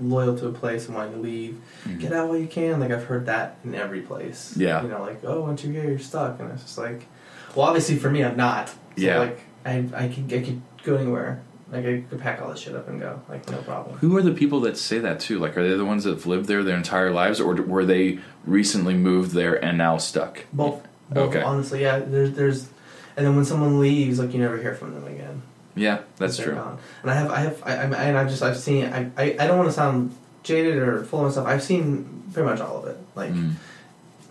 [0.00, 1.98] loyal to a place and wanting to leave, mm-hmm.
[1.98, 2.80] get out while you can.
[2.80, 4.56] Like I've heard that in every place.
[4.56, 4.82] Yeah.
[4.82, 7.06] you know, like oh, once you're here, you're stuck, and it's just like,
[7.54, 8.68] well, obviously for me, I'm not.
[8.68, 9.18] So Yeah.
[9.18, 11.42] like I I could I could go anywhere.
[11.72, 13.20] Like I could pack all this shit up and go.
[13.28, 13.96] Like no problem.
[13.98, 15.38] Who are the people that say that too?
[15.38, 18.18] Like, are they the ones that have lived there their entire lives, or were they
[18.44, 20.44] recently moved there and now stuck?
[20.52, 20.86] Both.
[21.10, 21.42] Both Okay.
[21.42, 21.98] Honestly, yeah.
[21.98, 22.68] There's there's,
[23.16, 25.42] and then when someone leaves, like you never hear from them again.
[25.76, 26.54] Yeah, that's true.
[26.54, 26.78] gone.
[27.02, 29.46] And I have, I have, I, I, and I've just, I've seen, I, I, I
[29.46, 31.46] don't want to sound jaded or full of myself.
[31.46, 32.98] I've seen pretty much all of it.
[33.14, 33.54] Like Mm.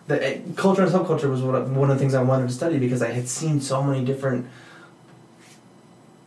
[0.08, 2.78] the eh, culture and subculture was what, one of the things I wanted to study
[2.80, 4.48] because I had seen so many different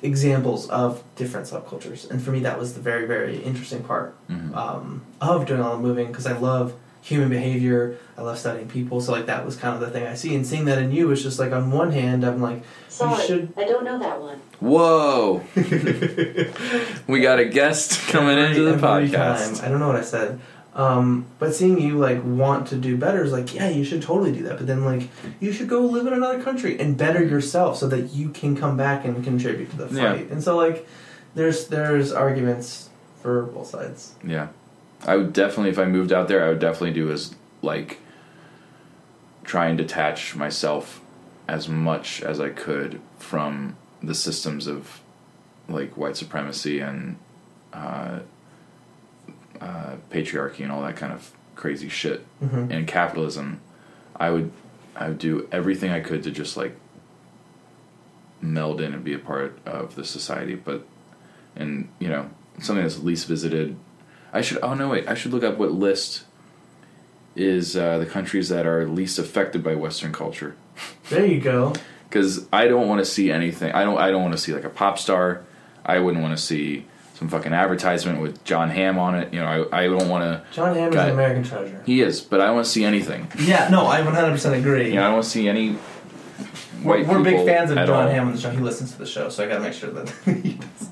[0.03, 4.55] examples of different subcultures, and for me that was the very, very interesting part Mhm.
[4.55, 6.75] um, of doing all the moving because I love
[7.07, 7.97] human behavior.
[8.19, 10.35] I love studying people, so like that was kind of the thing I see.
[10.35, 13.53] And seeing that in you was just like on one hand, I'm like, Sorry, should-
[13.57, 14.41] I don't know that one.
[14.61, 15.43] Whoa,
[17.07, 19.57] we got a guest coming into the podcast.
[19.59, 19.65] time.
[19.65, 20.41] I don't know what I said.
[20.75, 24.31] Um, but seeing you like want to do better is like, yeah, you should totally
[24.33, 24.59] do that.
[24.59, 25.09] But then like,
[25.41, 28.77] you should go live in another country and better yourself so that you can come
[28.77, 30.13] back and contribute to the Yeah.
[30.15, 30.31] fight.
[30.31, 30.87] And so like,
[31.35, 32.91] there's there's arguments
[33.23, 34.15] for both sides.
[34.23, 34.49] Yeah,
[35.07, 37.99] I would definitely, if I moved out there, I would definitely do is like
[39.45, 41.01] try and detach myself
[41.49, 45.01] as much as I could from the systems of
[45.69, 47.17] like white supremacy and
[47.73, 48.19] uh,
[49.61, 52.71] uh, patriarchy and all that kind of crazy shit Mm-hmm.
[52.73, 53.61] and capitalism.
[54.17, 54.51] I would
[54.95, 56.75] I would do everything I could to just like
[58.41, 60.85] meld in and be a part of the society, but
[61.55, 62.29] and you know
[62.61, 63.77] something that's least visited.
[64.37, 66.25] I should oh no wait I should look up what list
[67.35, 70.57] is uh, the countries that are least affected by Western culture
[71.11, 71.75] There you go.
[72.09, 73.73] because I don't want to see anything.
[73.73, 75.45] I don't I don't want to see like a pop star.
[75.85, 79.33] I wouldn't want to see some fucking advertisement with Jon Hamm on it.
[79.33, 80.43] You know, I, I don't want to.
[80.55, 81.11] Jon Hamm is an.
[81.11, 81.83] American treasure.
[81.87, 83.31] He is, but I don't want to see anything.
[83.39, 84.89] Yeah, no, I 100% agree.
[84.89, 85.79] You know, I don't want to see any
[86.87, 88.09] we're we're big fans of Jon all.
[88.09, 88.51] Hamm on the show.
[88.51, 90.09] He listens to the show, so I gotta make sure that
[90.43, 90.89] he does.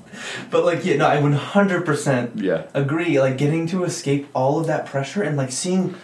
[0.49, 3.19] But like, yeah, no, I 100% Yeah, agree.
[3.19, 5.95] Like, getting to escape all of that pressure and like seeing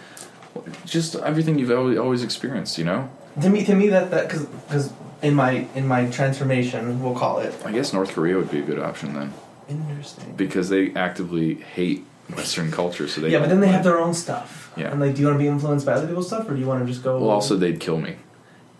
[0.84, 2.78] just everything you've always, always experienced.
[2.78, 3.10] You know,
[3.40, 4.92] to me, to me that that because because
[5.22, 7.54] in my in my transformation, we'll call it.
[7.64, 9.32] I guess North Korea would be a good option then
[9.68, 10.34] Interesting.
[10.36, 12.04] because they actively hate
[12.34, 13.08] Western culture.
[13.08, 14.72] So they yeah, but then they have their own stuff.
[14.76, 14.90] Yeah.
[14.90, 16.66] And like, do you want to be influenced by other people's stuff, or do you
[16.66, 17.18] want to just go?
[17.18, 18.16] Well, also they'd kill me.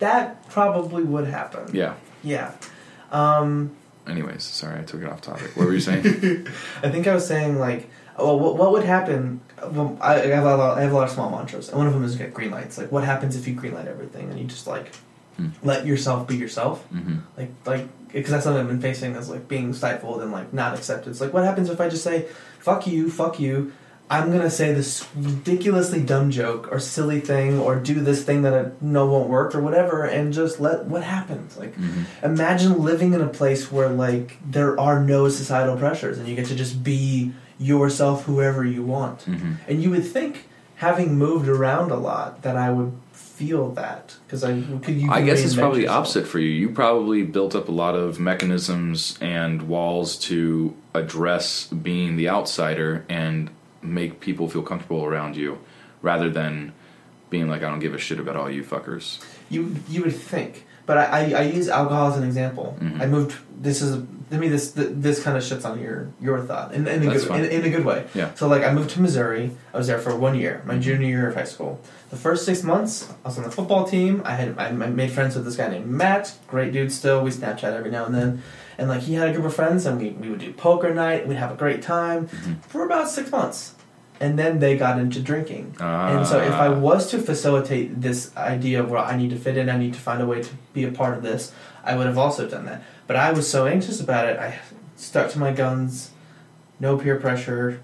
[0.02, 1.64] That probably would happen.
[1.74, 1.94] Yeah.
[2.22, 2.52] Yeah.
[3.10, 3.70] Um,
[4.06, 5.56] Anyways, sorry, I took it off topic.
[5.56, 6.04] What were you saying?
[6.82, 7.88] I think I was saying like,
[8.18, 9.40] well, what, what would happen?
[9.70, 10.76] Well, I, I have a lot.
[10.78, 12.78] I have a lot of small mantras, and one of them is get green lights.
[12.78, 14.92] Like, what happens if you green light everything and you just like
[15.38, 15.48] Hmm.
[15.62, 16.84] let yourself be yourself?
[16.88, 20.52] hmm Like, like because that's something I've been facing as like being stifled and like
[20.52, 21.08] not accepted.
[21.10, 22.26] It's like, what happens if I just say,
[22.58, 23.72] "Fuck you, fuck you."
[24.12, 28.54] I'm gonna say this ridiculously dumb joke or silly thing or do this thing that
[28.54, 31.56] I know won't work or whatever, and just let what happens.
[31.56, 36.28] Like, hmm imagine living in a place where like there are no societal pressures and
[36.28, 41.16] you get to just be yourself whoever you want hmm and you would think having
[41.16, 44.48] moved around a lot that i would feel that because i
[44.82, 46.06] could you I guess it's probably the yourself.
[46.06, 46.48] opposite for you.
[46.50, 53.04] You probably built up a lot of mechanisms and walls to address being the outsider
[53.08, 53.50] and
[53.82, 55.58] make people feel comfortable around you,
[56.02, 56.72] rather than
[57.30, 60.64] being like, "I don't give a shit about all you fuckers." you you would think
[60.86, 62.74] but i i, I use alcohol as an example.
[62.80, 63.00] Mhm.
[63.02, 66.72] i moved this is to me this this kind of shits on your your thought
[66.72, 68.04] in, in a That's good in, in a good way.
[68.14, 68.32] Yeah.
[68.34, 69.50] so like i moved to missouri.
[69.74, 70.80] I was there for one year my Mhm.
[70.80, 71.80] junior year of high school.
[72.08, 72.92] The first six months
[73.24, 74.22] i was on the football team.
[74.24, 74.72] I had i I
[75.02, 76.32] made friends with this guy named matt.
[76.48, 77.22] Great dude still.
[77.22, 78.42] We snapchat every now and then
[78.78, 81.26] and like he had a group of friends and we, we would do poker night
[81.28, 82.62] we'd have a great time Mhm.
[82.66, 83.74] for about six months
[84.20, 86.78] and then they got into drinking and so if I Ah.
[86.78, 90.00] was to facilitate this idea of where I need to fit in, I need to
[90.00, 91.52] find a way to be a part of this,
[91.84, 92.82] I would have also done that.
[93.08, 94.58] But I was so anxious about it, I
[94.96, 96.10] stuck to my guns,
[96.78, 97.80] no peer pressure,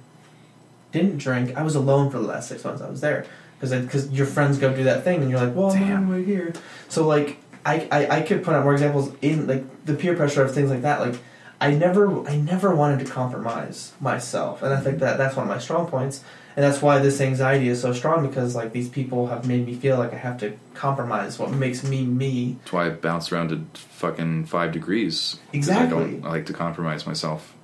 [0.92, 1.56] didn't drink.
[1.56, 3.26] I was alone for the last six months I was there.
[3.60, 5.96] Because because your friends go do that thing and you're like, well, Damn.
[5.96, 6.52] I'm right here.
[6.88, 7.38] So like
[7.68, 10.70] I, I, I could put out more examples in like the peer pressure of things
[10.70, 11.00] like that.
[11.00, 11.20] Like
[11.60, 15.04] I never I never wanted to compromise myself, and I think mm-hmm.
[15.04, 16.24] that that's one of my strong points,
[16.56, 19.74] and that's why this anxiety is so strong because like these people have made me
[19.74, 22.56] feel like I have to compromise what makes me me.
[22.60, 25.38] That's why I bounced around to fucking five degrees.
[25.52, 25.84] Exactly.
[25.84, 27.54] I don't I like to compromise myself.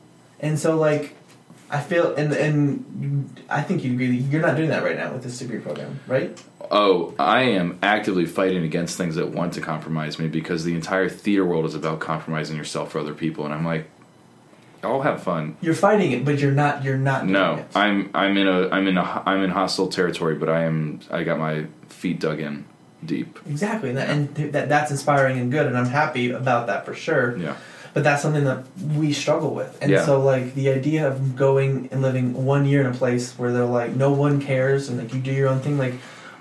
[0.41, 1.15] And so like
[1.71, 5.13] I feel and and I think you agree that you're not doing that right now
[5.13, 6.39] with this degree program, right?
[6.71, 11.09] Oh, I am actively fighting against things that want to compromise me because the entire
[11.09, 13.89] theater world is about compromising yourself for other people, and I'm like,
[14.83, 15.57] I'll have fun.
[15.63, 16.85] You're fighting it, but you're not.
[16.85, 17.27] You're not.
[17.27, 17.67] No, it.
[17.75, 21.25] I'm I'm in a I'm in a I'm in hostile territory, but I am I
[21.25, 22.67] got my feet dug in
[23.05, 23.39] deep.
[23.49, 26.95] exactly, and, that, and that that's inspiring and good, and I'm happy about that for
[26.95, 27.37] sure.
[27.37, 27.57] Yeah,
[27.95, 28.65] But that's something that
[28.97, 30.05] we struggle with, and Yeah.
[30.05, 33.65] so like the idea of going and living one year in a place where they're
[33.65, 35.95] like no one cares and like you do your own thing, like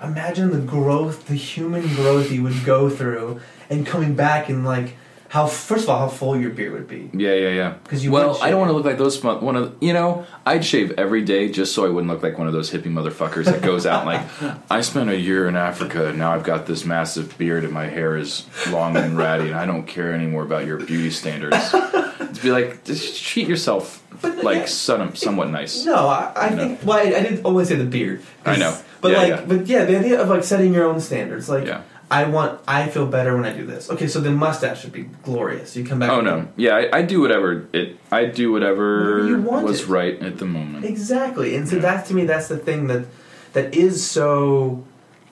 [0.04, 3.40] imagine the growth, the human growth you would go through,
[3.70, 4.96] and coming back and like
[5.34, 7.70] how first of all how full your beard would be yeah, yeah, yeah.
[7.82, 8.12] because you.
[8.12, 10.24] well, I don't want to look like those one of you know.
[10.46, 13.46] I'd shave every day just so I wouldn't look like one of those hippie motherfuckers
[13.46, 16.66] that goes out and like I spent a year in Africa and now I've got
[16.66, 20.44] this massive beard and my hair is long and ratty and I don't care anymore
[20.44, 21.56] about your beauty standards.
[21.70, 24.66] to be like, just treat yourself But, like yeah.
[24.66, 25.84] some, somewhat nice.
[25.84, 26.62] No, I, I You know?
[26.68, 26.80] think.
[26.84, 28.22] Well, I, I didn't always say the beard.
[28.44, 28.76] I know.
[29.00, 29.44] but Yeah, like, yeah.
[29.46, 31.48] but yeah, the idea of like setting your own standards.
[31.48, 31.82] Like, Yeah.
[32.10, 32.60] I want.
[32.68, 33.90] I feel better when I do this.
[33.90, 35.74] Okay, so the mustache should be glorious.
[35.76, 36.10] You come back.
[36.10, 37.98] Oh no, yeah, I, I do whatever it.
[38.12, 40.84] I do whatever you want was right at the moment.
[40.84, 41.82] Exactly, and so Yeah.
[41.82, 43.06] that to me, that's the thing that
[43.54, 44.84] that is so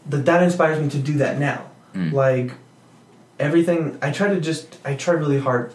[0.09, 1.67] that that inspires me to do that now.
[1.95, 2.13] Mm.
[2.13, 2.53] Like
[3.39, 5.73] everything, I try to just I try really hard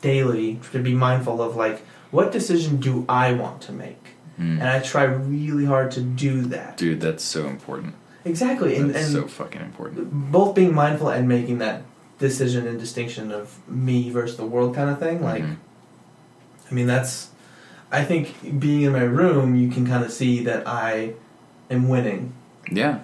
[0.00, 3.98] daily to be mindful of like what decision do I want to make,
[4.38, 4.60] Mm.
[4.60, 6.76] and I try really hard to do that.
[6.78, 7.94] Dude, that's so important.
[8.24, 10.10] Exactly, and, and so fucking important.
[10.30, 11.82] both being mindful and making that
[12.18, 15.22] decision and distinction of me versus the world kind of thing.
[15.22, 15.56] Like, Mhm.
[16.70, 17.28] I mean, that's.
[17.90, 21.12] I think being in my room, you can kind of see that I
[21.70, 22.32] am winning.
[22.70, 23.00] Yeah.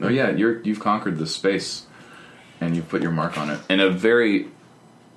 [0.00, 1.86] Oh yeah, you're you've conquered this space,
[2.60, 4.48] and you've put your mark on it in a very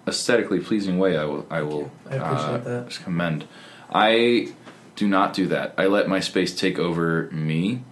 [0.07, 1.17] aesthetically pleasing way.
[1.17, 1.47] I will.
[1.49, 1.91] I will.
[2.07, 2.87] I appreciate uh, that.
[2.89, 3.45] Just commend.
[3.91, 4.53] I
[4.95, 5.73] do not do that.
[5.77, 7.83] I let my space take over me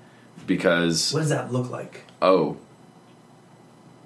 [0.48, 2.02] because What does that look like?
[2.22, 2.57] oh,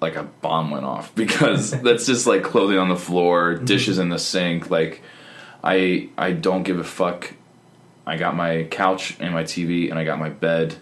[0.00, 4.08] like a bomb went off because that's just like clothing on the floor, dishes in
[4.10, 4.70] the sink.
[4.70, 5.02] Like
[5.64, 7.34] I I don't give a fuck.
[8.06, 10.76] I got my couch and my TV and I got my bed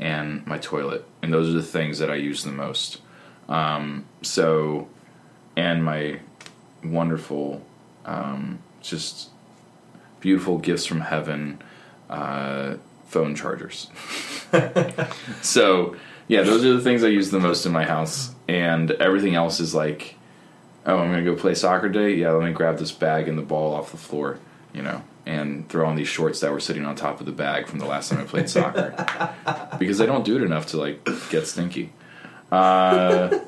[0.00, 3.00] and my toilet, and those are the things that I use the most.
[3.48, 4.88] Um, so,
[5.54, 6.20] and my
[6.82, 7.60] wonderful,
[8.04, 9.28] um, just
[10.20, 11.62] beautiful gifts from heaven,
[12.10, 12.76] uh,
[13.12, 13.88] phone chargers.
[15.42, 15.96] so,
[16.28, 19.60] yeah, those are the things I use the most in my house, and everything else
[19.60, 20.16] is like,
[20.86, 22.14] oh, I'm gonna go play soccer day.
[22.14, 24.38] Yeah, let me grab this bag and the ball off the floor,
[24.72, 27.66] you know, and throw on these shorts that were sitting on top of the bag
[27.66, 28.94] from the last time I played soccer,
[29.78, 31.92] because I don't do it enough to like get stinky.
[32.50, 33.38] Uh,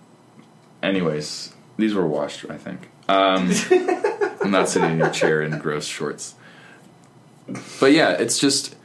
[0.82, 2.88] anyways, these were washed, I think.
[3.08, 3.50] Um,
[4.40, 6.34] I'm not sitting in your chair in gross shorts.
[7.78, 8.76] But yeah, it's just.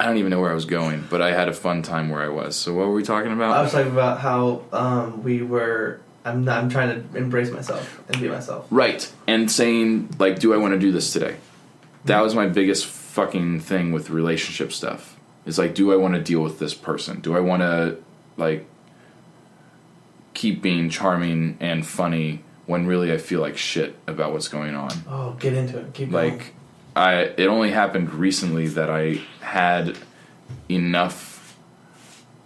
[0.00, 2.22] I don't even know where I was going, but I had a fun time where
[2.22, 2.54] I was.
[2.56, 3.56] So what were we talking about?
[3.56, 6.00] I was talking about how um, we were.
[6.24, 8.66] I'm not, I'm trying to embrace myself and be myself.
[8.70, 9.10] Right.
[9.26, 11.36] And saying, like, do I want to do this today?
[12.04, 15.16] That was my biggest fucking thing with relationship stuff.
[15.46, 17.20] Is like, do I want to deal with this person?
[17.20, 17.96] Do I want to,
[18.36, 18.66] like,
[20.34, 24.92] keep being charming and funny when really I feel like shit about what's going on?
[25.08, 25.94] Oh, get into it.
[25.94, 26.40] Keep going.
[26.98, 29.96] I, it only happened recently that I had
[30.68, 31.56] enough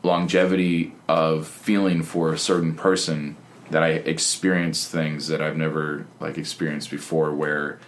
[0.03, 3.37] longevity of feeling for a certain person
[3.71, 7.79] that I experienced things that I've never like experienced before where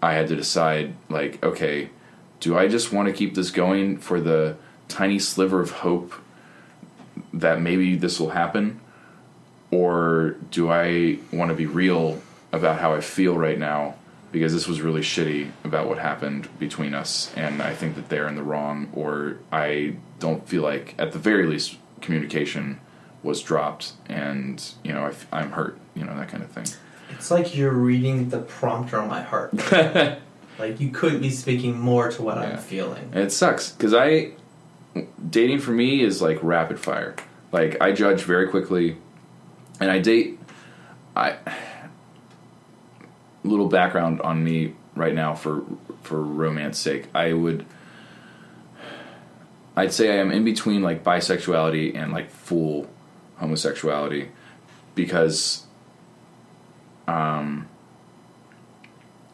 [0.00, 1.90] I had to decide like okay
[2.42, 4.56] do I just want to keep this going for the
[4.88, 6.12] tiny sliver of hope
[7.32, 8.80] that maybe this will happen?
[9.70, 12.20] Or do I want to be real
[12.50, 13.94] about how I feel right now
[14.32, 18.26] because this was really shitty about what happened between us and I think that they're
[18.26, 22.80] in the wrong or I don't feel like at the very least communication
[23.22, 26.64] was dropped and you know I, am hurt you know that kind of thing
[27.10, 29.52] it's like you're reading the prompter on my heart.
[30.58, 32.44] like you couldn't be speaking more to what Yeah.
[32.44, 33.10] I'm feeling.
[33.12, 34.32] and it sucks because I
[35.30, 37.14] dating for me is like rapid fire
[37.52, 38.96] like I judge very quickly
[39.78, 40.38] and I date
[41.14, 41.36] I
[43.44, 45.64] little background on me right now for
[46.02, 47.06] for romance sake.
[47.14, 47.64] I would
[49.76, 52.88] I'd say I am in between like bisexuality and like full
[53.36, 54.28] homosexuality
[54.94, 55.66] because
[57.08, 57.68] um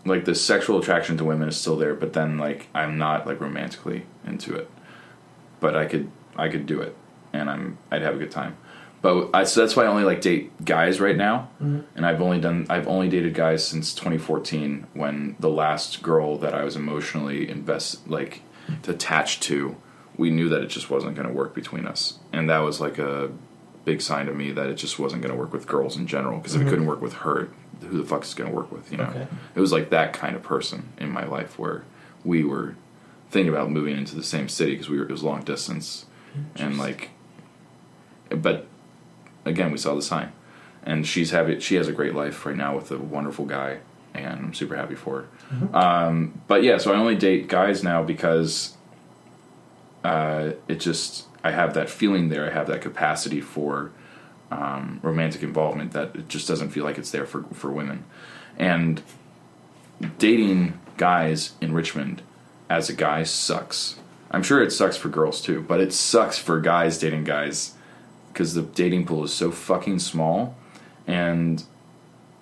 [0.05, 3.41] like the sexual attraction to women is still there but then like I'm not like
[3.41, 4.71] romantically into it.
[5.61, 6.97] But I could I could do it
[7.33, 8.57] and I'm I'd have a good time
[9.01, 11.51] but I, so that's why I only like date guys right now.
[11.63, 11.81] Mm-hmm.
[11.95, 16.55] And I've only done I've only dated guys since 2014 when the last girl that
[16.55, 18.43] I was emotionally invest like
[18.87, 19.77] attached to
[20.17, 22.19] we knew that it just wasn't going to work between us.
[22.33, 23.31] And that was like a
[23.85, 26.39] big sign to me that it just wasn't going to work with girls in general.
[26.39, 26.71] Because if it mm-hmm.
[26.71, 27.49] couldn't work with her
[27.81, 29.05] who the fuck is going to work with you know?
[29.05, 29.29] Okay.
[29.55, 31.85] it was like that kind of person in my life where
[32.25, 32.75] we were
[33.31, 36.07] thinking about moving into the same city because we were it was long distance.
[36.57, 37.11] And like
[38.31, 38.67] but
[39.49, 40.33] again we saw the sign.
[40.85, 43.79] And she's happy she has a great life right now with a wonderful guy
[44.15, 45.77] and i'm super happy for her.
[45.77, 48.77] Um, but yeah so i only date guys now because
[50.05, 53.91] uh, it just i have that feeling there i have that capacity for
[54.51, 58.05] um, romantic involvement that it just doesn't feel like it's there for, for women.
[58.57, 59.03] And
[60.19, 62.23] dating guys in richmond
[62.71, 63.97] as a guy sucks.
[64.31, 67.75] I'm sure it sucks for girls too but it sucks for guys dating guys
[68.39, 70.55] because the dating pool is so fucking small
[71.09, 71.65] and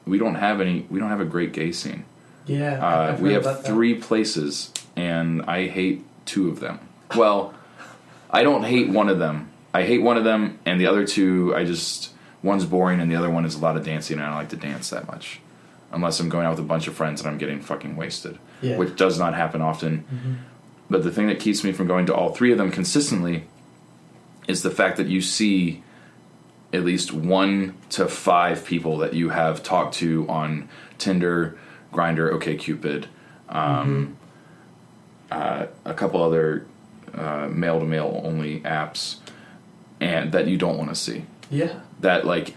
[0.06, 2.04] we don't have any we don't have a great gay scene
[2.46, 2.86] Yeah.
[2.86, 3.72] uh, we have about that.
[3.72, 6.78] three places and i hate two of them
[7.16, 7.54] well
[8.30, 11.54] i don't hate one of them i hate one of them and the other two
[11.56, 12.10] i just
[12.42, 14.50] one's boring and the other one is a lot of dancing and i don't like
[14.50, 15.40] to dance that much
[15.92, 18.76] unless i'm going out with a bunch of friends and i'm getting fucking wasted Yeah.
[18.76, 20.04] which does not happen often
[20.90, 23.44] but the thing that keeps me from going to all three of them consistently
[24.46, 25.82] is the fact that you see
[26.72, 30.68] at least one to five people that you have talked to on
[30.98, 31.58] Tinder,
[31.92, 33.06] Grindr, OkCupid,
[33.48, 34.16] um,
[35.30, 36.66] uh, a couple other
[37.14, 39.16] male to male only apps,
[40.00, 41.24] and that you don't want to see.
[41.50, 41.80] Yeah.
[42.00, 42.54] That like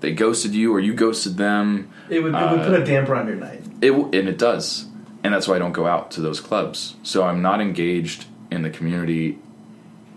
[0.00, 1.90] they ghosted you or you ghosted them.
[2.08, 3.62] It would, it would put a damper on your night.
[3.80, 4.86] It w- and it does,
[5.22, 6.96] and that's why I don't go out to those clubs.
[7.02, 9.38] So I'm not engaged in the community,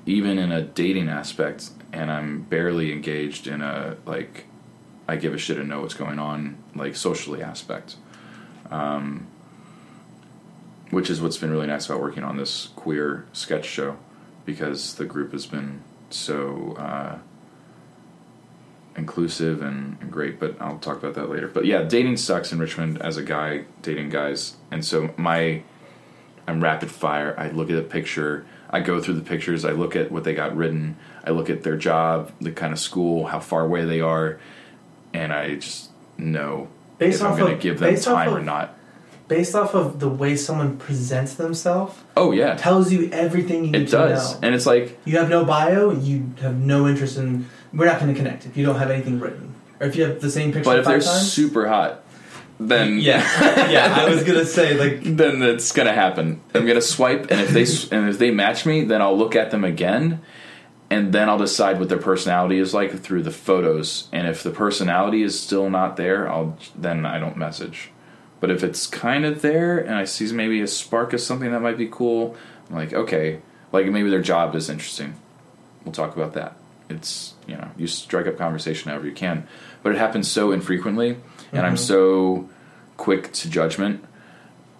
[0.05, 4.45] even in a dating aspect, and I'm barely engaged in a like
[5.07, 7.95] I give a shit and know what's going on like socially aspect.
[8.71, 9.27] Um,
[10.89, 13.97] which is what's been really nice about working on this queer sketch show,
[14.45, 17.17] because the group has been so uh,
[18.95, 20.39] inclusive and, and great.
[20.39, 21.47] But I'll talk about that later.
[21.47, 25.63] But yeah, dating sucks in Richmond as a guy dating guys, and so my
[26.47, 27.35] I'm rapid fire.
[27.37, 28.45] I look at a picture.
[28.73, 29.63] I go through the pictures.
[29.63, 30.97] I look at what they got written.
[31.23, 34.39] I look at their job, the kind of school, how far away they are,
[35.13, 36.67] and I just know
[36.97, 38.75] Based if I'm going to of- give them time or not.
[39.29, 43.81] Based off of the way someone presents themselves, Oh yeah, tells you everything you need
[43.83, 44.39] it to does, know.
[44.43, 47.47] and it's like you have no bio, you have no interest in.
[47.73, 50.19] We're not going to connect if you don't have anything written, or if you have
[50.19, 50.65] the same picture.
[50.65, 52.02] But if they're times, super hot,
[52.67, 56.41] then yeah, yeah, I was gonna say like then it's gonna happen.
[56.53, 59.51] I'm gonna swipe, and if they and if they match me, then I'll look at
[59.51, 60.21] them again,
[60.89, 64.07] and then I'll decide what their personality is like through the photos.
[64.11, 67.89] And if the personality is still not there, I'll then I don't message.
[68.39, 71.61] But if it's kind of there, and I see maybe a spark of something that
[71.61, 72.35] might be cool,
[72.69, 73.41] I'm like, okay,
[73.71, 75.15] like maybe their job is interesting.
[75.83, 76.57] We'll talk about that.
[76.89, 79.47] It's you know you strike up conversation however you can,
[79.81, 81.17] but it happens so infrequently,
[81.51, 81.77] and I'm mm-hmm.
[81.77, 82.49] so
[82.97, 84.03] quick to judgment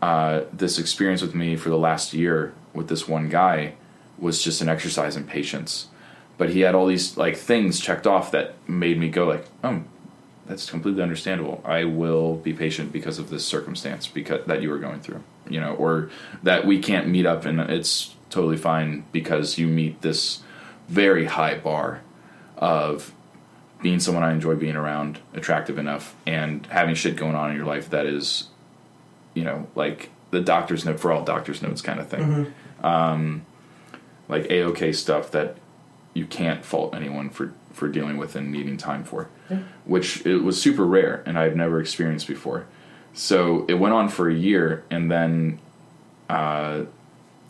[0.04, 3.74] uh, this experience with me for the last year with this one guy
[4.18, 5.88] was just an exercise in patience.
[6.38, 9.82] But he had all these like things checked off that made me go like, oh,
[10.46, 11.62] that's completely understandable.
[11.64, 15.62] I will be patient because of this circumstance because that you were going through, you
[15.62, 16.10] know, or
[16.42, 20.42] that we can't meet up and it's totally fine because you meet this
[20.90, 22.02] very high bar
[22.58, 23.14] of
[23.84, 27.68] being someone I enjoy being around, attractive enough, and having shit going on in your
[27.68, 28.48] life that is
[29.34, 32.54] you know, like the doctor's note for all doctor's notes kind of thing.
[32.84, 33.46] Um,
[34.30, 35.58] like AOK stuff that
[36.14, 39.30] you can't fault anyone for, for dealing with and needing time for,
[39.86, 42.66] which it was super rare and I've never experienced before.
[43.14, 45.60] So it went on for a year, and then
[46.30, 46.86] uh,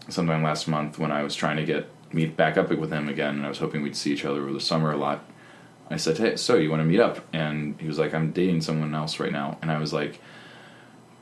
[0.10, 3.36] sometime last month when I was trying to get meet back up with him again,
[3.36, 5.24] and I was hoping we'd see each other over the summer a lot.
[5.90, 8.62] I said, "Hey, so you want to meet up?" And he was like, "I'm dating
[8.62, 10.20] someone else right now," and I was like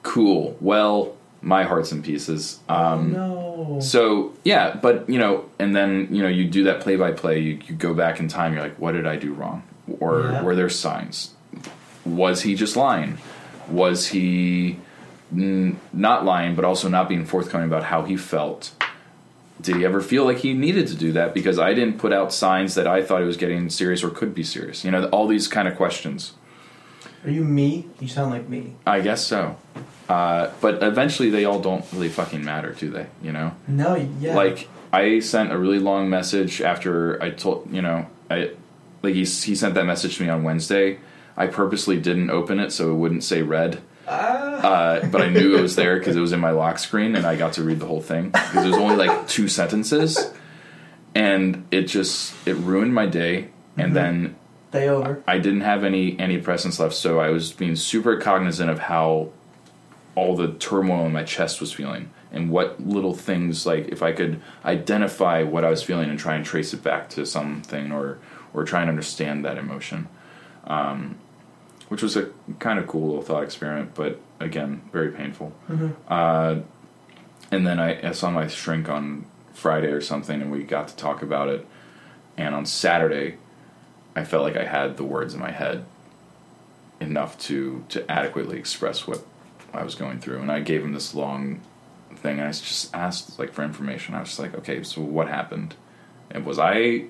[0.04, 0.58] cool.
[0.60, 2.60] Well, my heart's in pieces.
[2.70, 3.80] Um, no.
[3.82, 7.40] So yeah, but you know, and then you know, you do that play by play.
[7.40, 8.54] You go back in time.
[8.54, 9.64] You're like, what did I do wrong?
[10.00, 10.44] Or Yeah.
[10.44, 11.34] were there signs?
[12.06, 13.18] Was he just lying?
[13.70, 14.78] Was he
[15.34, 18.72] mm, not lying, but also not being forthcoming about how he felt?
[19.62, 21.34] Did he ever feel like he needed to do that?
[21.34, 24.34] Because I didn't put out signs that I thought he was getting serious or could
[24.34, 24.84] be serious.
[24.84, 26.34] You know, all these kind of questions.
[27.24, 27.88] Are you me?
[28.00, 28.76] You sound like me.
[28.88, 29.58] I guess so.
[30.10, 33.08] Uh, but eventually, they all don't really fucking matter, do they?
[33.22, 34.36] You know, No, yeah.
[34.36, 38.52] like I sent a really long message after I told you know I
[39.04, 41.00] like he he sent that message to me on Wednesday.
[41.38, 43.82] I purposely didn't open it so it wouldn't say read.
[44.08, 47.26] Uh, but I knew it was there because it was in my lock screen, and
[47.26, 50.34] I got to read the whole thing because it was only like two sentences,
[51.16, 53.50] and it just it ruined my day.
[53.78, 54.36] And then
[54.72, 55.24] day over.
[55.28, 59.30] I didn't have any any presence left, so I was being super cognizant of how
[60.16, 64.12] all the turmoil in my chest was feeling and what little things like if I
[64.12, 68.20] could identify what I was feeling and try and trace it back to something or
[68.54, 70.08] or try and understand that emotion.
[70.66, 71.18] Um,
[71.92, 75.52] which was a kind of cool little thought experiment, but again, very painful.
[76.08, 76.62] Uh,
[77.52, 80.96] and then I, I saw my shrink on Friday or something, and we got to
[80.96, 81.68] talk about it.
[82.38, 83.36] And on Saturday,
[84.16, 85.84] I felt like I had the words in my head
[87.02, 89.26] enough to to adequately express what
[89.74, 91.60] I was going through, and I gave him this long
[92.16, 92.40] thing.
[92.40, 94.16] And I just asked like for information.
[94.16, 95.76] I was just like, okay, so what happened?
[96.30, 97.08] And was I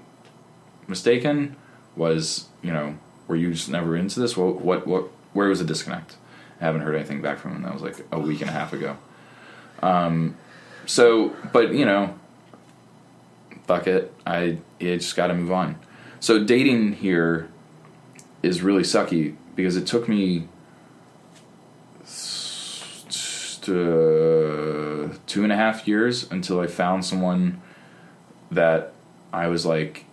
[0.88, 1.56] mistaken?
[1.96, 2.98] Was you know
[3.32, 4.36] were you just never into this?
[4.36, 5.06] What what what?
[5.32, 6.18] Where was the disconnect?
[6.60, 7.62] I haven't heard anything back from him.
[7.64, 8.98] That was like a week and a half ago.
[9.82, 10.36] Um,
[10.86, 12.14] so but you know,
[13.68, 14.14] fuck it.
[14.28, 15.78] I you just got to move on.
[16.20, 17.48] So dating here
[18.44, 20.50] is really sucky because it took me
[23.62, 27.62] to two and a half years until I found someone
[28.50, 28.92] that
[29.32, 30.06] I was like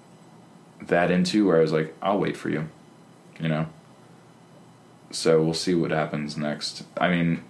[0.82, 2.68] that into where I was like, I'll wait for you,
[3.40, 3.66] you know?
[5.10, 6.84] So we'll see what happens next.
[6.96, 7.42] I mean,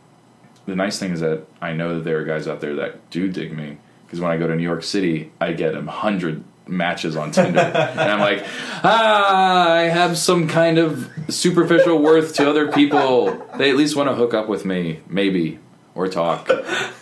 [0.66, 3.28] the nice thing is that I know that there are guys out there that do
[3.28, 7.16] dig me because when I go to New York City, I get a hundred matches
[7.16, 8.44] on Tinder, and I'm like,
[8.84, 13.46] ah, I have some kind of superficial worth to other people.
[13.56, 15.58] They at least want to hook up with me, maybe,
[15.94, 16.48] or talk,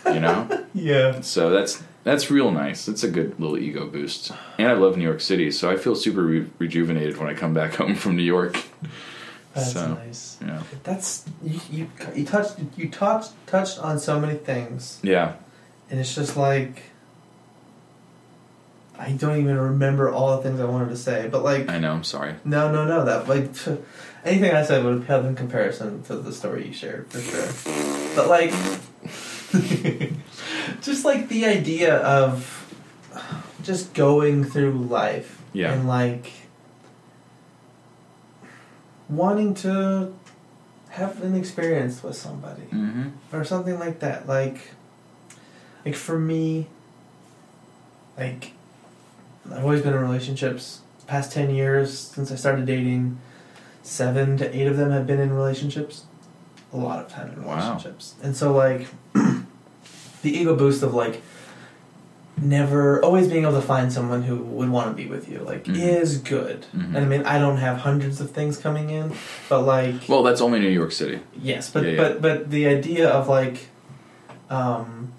[0.05, 0.65] you know.
[0.77, 1.21] Yeah.
[1.21, 2.87] So that's that's real nice.
[2.87, 5.95] It's a good little ego boost, and I love New York City, so I feel
[5.95, 8.63] super re- rejuvenated when I come back home from New York.
[9.53, 10.37] That's So, nice.
[10.45, 11.89] Yeah, That's you, you.
[12.15, 12.55] You touched.
[12.77, 15.33] You touched touched on so many things, yeah,
[15.89, 16.83] and it's just like.
[18.99, 21.91] I don't even remember all the things I wanted to say, but like I know.
[21.91, 22.33] I'm sorry.
[22.43, 23.05] no, no, no.
[23.05, 23.51] That like
[24.25, 28.15] anything I said would have in comparison to the story you shared for sure.
[28.15, 28.51] But like,
[30.81, 32.63] just like the idea of
[33.63, 35.73] just going through life Yeah.
[35.73, 36.31] and like
[39.09, 40.13] wanting to
[40.89, 43.09] have an experience with somebody Mm-hmm.
[43.35, 44.27] or something like that.
[44.27, 44.71] Like,
[45.85, 46.67] like for me,
[48.17, 48.51] like
[49.51, 50.81] I've always been in relationships.
[51.05, 53.17] Past ten years since I started dating,
[53.81, 56.03] seven to eight of them have been in relationships.
[56.73, 57.55] A lot of time in Wow.
[57.55, 58.87] relationships, and so like
[60.21, 61.21] the ego boost of like
[62.39, 65.63] never always being able to find someone who would want to be with you like
[65.65, 65.75] Mhm.
[65.75, 66.65] is good.
[66.75, 66.95] Mhm.
[66.95, 69.11] And I mean, I don't have hundreds of things coming in,
[69.49, 71.19] but like Well, that's only New York City.
[71.41, 71.97] Yes, but Yeah, yeah.
[71.97, 73.67] but but the idea of like,
[74.51, 75.09] um,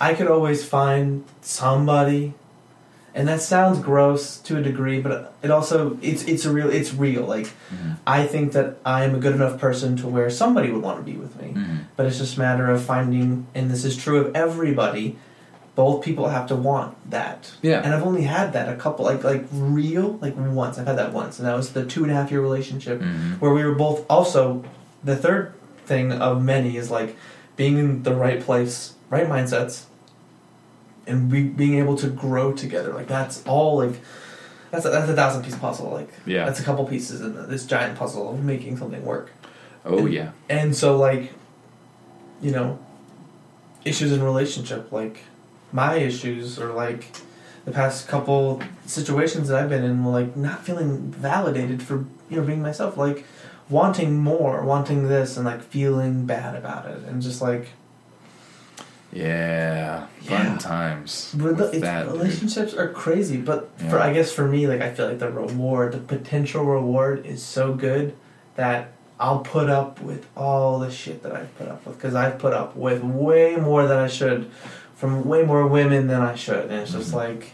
[0.00, 2.34] I could always find somebody,
[3.18, 6.94] and that sounds gross to a degree, but it also it's it's a real it's
[6.94, 7.24] real.
[7.24, 7.96] Like Mhm.
[8.06, 11.04] I think that I am a good enough person to where somebody would want to
[11.12, 11.78] be with me, Mhm.
[11.96, 15.16] but it's just a matter of finding, and this is true of everybody.
[15.74, 17.50] Both people have to want that.
[17.62, 17.80] Yeah.
[17.84, 20.78] And I've only had that a couple, like like real, like once.
[20.78, 23.40] I've had that once, and that was the two and a half year relationship Mhm.
[23.40, 24.62] where we were both also
[25.04, 25.52] the third
[25.86, 27.16] thing of many is like
[27.56, 29.82] being in the right place right mindsets
[31.08, 33.98] and we being able to grow together like that's all like
[34.70, 36.44] that's a, that's a thousand piece puzzle like Yeah.
[36.44, 39.30] that's a couple pieces in this giant puzzle of making something work
[39.84, 40.30] Oh And- yeah.
[40.48, 41.32] and so like
[42.42, 42.78] you know
[43.84, 45.22] issues in relationship like
[45.72, 47.10] my issues or like
[47.64, 52.42] the past couple situations that I've been in like not feeling validated for you know
[52.42, 53.24] being myself like
[53.70, 57.68] wanting more wanting this and like feeling bad about it and just like
[59.18, 60.06] Yeah.
[60.22, 60.58] Fun Yeah.
[60.58, 61.34] times.
[61.36, 62.12] But the, that, dude.
[62.12, 65.92] relationships are crazy, but for I guess for me, like I feel like the reward,
[65.92, 68.14] the potential reward, is so good
[68.56, 72.38] that I'll put up with all the shit that I've put up with because I've
[72.38, 74.50] put up with way more than I should
[74.94, 77.14] from way more women than I should, and it's just Mhm.
[77.16, 77.52] like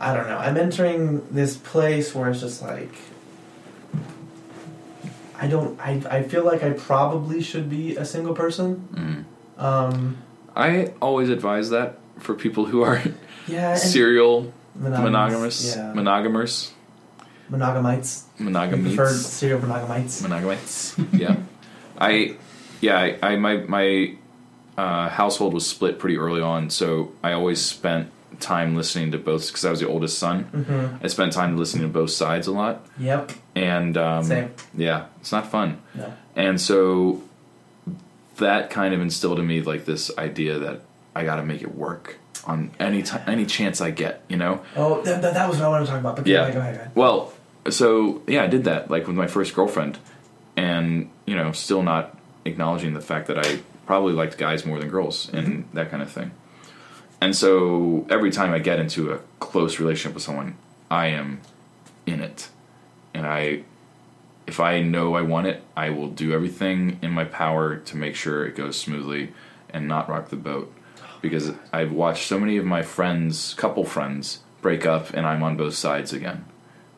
[0.00, 0.36] I don't know.
[0.38, 2.94] I'm entering this place where it's just like
[5.40, 5.78] I don't.
[5.80, 9.26] I I feel like I probably should be a single person.
[9.58, 9.62] Mm.
[9.64, 10.16] Um,
[10.56, 13.02] I always advise that for people who are
[13.46, 15.92] yeah, serial monogamous, monogamous, yeah.
[15.92, 16.72] monogamers,
[17.50, 18.22] monogamites.
[18.38, 20.22] monogamites, Preferred serial monogamites.
[20.22, 21.08] monogamites.
[21.18, 21.36] yeah,
[21.98, 22.36] I,
[22.80, 24.14] yeah, I, I my my
[24.76, 28.10] uh, household was split pretty early on, so I always spent
[28.40, 30.44] time listening to both because I was the oldest son.
[30.52, 31.04] Mm-hmm.
[31.04, 33.32] I spent time listening to both sides a lot, Yep.
[33.54, 34.50] and um, Same.
[34.74, 35.80] yeah, it's not fun.
[35.94, 36.12] No.
[36.34, 37.22] And so
[38.36, 40.80] that kind of instilled in me like this idea that
[41.14, 44.62] I got to make it work on any time, any chance I get, you know.
[44.76, 46.16] Oh, th- th- that was what I wanted to talk about.
[46.16, 46.38] But Yeah.
[46.38, 46.92] go ahead, go ahead, go ahead.
[46.94, 47.32] Well,
[47.70, 49.98] so yeah, I did that like with my first girlfriend,
[50.56, 54.88] and you know, still not acknowledging the fact that I probably liked guys more than
[54.88, 55.76] girls and mm-hmm.
[55.76, 56.32] that kind of thing.
[57.20, 60.56] And so every time I get into a close relationship with someone,
[60.90, 61.40] I am
[62.04, 62.48] in it,
[63.14, 63.62] and I,
[64.52, 68.14] if I know I want it, I will do everything in my power to make
[68.14, 69.32] sure it goes smoothly
[69.70, 70.70] and not rock the boat.
[71.22, 75.56] Because I've watched so many of my friends, couple friends, break up, and I'm on
[75.56, 76.44] both sides again.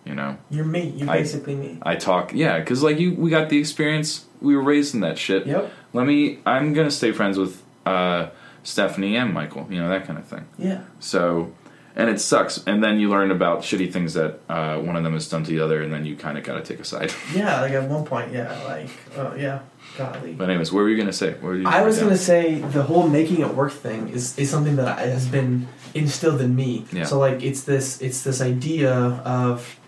[0.04, 0.88] You know, You're me.
[0.96, 1.78] You're I- basically me.
[1.82, 4.24] I talk, yeah, because like you, we got the experience.
[4.40, 5.46] We were raised in that shit.
[5.46, 5.72] Yep.
[5.92, 6.40] Let me.
[6.44, 8.30] I'm gonna stay friends with uh,
[8.64, 9.68] Stephanie and Michael.
[9.70, 10.44] You know that kind of thing.
[10.58, 10.82] Yeah.
[10.98, 11.52] So,
[11.96, 12.62] and it sucks.
[12.66, 15.50] And then you learn about shitty things that uh, one of them has done to
[15.50, 17.12] the other, and then you kind of got to take a side.
[17.34, 17.60] Yeah.
[17.60, 18.60] Like at one point, yeah.
[18.64, 19.60] Like, oh yeah.
[19.96, 20.32] Golly.
[20.32, 21.34] But anyways, what were you gonna say?
[21.34, 22.04] What were you I was yeah.
[22.04, 26.40] gonna say the whole making it work thing is, is something that has been instilled
[26.40, 26.84] in me.
[26.92, 27.04] Yeah.
[27.04, 29.78] So like it's this it's this idea of,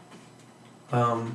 [0.93, 1.35] um,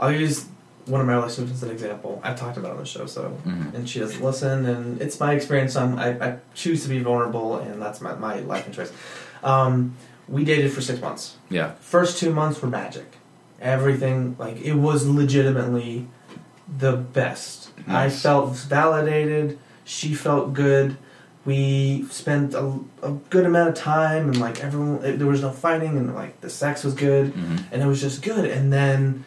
[0.00, 0.46] I'll use
[0.86, 2.20] one of my relationships as an example.
[2.24, 3.74] I've talked about it on the show, so Mhm.
[3.74, 5.76] and she doesn't listen, and it's my experience.
[5.76, 8.90] I'm, I I choose to be vulnerable, and that's my my life and choice.
[9.44, 9.94] Um,
[10.28, 11.36] we dated for six months.
[11.50, 11.72] Yeah.
[11.80, 13.16] First two months were magic.
[13.60, 16.06] Everything like it was legitimately
[16.78, 17.70] the best.
[17.88, 19.58] I felt validated.
[19.84, 20.96] She felt good.
[21.44, 25.50] We spent a, a good amount of time, and like everyone, it, there was no
[25.50, 28.44] fighting, and like the sex was good, hmm and it was just good.
[28.50, 29.24] And then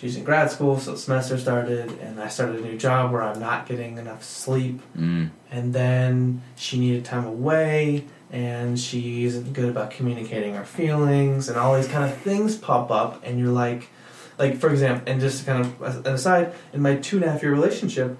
[0.00, 3.22] she's in grad school, so the semester started, and I started a new job where
[3.22, 5.30] I'm not getting enough sleep Mm.
[5.50, 11.58] and then she needed time away and she isn't good about communicating her feelings and
[11.58, 13.90] all these kind of things pop up and you're like
[14.38, 17.42] like for example and just kind of an aside in my two and a half
[17.42, 18.16] year relationship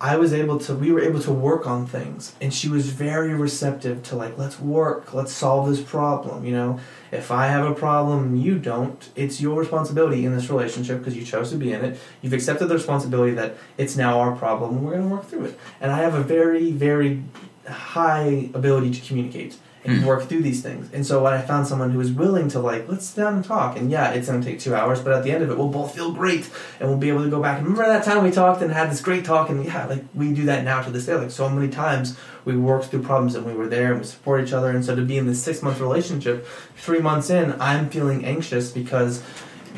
[0.00, 3.34] I was able to we were able to work on things and she was very
[3.34, 6.80] receptive to like let's work let's solve this problem you know?
[7.10, 9.10] If I have a problem you don't.
[9.14, 12.00] It's your responsibility in this relationship because you chose to be in it.
[12.22, 15.44] You've accepted the responsibility that it's now our problem and we're going to work through
[15.44, 15.58] it.
[15.80, 17.22] And I have a very very
[17.68, 20.88] high ability to communicate and work through these things.
[20.92, 23.44] And so when I found someone who was willing to like let's sit down and
[23.44, 25.58] talk and yeah it's going to take two hours but at the end of it
[25.58, 26.48] we'll both feel great
[26.78, 28.90] and we'll be able to go back and remember that time we talked and had
[28.90, 31.14] this great talk and yeah like we do that now to this day.
[31.14, 34.44] Like so many times we worked through problems and we were there and we support
[34.44, 34.70] each other.
[34.70, 38.70] And so to be in this six month relationship three months in i'm feeling anxious
[38.70, 39.22] because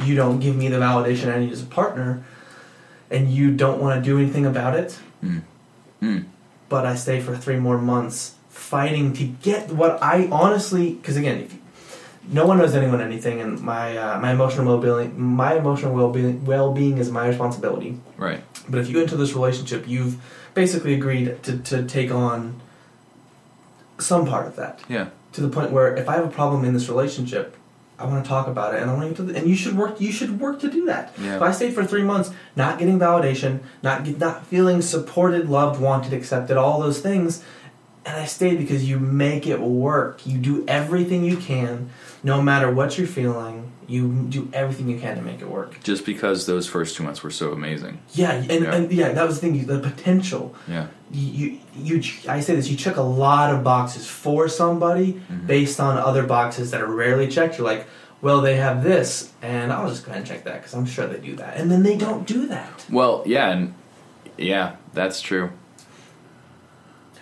[0.02, 2.22] you don't give me the validation i need as a partner
[3.10, 4.98] and you don't want to do anything about it.
[5.22, 5.42] Mm.
[6.02, 6.24] Mm.
[6.68, 11.48] But i stay for three more months fighting to get what i honestly because again
[12.30, 16.98] no one knows anyone anything and my uh, my emotional well-being my emotional well-being well-being
[16.98, 18.42] is my responsibility Right.
[18.68, 20.16] but if you enter this relationship, you've
[20.54, 22.60] basically agreed to, to take on
[23.98, 24.80] some part of that.
[24.88, 25.08] Yeah.
[25.32, 27.56] To the point where if I have a problem in this relationship,
[28.04, 30.00] I want to talk about it, and I want you to, and you should work.
[30.00, 31.14] You should work to do that.
[31.20, 31.36] Yeah.
[31.36, 35.80] If I stayed for three months, not getting validation, not get, not feeling supported, loved,
[35.80, 37.42] wanted, accepted, all those things,
[38.04, 40.26] and I stayed because you make it work.
[40.26, 41.88] You do everything you can,
[42.22, 43.70] no matter what you're feeling.
[43.86, 45.78] You do everything you can to make it work.
[45.82, 47.98] Just because those first two months were so amazing.
[48.12, 48.74] Yeah, and Yeah.
[48.74, 49.66] and yeah, that was the thing.
[49.66, 50.86] The potential Yeah.
[51.14, 55.46] You, you I say this you check a lot of boxes for somebody Mhm.
[55.46, 57.86] based on other boxes that are rarely checked you're like
[58.20, 61.06] well they have this and I'll just go ahead and check that because I'm sure
[61.06, 63.74] they do that and then they don't do that Well, yeah, and
[64.36, 65.50] yeah, that's true.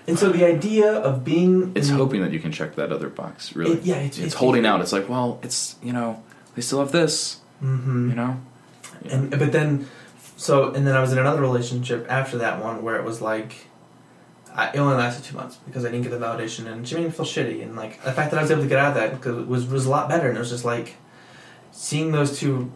[0.07, 3.09] and so the idea of being It's in- hoping that you can check that other
[3.09, 3.55] box.
[3.55, 3.75] Really.
[3.75, 4.81] It- yeah, it's- it's, it's- holding out.
[4.81, 6.23] It's like, well, it's you know,
[6.57, 7.37] they still have this.
[7.63, 8.09] Mhm.
[8.11, 8.37] You know.
[9.05, 9.15] Yeah.
[9.17, 9.87] and but then
[10.37, 13.67] so and then I was in another relationship after that one where it was like
[14.55, 17.05] I, it only lasted two months because I didn't get the validation and she made
[17.05, 18.95] me feel shitty and like the fact that I was able to get out of
[18.97, 20.97] that because it was was a lot better and it was just like
[21.71, 22.71] seeing those two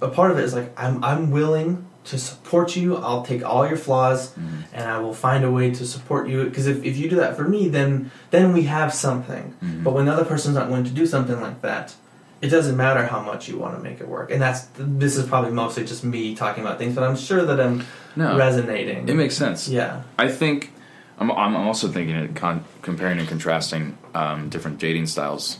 [0.00, 3.66] a part of it is like I'm I'm willing to support you I'll take all
[3.66, 4.62] your flaws Mhm.
[4.72, 7.36] and I will find a way to support you because if, if you do that
[7.36, 9.84] for me then then we have something Mhm.
[9.84, 11.94] but when the other person's not willing to do something like that
[12.40, 15.26] it doesn't matter how much you want to make it work and that's this is
[15.26, 17.84] probably mostly just me talking about things but i'm sure that i'm
[18.16, 18.36] No.
[18.36, 19.68] resonating It makes sense.
[19.68, 20.72] yeah I think
[21.20, 25.58] I'm, I'm also thinking of con- comparing and contrasting um, different dating styles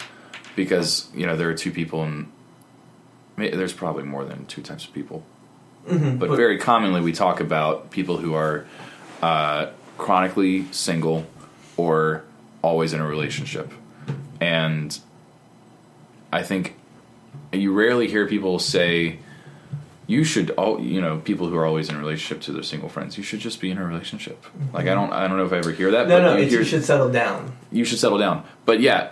[0.57, 2.31] because you know there are two people and
[3.37, 5.25] there's probably more than two types of people
[5.87, 6.17] mm-hmm.
[6.19, 8.67] but very commonly we talk about people who are
[9.23, 11.27] uh, chronically single
[11.77, 12.25] or
[12.63, 13.73] always in a relationship
[14.41, 14.99] and
[16.33, 16.75] i think
[17.53, 19.19] you rarely hear people say
[20.09, 22.89] you should all you know people who are always in a relationship to their single
[22.89, 25.53] friends you should just be in a relationship like i don't i don't know if
[25.53, 27.99] i ever hear that no no you, it's, hear, you should settle down you should
[27.99, 29.11] settle down but yeah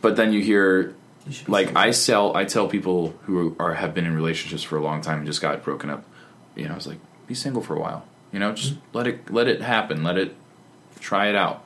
[0.00, 0.94] but then you hear
[1.28, 1.74] you like.
[1.76, 5.18] I sell, I tell people who are have been in relationships for a long time
[5.18, 6.04] and just got broken up.
[6.54, 8.06] You know, I was like, be single for a while.
[8.32, 10.04] You know, just let it let it happen.
[10.04, 10.34] Let it
[11.00, 11.64] try it out.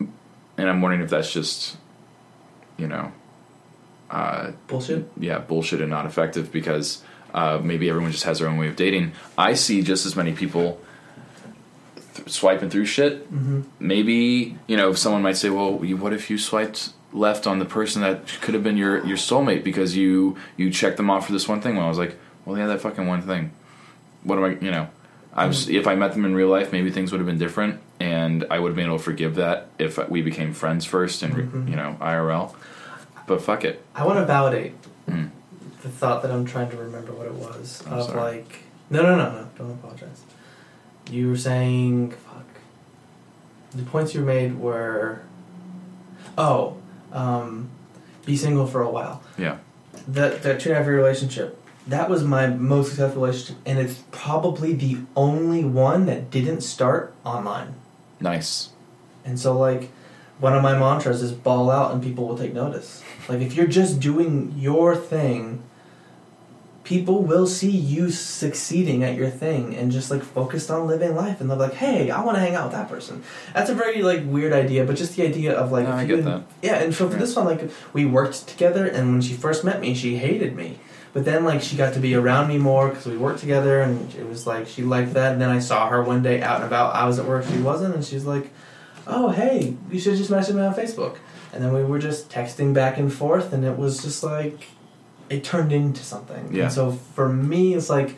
[0.00, 1.76] And I'm wondering if that's just,
[2.76, 3.12] you know,
[4.10, 7.02] uh, bullshit yeah, bullshit and not effective because
[7.34, 9.12] uh, maybe everyone just has their own way of dating.
[9.36, 10.80] I see just as many people
[12.14, 13.32] th- swiping through shit.
[13.32, 13.62] mm-hmm.
[13.80, 17.64] Maybe you know someone might say, "Well, you- what if you swiped left on the
[17.64, 21.32] person that could have been your your soulmate because you you checked them off for
[21.32, 23.52] this one thing?" Well, I was like, "Well, yeah, that fucking one thing.
[24.24, 24.48] What am I?
[24.64, 24.88] You know."
[25.34, 27.78] I was, if I met them in real life, maybe things would have been different,
[28.00, 31.32] and I would have been able to forgive that if we became friends first and
[31.34, 31.70] Mhm.
[31.70, 32.56] you know IRL.
[33.28, 34.72] But fuck it, i want to validate
[35.08, 35.28] Mm.
[35.88, 38.38] The thought that i'm trying to remember what it was I'm of sorry.
[38.38, 40.22] like no no no no don't apologize
[41.10, 42.44] you were saying fuck
[43.74, 45.22] the points you made were
[46.36, 46.76] oh
[47.12, 47.70] um,
[48.26, 49.56] be single for a while yeah.
[50.06, 53.78] that that two and a half year relationship that was my most successful relationship and
[53.78, 57.74] it's probably the only one that didn't start online
[58.20, 58.70] Nice.
[59.24, 59.90] and so like
[60.38, 63.66] one of my mantras is ball out and people will take notice like if you're
[63.66, 65.62] just doing your thing
[66.88, 71.38] people will see you succeeding at your thing and just like focused on living life.
[71.40, 73.22] And they're like hey i want to hang out with that person.
[73.52, 76.20] That's a very like weird idea but just the idea of like No, I get
[76.20, 76.42] and- that.
[76.62, 77.20] yeah and so for Yeah.
[77.20, 77.62] this one like
[77.92, 80.78] we worked together and when she first met me she hated me.
[81.12, 84.14] But then like she got to be around me more because we worked together and
[84.14, 85.32] it was like she liked that.
[85.32, 86.94] And then i saw her one day out and about.
[86.94, 88.46] I was at work she wasn't and she's like
[89.06, 91.16] oh hey you should just message me on facebook.
[91.52, 94.60] And then we were just texting back and forth and it was just like
[95.30, 96.64] it turned into something Yeah.
[96.64, 98.14] and so for me it's like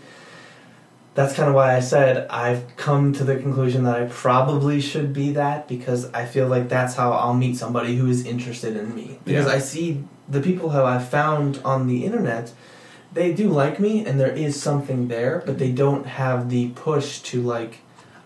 [1.15, 5.13] that's kind of why I said I've come to the conclusion that I probably should
[5.13, 8.95] be that because I feel like that's how I'll meet somebody who is interested in
[8.95, 9.19] me.
[9.25, 9.53] Because Yeah.
[9.53, 12.53] I see the people who I've found on the internet,
[13.13, 17.19] they do like me and there is something there, but they don't have the push
[17.31, 17.79] to like,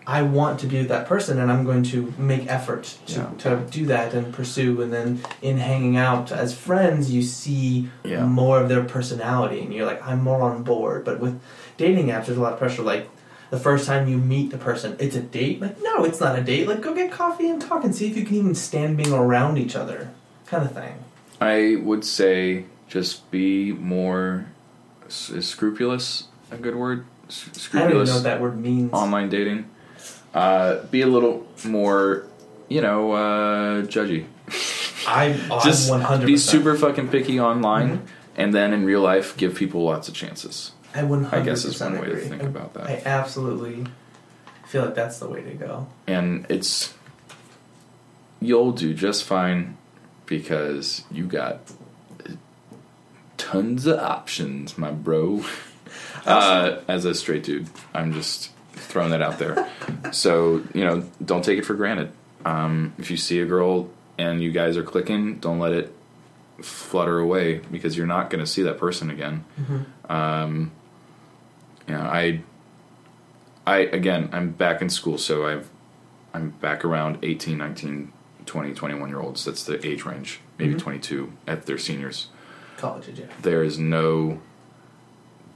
[0.07, 3.29] I want to be with that person and I'm going to make effort to, Yeah.
[3.39, 4.81] to do that and pursue.
[4.81, 8.25] And then in hanging out as friends, you see Yeah.
[8.25, 11.03] more of their personality and you're like, I'm more on board.
[11.05, 11.39] But with
[11.77, 12.83] dating apps, there's a lot of pressure.
[12.83, 13.09] Like
[13.49, 15.59] the first time you meet the person, it's a date.
[15.59, 16.67] Like no, it's not a date.
[16.67, 19.57] Like go get coffee and talk and see if you can even stand being around
[19.57, 20.09] each other,
[20.45, 20.95] kind of thing.
[21.41, 24.45] I would say just be more
[25.07, 26.25] is scrupulous.
[26.51, 27.05] A good word.
[27.27, 28.93] S- I don't even know Scrupulous what that word means.
[28.93, 29.65] online dating.
[30.35, 32.27] Uh, be a little more,
[32.67, 34.25] you know, uh, judgy.
[35.07, 36.25] I, oh, just I'm 100%.
[36.25, 38.01] be super fucking picky online, Mhm.
[38.35, 40.73] and then in real life, give people lots of chances.
[40.93, 42.27] I 100% I guess is one way to agree.
[42.27, 42.83] think I- about that.
[42.87, 43.85] I absolutely
[44.67, 45.87] feel like that's the way to go.
[46.05, 46.93] and it's
[48.41, 49.77] you'll do just fine
[50.25, 51.59] because you got
[53.37, 55.43] tons of options, my bro.
[56.25, 58.49] Uh, as a straight dude, I'm just
[58.95, 59.69] throwing that out there.
[60.13, 62.13] so you know, don't take it for granted.
[62.45, 65.93] Um, if you see a girl and you guys are clicking, don't let it
[66.61, 69.43] flutter away because you're not going to see that person again.
[70.07, 70.71] Um,
[71.85, 72.41] you know, I,
[73.67, 75.69] I again, I'm back in school, so I've
[76.33, 78.13] I'm back around 18, 19,
[78.45, 79.43] 20, 21 year olds.
[79.43, 80.79] That's the age range, maybe Mhm.
[80.79, 82.27] 22 at their seniors.
[82.77, 83.25] College, yeah.
[83.41, 84.39] There is no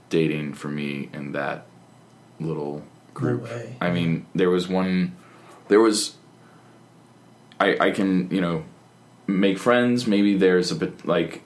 [0.09, 1.65] dating for me in that
[2.39, 2.83] little
[3.19, 3.43] group.
[3.43, 3.61] No.
[3.81, 5.15] I mean, there was one,
[5.67, 6.15] there was,
[7.59, 8.63] I, I can, you know,
[9.27, 10.07] make friends.
[10.07, 11.41] Maybe there's a bit like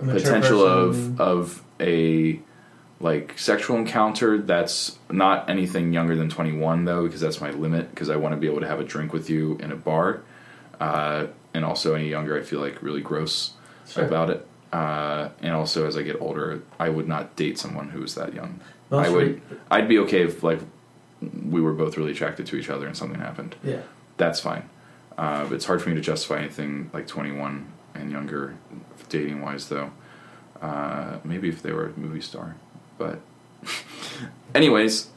[0.00, 2.40] A potential person- of of a
[3.00, 8.08] like sexual encounter that's not anything younger than 21 though because that's my limit because
[8.08, 10.22] i want to be able to have a drink with you in a bar
[10.80, 13.54] uh, and also any younger i feel like really gross
[13.88, 14.04] Sure.
[14.04, 18.00] about it uh, and also as i get older i would not date someone who
[18.02, 20.60] was that young Most i would re- i'd be okay if like
[21.48, 23.82] we were both really attracted to each other and something happened Yeah.
[24.16, 24.68] that's fine.
[25.16, 28.56] Uh, it's hard for me to justify anything like 21 and younger,
[29.08, 29.90] dating wise, though.
[30.60, 32.56] Uh, maybe if they were a movie star.
[32.98, 33.20] But,
[34.54, 35.08] anyways,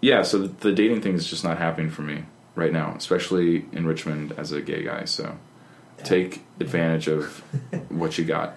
[0.00, 2.24] yeah, so the, the dating thing is just not happening for me
[2.54, 5.04] right now, especially in Richmond as a gay guy.
[5.04, 5.36] So
[6.04, 7.38] take advantage of
[7.90, 8.54] what you got.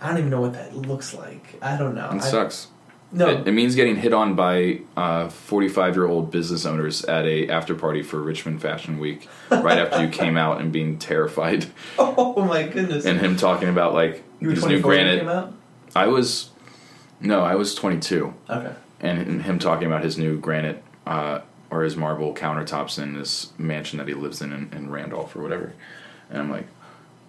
[0.00, 1.58] I don't even know what that looks like.
[1.60, 2.08] I don't know.
[2.10, 2.68] It I- sucks.
[3.10, 3.28] No.
[3.28, 7.48] It, it means getting hit on by uh, 45 year old business owners at a
[7.48, 11.66] after party for Richmond Fashion Week right after you came out and being terrified.
[11.98, 13.06] oh my goodness.
[13.06, 15.18] and him talking about like you his new 24 when it granite.
[15.20, 15.54] came out?
[15.96, 16.50] I was
[17.20, 18.72] no, I was 22, Okay.
[19.00, 21.40] and him talking about his new granite uh,
[21.70, 25.40] or his marble countertops in this mansion that he lives in, in in Randolph or
[25.42, 25.72] whatever.
[26.30, 26.66] And I'm like,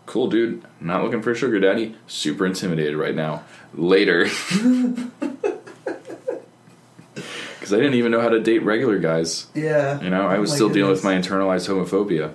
[0.05, 0.61] cool, dude.
[0.81, 1.95] Not looking for a sugar daddy.
[2.05, 3.43] Super intimidated right now.
[3.73, 4.27] Later.
[7.69, 9.45] Because I didn't even know how to date regular guys.
[9.53, 10.01] Yeah.
[10.01, 12.33] You know, I Oh was my still dealing with my internalized homophobia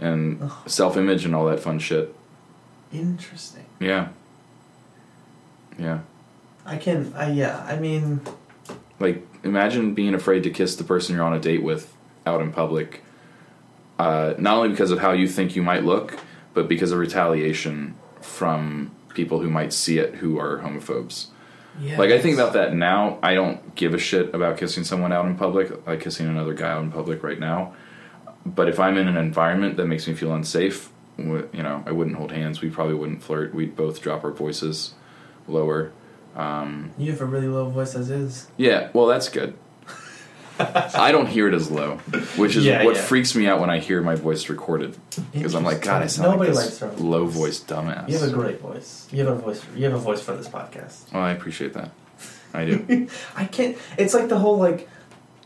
[0.00, 2.12] and self image and all that fun shit.
[2.92, 3.66] Interesting.
[3.78, 4.08] Yeah.
[5.78, 6.00] Yeah.
[6.66, 7.12] I can.
[7.14, 7.64] I yeah.
[7.68, 8.22] I mean,
[8.98, 11.94] Like, imagine being afraid to kiss the person you're on a date with
[12.26, 13.04] out in public.
[13.96, 16.18] Uh, not only because of how you think you might look,
[16.52, 21.28] but because of retaliation from people who might see it who are homophobes.
[21.80, 21.98] Yeah.
[21.98, 23.18] Like, I think about that now.
[23.22, 26.70] I don't give a shit about kissing someone out in public, like kissing another guy
[26.70, 27.74] out in public right now.
[28.46, 32.16] But if I'm in an environment that makes me feel unsafe, you know, I wouldn't
[32.16, 32.60] hold hands.
[32.60, 33.54] We probably wouldn't flirt.
[33.54, 34.94] We'd both drop our voices
[35.48, 35.92] lower.
[36.36, 38.48] Um, You have a really low voice as is.
[38.56, 39.54] Yeah, well, that's good.
[40.58, 41.96] I don't hear it as low,
[42.36, 43.02] which is Yeah, what yeah.
[43.02, 44.96] freaks me out when I hear my voice recorded.
[45.32, 47.58] Because I'm like, God, I sound Nobody like likes this their low voice.
[47.58, 48.08] voice dumbass.
[48.08, 49.08] You have a great voice.
[49.12, 49.62] You have a voice.
[49.76, 51.12] You have a voice for this podcast.
[51.12, 51.90] well, I appreciate that.
[52.52, 53.08] I do.
[53.36, 53.76] I can't.
[53.98, 54.88] It's like the whole like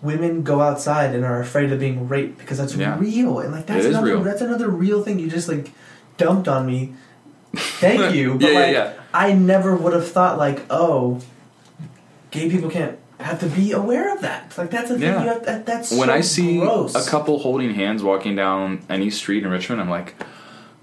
[0.03, 2.99] women go outside and are afraid of being raped because that's Yeah.
[2.99, 4.23] real and like that's is another real.
[4.23, 5.73] that's another real thing you just like
[6.19, 6.93] dumped on me.
[7.57, 8.93] Thank you, but Yeah, yeah, like yeah.
[9.15, 11.21] I never would have thought like oh,
[12.31, 14.57] gay people can't have to be aware of that.
[14.57, 15.23] Like that's a thing Yeah.
[15.23, 15.45] you have.
[15.45, 16.95] That, that's when so I see gross.
[16.95, 20.17] a couple holding hands walking down any street in Richmond, I'm like,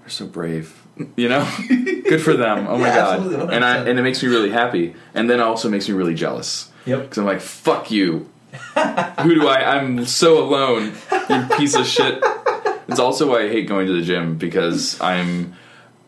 [0.00, 0.82] they're so brave.
[1.16, 2.66] You know, good for them.
[2.68, 3.18] Oh my Yeah, god!
[3.20, 5.94] absolutely, And I and it makes me really happy, and then it also makes me
[5.94, 7.02] really jealous Yep.
[7.02, 8.30] because I'm like, fuck you.
[9.20, 9.76] Who do I?
[9.76, 10.94] I'm so alone.
[11.28, 12.22] You piece of shit.
[12.88, 15.54] It's also why I hate going to the gym because I'm,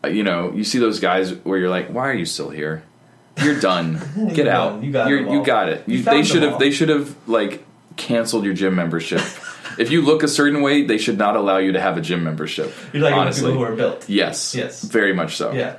[0.07, 2.81] you know, you see those guys where you're like, why are you still here?
[3.43, 3.99] You're done.
[4.33, 4.83] Get You're out.
[4.83, 5.83] You got You're, you got it.
[5.87, 6.53] You You, they should have.
[6.53, 6.59] all.
[6.59, 7.63] They should have like
[7.97, 9.21] canceled your gym membership.
[9.77, 12.23] if you look a certain way, they should not allow you to have a gym
[12.23, 12.73] membership.
[12.93, 14.07] You're about honestly, people who are built.
[14.09, 14.83] yes, Yes.
[14.83, 15.51] very much so.
[15.51, 15.77] Yeah.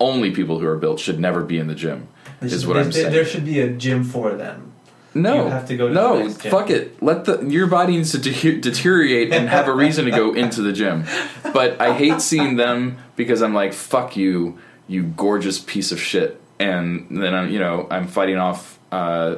[0.00, 2.08] Only people who are built should never be in the gym.
[2.40, 3.12] There Is should- what I'm saying.
[3.12, 4.72] There should be a gym for them.
[5.16, 6.50] No, You have to go to no, the next gym.
[6.50, 7.00] fuck it.
[7.00, 10.60] Let the your body needs to de- deteriorate and have a reason to go into
[10.60, 11.04] the gym.
[11.52, 14.58] But I hate seeing them because I'm like, fuck you,
[14.88, 16.40] you gorgeous piece of shit.
[16.58, 19.36] And then I'm, you know, I'm fighting off uh,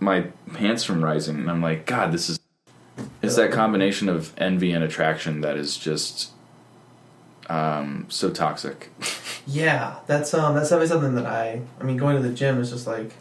[0.00, 0.22] my
[0.52, 2.38] pants from rising, and I'm like, God, this is
[3.22, 6.30] it's that combination of envy and attraction that is just
[7.48, 8.90] um, so toxic.
[9.46, 12.70] Yeah, that's um that's definitely something that I I mean going to the gym is
[12.70, 13.12] just like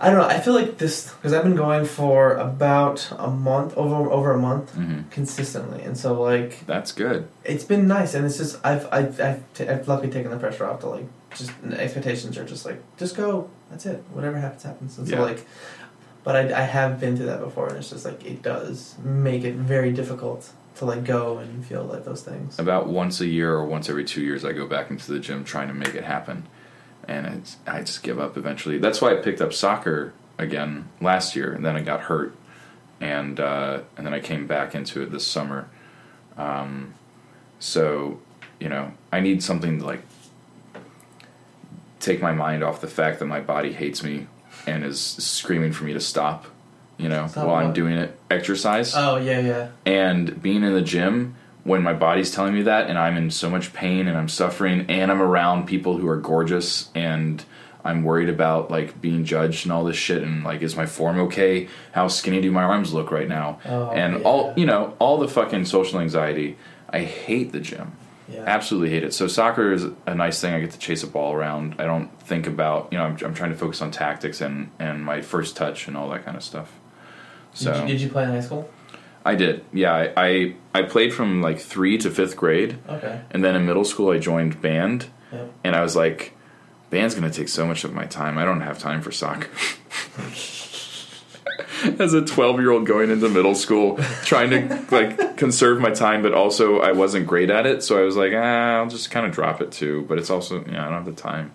[0.00, 0.24] I don't know.
[0.26, 4.38] I feel like this because I've been going for about a month over over a
[4.38, 5.10] month Mhm.
[5.10, 7.28] consistently, and so like That's good.
[7.44, 10.64] it's been nice, and it's just I've I've I've, t- I've luckily taken the pressure
[10.66, 11.06] off to like
[11.36, 13.48] just expectations are just like just go.
[13.70, 14.02] That's it.
[14.12, 14.98] Whatever happens happens.
[14.98, 15.16] And Yeah.
[15.18, 15.46] so like,
[16.24, 19.44] but I I have been through that before, and it's just like it does make
[19.44, 22.58] it very difficult to like go and feel like those things.
[22.58, 25.44] about once a year or once every two years, I go back into the gym
[25.44, 26.46] trying to make it happen,
[27.06, 28.78] and it's, I just give up eventually.
[28.78, 32.34] That's why I picked up soccer again last year, and then I got hurt,
[33.00, 35.68] and uh, and then I came back into it this summer.
[36.38, 36.94] Um,
[37.58, 38.18] so
[38.58, 40.02] you know, I need something to like
[42.02, 44.26] take my mind off the fact that my body hates me
[44.66, 46.46] and is screaming for me to stop.
[46.98, 49.68] You know, Stop while I'm doing it, exercise Oh yeah yeah.
[49.86, 51.34] and being in the gym
[51.64, 54.84] when my body's telling me that and I'm in so much pain and I'm suffering
[54.88, 57.42] and I'm around people who are gorgeous and
[57.84, 61.18] I'm worried about like being judged and all this shit and like is my form
[61.20, 61.68] okay?
[61.92, 63.58] How skinny do my arms look right now?
[63.64, 64.22] Oh, and yeah.
[64.22, 66.56] all you know, all the fucking social anxiety.
[66.90, 67.92] I hate the gym.
[68.32, 68.44] Yeah.
[68.46, 69.12] Absolutely hate it.
[69.12, 70.54] So soccer is a nice thing.
[70.54, 71.76] I get to chase a ball around.
[71.78, 73.04] I don't think about you know.
[73.04, 76.24] I'm, I'm trying to focus on tactics and and my first touch and all that
[76.24, 76.72] kind of stuff.
[77.54, 78.70] So Did, you, did you play in high school?
[79.24, 79.64] I did.
[79.72, 83.20] Yeah, I, I I played from like three to fifth grade, Okay.
[83.30, 85.52] and then in middle school I joined band, Yep.
[85.64, 86.32] and I was like,
[86.90, 88.38] band's gonna take so much of my time.
[88.38, 89.48] I don't have time for soccer.
[91.98, 96.22] As a twelve year old going into middle school, trying to like conserve my time,
[96.22, 99.26] but also I wasn't great at it, so I was like, ah, I'll just kind
[99.26, 100.04] of drop it too.
[100.08, 101.52] But it's also, yeah, I don't have the time.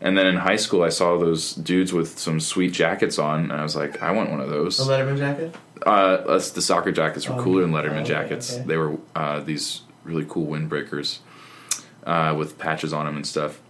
[0.00, 3.52] And then in high school, I saw those dudes with some sweet jackets on, and
[3.52, 4.78] I was like, I want one of those.
[4.80, 5.54] A Letterman jacket.
[5.84, 8.54] Uh, the soccer jackets were Oh, cooler than oh, Letterman okay, jackets.
[8.54, 8.64] okay.
[8.66, 11.18] They were uh, these really cool windbreakers
[12.06, 13.60] uh, with patches on them and stuff,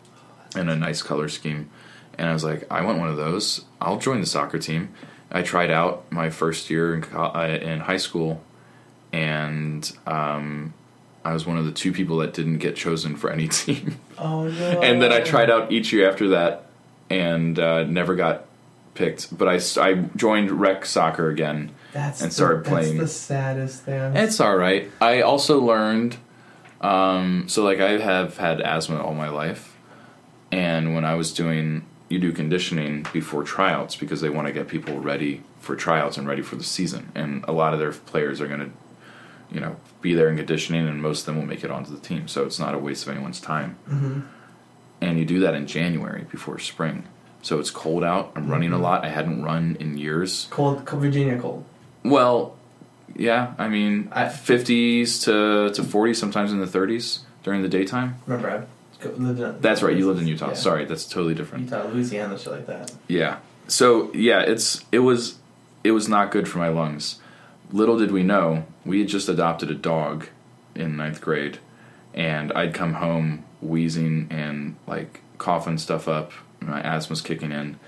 [0.57, 1.71] and a nice color scheme.
[2.19, 3.65] And I was like, I want one of those.
[3.81, 4.93] I'll join the soccer team.
[5.35, 8.41] I tried out my first year in, uh, in high school,
[9.13, 10.73] and um,
[11.25, 13.99] I was one of the two people that didn't get chosen for any team.
[14.17, 14.81] Oh no.
[14.81, 16.67] and then I tried out each year after that,
[17.11, 18.47] and uh, never got
[18.95, 19.37] picked.
[19.37, 21.73] But I, I joined rec soccer again.
[21.93, 22.99] That's and the, started playing.
[22.99, 24.17] That's the saddest thing.
[24.17, 24.89] It's all right.
[25.01, 26.17] I also learned,
[26.81, 29.77] um, so like I have had asthma all my life,
[30.53, 34.69] and when I was doing, you do conditioning before tryouts because they want to get
[34.69, 38.41] people ready for tryouts and ready for the season, and a lot of their players
[38.41, 38.71] are going to,
[39.51, 42.01] you know, be there in conditioning, and most of them will make it onto the
[42.01, 43.77] team, so it's not a waste of anyone's time.
[43.89, 44.21] hmm
[45.01, 47.05] And you do that in January before spring,
[47.43, 48.33] so it's cold out.
[48.37, 49.05] I'm running a lot.
[49.05, 50.47] I hadn't run in years.
[50.51, 51.65] Cold, Virginia cold.
[52.05, 52.57] Well,
[53.17, 58.17] yeah, I mean, I- fifties to to forties, sometimes in the thirties during the daytime.
[58.27, 58.67] Remember,
[59.05, 59.61] lived in.
[59.61, 59.97] That's right.
[59.97, 60.49] You lived in Utah.
[60.49, 60.55] Yeah.
[60.55, 61.65] Sorry, that's totally different.
[61.65, 62.93] Utah, Louisiana, shit like that.
[63.09, 63.39] Yeah.
[63.69, 65.39] So yeah, it's it was
[65.83, 67.21] it was not good for my lungs.
[67.73, 70.29] Little did we know, we had just adopted a dog
[70.75, 71.59] in ninth grade,
[72.13, 76.33] and I'd come home wheezing and like coughing stuff up.
[76.61, 77.79] My asthma's kicking in.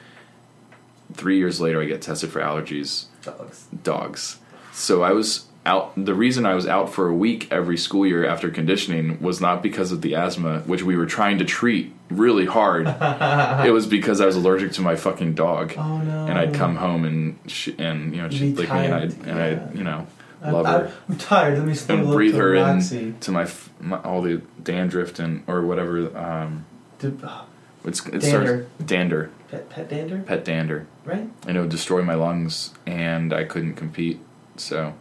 [1.15, 3.07] Three years later, I get tested for allergies.
[3.23, 3.67] Dogs.
[3.83, 4.39] dogs.
[4.73, 5.93] So I was out.
[5.97, 9.63] The reason I was out for a week every school year after conditioning was not
[9.63, 12.87] because of the asthma, which we were trying to treat really hard.
[13.67, 16.27] it was because I was allergic to my fucking dog, Oh no.
[16.27, 19.27] and I'd come home and sh- and you know she'd lick me, and I'd and
[19.27, 19.45] yeah.
[19.45, 20.07] I'd you know
[20.43, 21.59] I'm, love her I'm tired.
[21.59, 22.99] Let me snuggle and breathe her Roxy.
[22.99, 23.49] in to my,
[23.81, 26.17] my all the dandruff and or whatever.
[26.17, 26.65] Um,
[27.01, 27.47] To, oh,
[27.85, 28.21] it's it Dander.
[28.47, 30.87] starts dander, pet, pet dander, pet dander.
[31.05, 31.29] right?
[31.47, 34.21] and it would destroy my lungs and I couldn't compete.
[34.57, 34.95] So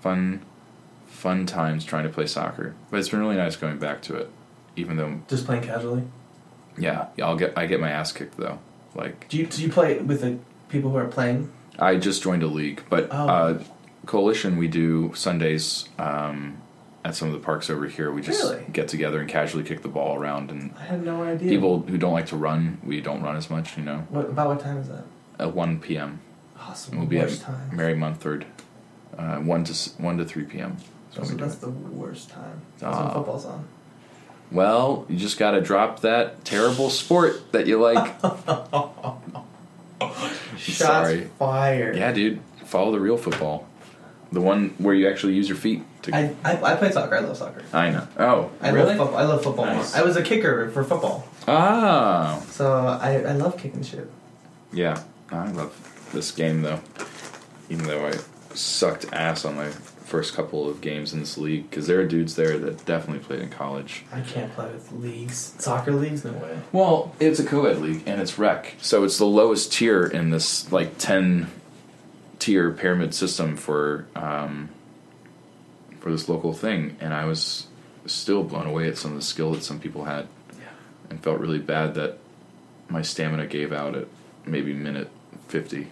[0.00, 0.42] fun
[1.06, 2.74] fun times trying to play soccer.
[2.90, 4.30] But it's been really nice going back to it.
[4.76, 6.04] Even though Just playing casually.
[6.78, 8.58] yeah, I'll get I get my ass kicked though.
[8.94, 10.38] Like Do you do you play with the
[10.68, 11.50] people who are playing?
[11.78, 13.28] I just joined a league, but Oh.
[13.28, 13.62] uh,
[14.06, 16.58] coalition we do Sundays um,
[17.04, 18.10] at some of the parks over here.
[18.12, 18.64] We just Really?
[18.72, 20.50] get together and casually kick the ball around.
[20.50, 21.48] And I had no idea.
[21.48, 23.76] people who don't like to run, we don't run as much.
[23.76, 25.04] You know, What about what time is that?
[25.38, 26.20] at one p.m.
[26.60, 26.98] Awesome.
[26.98, 27.70] We'll be worst at time.
[27.76, 28.44] Mary Munford,
[29.18, 30.76] uh, one to one to three p.m.
[31.14, 31.60] So So that's it.
[31.62, 32.60] the worst time.
[32.78, 33.04] That's Ah.
[33.04, 33.64] when football's on.
[34.50, 38.14] Well, you just got to drop that terrible sport that you like.
[40.56, 41.24] Shots Sorry.
[41.38, 41.96] fired.
[41.96, 43.66] yeah, dude, follow the real football,
[44.32, 45.82] the one where you actually use your feet.
[46.02, 47.16] To I, I I played soccer.
[47.16, 47.62] I love soccer.
[47.72, 48.06] I know.
[48.18, 48.88] Oh, I really?
[48.94, 49.16] love football.
[49.18, 49.94] I love football Nice.
[49.94, 54.08] I was a kicker for football, Ah, so I, I love kicking shit.
[54.72, 55.02] yeah.
[55.30, 55.72] I love
[56.12, 56.80] this game though,
[57.68, 58.12] even though I
[58.58, 62.34] sucked ass on my first couple of games in this league because there are dudes
[62.34, 64.04] there that definitely played in college.
[64.10, 66.24] I can't play with leagues, soccer leagues.
[66.24, 66.58] No way.
[66.72, 70.70] Well, it's a co-ed league and it's rec, so it's the lowest tier in this
[70.72, 71.48] like ten
[72.38, 74.70] tier pyramid system for um,
[76.00, 77.66] for this local thing, and I was
[78.06, 80.64] still blown away at some of the skill that some people had, Yeah.
[81.10, 82.16] and felt really bad that
[82.88, 84.06] my stamina gave out at
[84.46, 85.10] maybe minute
[85.48, 85.88] fifty,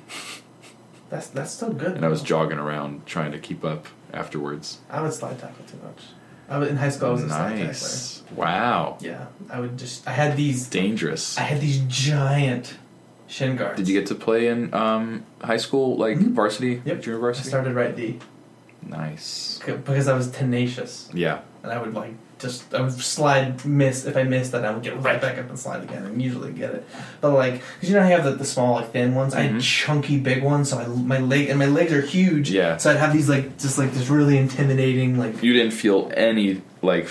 [1.08, 1.92] That's that's still good.
[1.96, 4.78] and I was jogging around trying to keep up afterwards.
[4.90, 6.02] I would slide tackle too much.
[6.48, 7.08] I was in high school.
[7.08, 7.66] I was a slide tackler.
[7.66, 10.06] nice, wow, Yeah, I would just.
[10.06, 10.68] I had these.
[10.68, 11.36] dangerous.
[11.38, 12.76] I had these giant
[13.26, 13.76] shin guards.
[13.78, 16.32] Did you get to play in um, high school, like Mhm.
[16.32, 17.00] varsity, Yep.
[17.02, 17.48] junior varsity?
[17.48, 18.18] I started right D
[18.88, 19.60] Nice.
[19.64, 21.40] c- because I was tenacious, Yeah.
[21.62, 24.82] and I would like just I would slide miss if I missed that I would
[24.82, 26.86] get right back up and slide again and usually get it.
[27.22, 29.52] But like because you know I have the, the small like thin ones, I Mhm.
[29.54, 32.50] had chunky big ones, so I my leg and my legs are huge.
[32.50, 32.76] Yeah.
[32.76, 36.60] So I'd have these like just like this really intimidating like You didn't feel any
[36.82, 37.06] like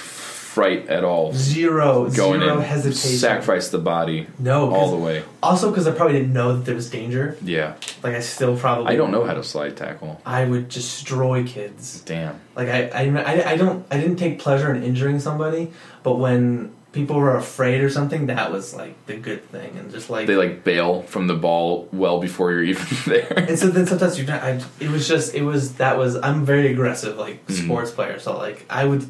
[0.55, 3.17] fright at all zero going zero in, hesitation.
[3.19, 5.21] sacrifice the body No, all the way.
[5.43, 7.37] Also, because I probably didn't know that there was danger.
[7.43, 7.75] Yeah.
[8.01, 8.93] Like I still probably.
[8.93, 10.21] I don't know how to slide tackle.
[10.25, 11.99] I would destroy kids.
[12.05, 12.39] Damn.
[12.55, 13.01] Like I, I,
[13.31, 15.73] I, I don't, I didn't take pleasure in injuring somebody,
[16.03, 20.09] but when people were afraid or something, that was like the good thing, and just
[20.09, 20.25] like.
[20.25, 23.33] They like bail from the ball well before you're even there.
[23.49, 26.15] and so then sometimes you, I, it was just, it was that was.
[26.15, 27.65] I'm very aggressive like Mhm.
[27.65, 29.05] sports player, so like I would.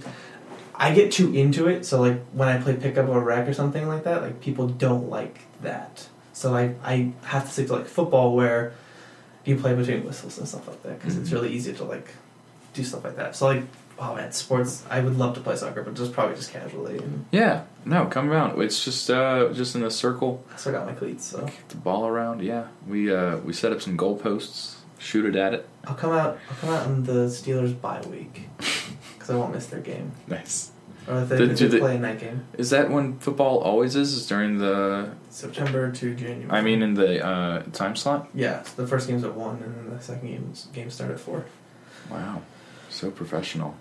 [0.77, 3.87] I get too into it, so like when I play pickup or rec or something
[3.87, 6.07] like that, like people don't like that.
[6.33, 8.73] So I I have to stick to like football where
[9.45, 11.33] you play between whistles and stuff like that because it's Mhm.
[11.33, 12.09] really easy to like
[12.73, 13.35] do stuff like that.
[13.35, 13.63] So like
[13.97, 16.97] oh man, sports I would love to play soccer, but just probably just casually.
[16.97, 17.63] And yeah.
[17.85, 18.59] No, come around.
[18.61, 20.43] It's just uh just in a circle.
[20.53, 22.41] I still got my cleats, so Kick the ball around.
[22.41, 22.65] Yeah.
[22.87, 24.73] We uh we set up some goalposts.
[24.97, 25.67] Shoot it at it.
[25.85, 26.37] I'll come out.
[26.49, 28.49] I'll come out in the Steelers bye week
[29.25, 30.11] because I won't miss their game.
[30.27, 30.71] Nice.
[31.07, 33.19] Or if they, Did- if do they they- play a night game, Is that when
[33.19, 34.13] football always is?
[34.13, 36.49] Is during the September to January.
[36.49, 38.29] I mean in the uh time slot?
[38.33, 41.19] Yeah, so the first game's at one, and then the second game's game start at
[41.19, 41.45] four.
[42.09, 42.41] Wow.
[42.89, 43.75] So professional.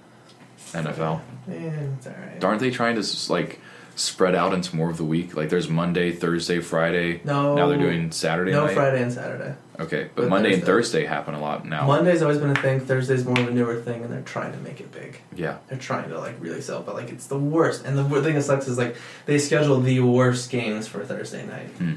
[0.72, 1.20] NFL.
[1.48, 1.54] Yeah,
[1.96, 2.42] it's alright.
[2.42, 3.60] Aren't they trying to like
[3.96, 5.36] spread out into more of the week?
[5.36, 7.20] Like there's Monday, Thursday, Friday.
[7.24, 7.54] No.
[7.54, 8.74] Now they're doing Saturday no night.
[8.74, 9.54] Friday and Saturday.
[9.80, 11.00] Okay, but, But Monday and Thursday.
[11.02, 11.86] Thursday happen a lot now.
[11.86, 12.78] Monday's always been a thing.
[12.80, 15.18] Thursday's more of a newer thing, and they're trying to make it big.
[15.34, 15.58] Yeah.
[15.68, 17.84] They're trying to like really sell, but like it's the worst.
[17.84, 18.96] And the thing that sucks is like
[19.26, 21.94] they schedule the worst games for Thursday night, Hmm.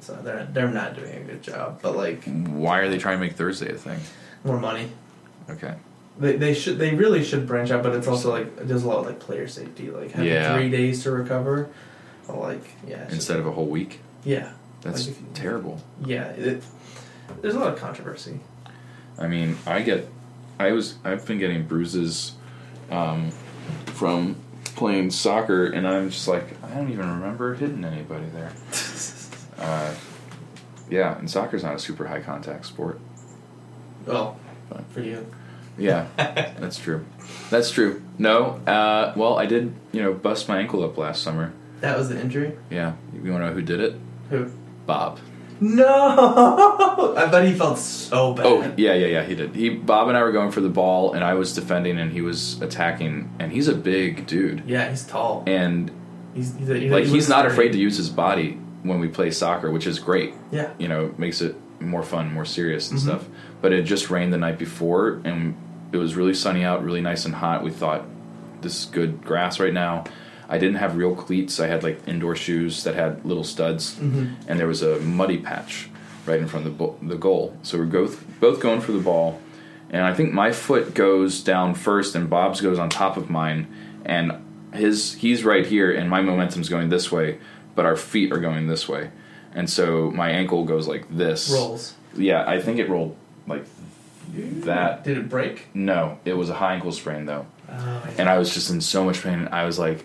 [0.00, 1.80] so they're they're not doing a good job.
[1.80, 4.00] But like Why are they trying to make Thursday a thing?
[4.44, 4.90] more money.
[5.48, 5.74] Okay.
[6.18, 8.98] They, they should they really should branch out, but it's also like there's a lot
[9.00, 10.56] of like player safety, like having Yeah.
[10.56, 11.68] three days to recover.
[12.28, 14.00] Like yeah, Instead of a whole week?
[14.24, 15.82] yeah, That's Like you- terrible.
[16.04, 16.28] yeah.
[16.30, 16.62] It,
[17.42, 18.40] there's a lot of controversy.
[19.18, 20.08] I mean, I get
[20.60, 22.32] I was I've been getting bruises
[22.90, 23.30] um,
[23.86, 24.36] from
[24.76, 28.52] playing soccer and I'm just like I don't even remember hitting anybody there.
[29.56, 29.94] Uh,
[30.90, 32.98] yeah, and soccer's not a super high contact sport.
[34.04, 34.36] Well,
[34.68, 34.84] Fine.
[34.90, 35.24] for you,
[35.78, 37.04] Yeah, that's true.
[37.50, 38.02] That's true.
[38.18, 41.52] No, uh, well, I did, you know, bust my ankle up last summer.
[41.80, 42.56] that was the injury.
[42.70, 43.94] Yeah, you want to know who did it?
[44.30, 44.50] Who?
[44.86, 45.18] Bob.
[45.60, 48.46] No, I bet he felt so bad.
[48.46, 49.54] Oh, yeah, yeah, yeah, he did.
[49.54, 52.20] He, Bob and I were going for the ball, and I was defending, and he
[52.20, 55.42] was attacking, and he's a big dude, yeah, he's tall.
[55.46, 55.90] and
[56.34, 57.52] He's, he's, a, he's like he's not scary.
[57.52, 60.34] afraid to use his body when we play soccer, which is great.
[60.50, 63.02] Yeah, You know, makes it more fun, more serious and Mhm.
[63.04, 63.24] stuff.
[63.64, 65.56] But it just rained the night before, and
[65.90, 67.62] it was really sunny out, really nice and hot.
[67.64, 68.04] We thought
[68.60, 70.04] this is good grass right now.
[70.50, 71.58] I didn't have real cleats.
[71.58, 74.34] I had like indoor shoes that had little studs, Mhm.
[74.46, 75.88] and there was a muddy patch
[76.26, 77.56] right in front of the, bo- the goal.
[77.62, 79.40] So we're both both going for the ball,
[79.88, 83.66] and I think my foot goes down first, and Bob's goes on top of mine,
[84.04, 84.32] and
[84.74, 87.38] his he's right here, and my momentum's going this way,
[87.74, 89.08] but our feet are going this way,
[89.54, 91.50] and so my ankle goes like this.
[91.50, 91.94] rolls.
[92.14, 93.16] Yeah, I think it rolled
[93.46, 93.64] like
[94.30, 95.68] that Did it break?
[95.74, 99.04] no, it was a high ankle sprain though, Oh, and I was just in so
[99.04, 99.48] much pain.
[99.52, 100.04] I was like,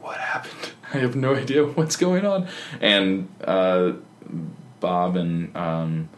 [0.00, 0.72] "What happened?
[0.94, 2.48] I have no idea what's going on."
[2.80, 3.92] And uh,
[4.80, 6.08] Bob and um,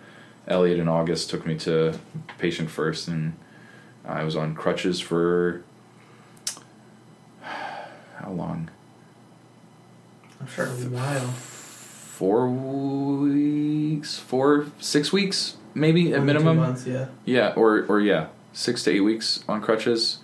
[0.47, 1.99] Elliot and August took me to
[2.39, 3.35] patient first, and
[4.05, 5.63] I was on crutches for
[7.43, 8.71] how long?
[10.41, 11.29] I'm sure a while.
[11.29, 16.57] Four weeks, four six weeks, maybe a One to two minimum.
[16.59, 17.07] months, yeah.
[17.25, 20.19] Yeah, or or yeah, six to eight weeks on crutches.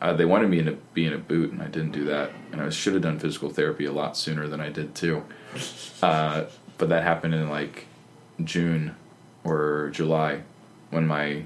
[0.00, 2.30] Uh, they wanted me to be in a boot, and I didn't do that.
[2.52, 5.24] And I should have done physical therapy a lot sooner than I did too.
[6.02, 6.44] Uh,
[6.76, 7.86] but that happened in like
[8.44, 8.94] June
[9.44, 10.42] or July
[10.90, 11.44] when my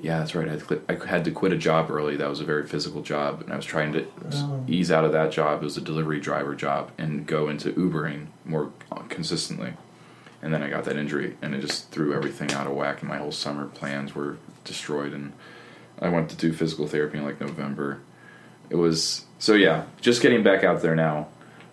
[0.00, 0.46] yeah, that's right.
[0.46, 2.16] I had, to quit, I had to quit a job early.
[2.16, 4.64] That was a very physical job, and I was trying to Oh.
[4.68, 5.62] ease out of that job.
[5.62, 8.70] It was a delivery driver job, and go into Ubering more
[9.08, 9.74] consistently.
[10.44, 13.08] And then I got that injury, and it just threw everything out of whack, and
[13.08, 15.14] my whole summer plans were destroyed.
[15.14, 15.32] And
[15.98, 18.00] I went to do physical therapy in like November.
[18.68, 21.28] It was so yeah, just getting back out there now.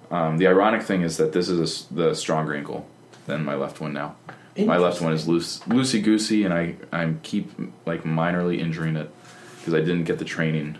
[0.10, 2.88] Um, the ironic thing is that this is a the stronger ankle
[3.26, 4.15] than my left one now.
[4.57, 7.52] My left one is loose, loosey goosey, and I I keep
[7.85, 9.10] like minorly injuring it
[9.57, 10.77] because I didn't get the training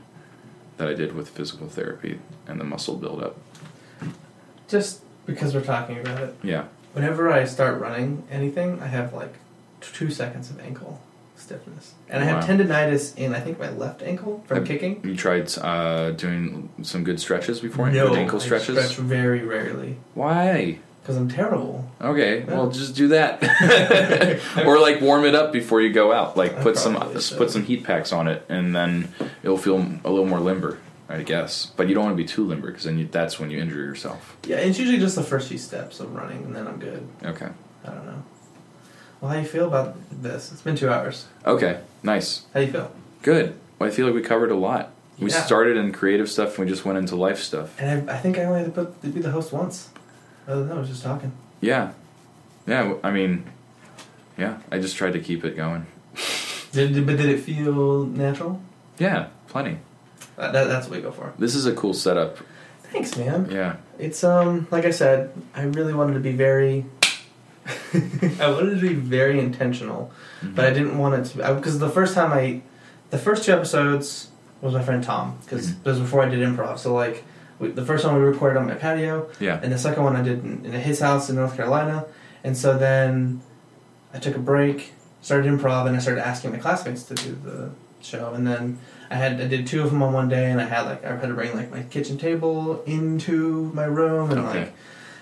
[0.78, 3.38] that I did with physical therapy and the muscle buildup.
[4.70, 6.36] Just because we're talking about it.
[6.42, 9.34] Yeah, Whenever I start running anything, I have like
[9.82, 11.00] t- two seconds of ankle
[11.38, 12.56] stiffness, and I have Wow.
[12.56, 15.02] tendonitis in I think my left ankle from Have kicking.
[15.04, 17.90] you tried uh, doing some good stretches before?
[17.90, 18.78] no, good ankle I stretches.
[18.78, 20.80] stretch very rarely Why?
[21.02, 21.90] because I'm terrible.
[22.00, 23.42] Okay, well, just do that,
[24.68, 26.38] or like warm it up before you go out.
[26.38, 27.38] Like I put some probably should.
[27.40, 29.08] put some heat packs on it, and then
[29.42, 30.78] it'll feel a little more limber,
[31.12, 31.66] I guess.
[31.76, 33.76] But you don't want to be too limber because then you, that's when you injure
[33.84, 34.38] yourself.
[34.46, 37.08] Yeah, it's usually just the first few steps of running, and then I'm good.
[37.24, 37.50] Okay,
[37.86, 38.24] I don't know.
[39.20, 40.52] Well, how do you feel about this?
[40.52, 41.26] It's been two hours.
[41.46, 42.92] okay, nice, How do you feel?
[43.22, 43.56] good.
[43.78, 44.92] Well, I feel like we covered a lot.
[45.20, 45.42] We Yeah.
[45.44, 47.80] started in creative stuff, and we just went into life stuff.
[47.80, 49.90] And I, I think I only had to, put, to be the host once.
[50.48, 51.32] Other than that, I was just talking.
[51.62, 51.92] Yeah,
[52.66, 52.96] yeah.
[53.04, 53.46] I mean,
[54.38, 54.58] yeah.
[54.72, 55.86] I just tried to keep it going.
[56.72, 58.62] Did, but did it feel natural?
[58.98, 59.78] Yeah, plenty.
[60.42, 61.34] Uh, that, that's what we go for.
[61.38, 62.38] This is a cool setup.
[62.92, 63.48] Thanks, man.
[63.52, 63.76] Yeah.
[64.00, 66.86] It's um like I said, I really wanted to be very.
[67.94, 70.12] I wanted to be very intentional,
[70.42, 72.62] but I didn't want it to because the first time I,
[73.12, 74.30] the first two episodes
[74.62, 75.80] was my friend Tom because Mhm.
[75.86, 76.80] it was before I did improv.
[76.80, 77.24] So like,
[77.60, 79.60] we, the first one we recorded on my patio, Yeah.
[79.62, 82.06] and the second one I did in, in his house in North Carolina,
[82.44, 83.42] and so then
[84.14, 87.70] I took a break, started improv, and I started asking my classmates to do the
[88.02, 88.80] show, and then
[89.12, 91.10] I had I did two of them on one day, and I had like I
[91.10, 94.60] had to bring like my kitchen table into my room, and Okay.
[94.62, 94.74] like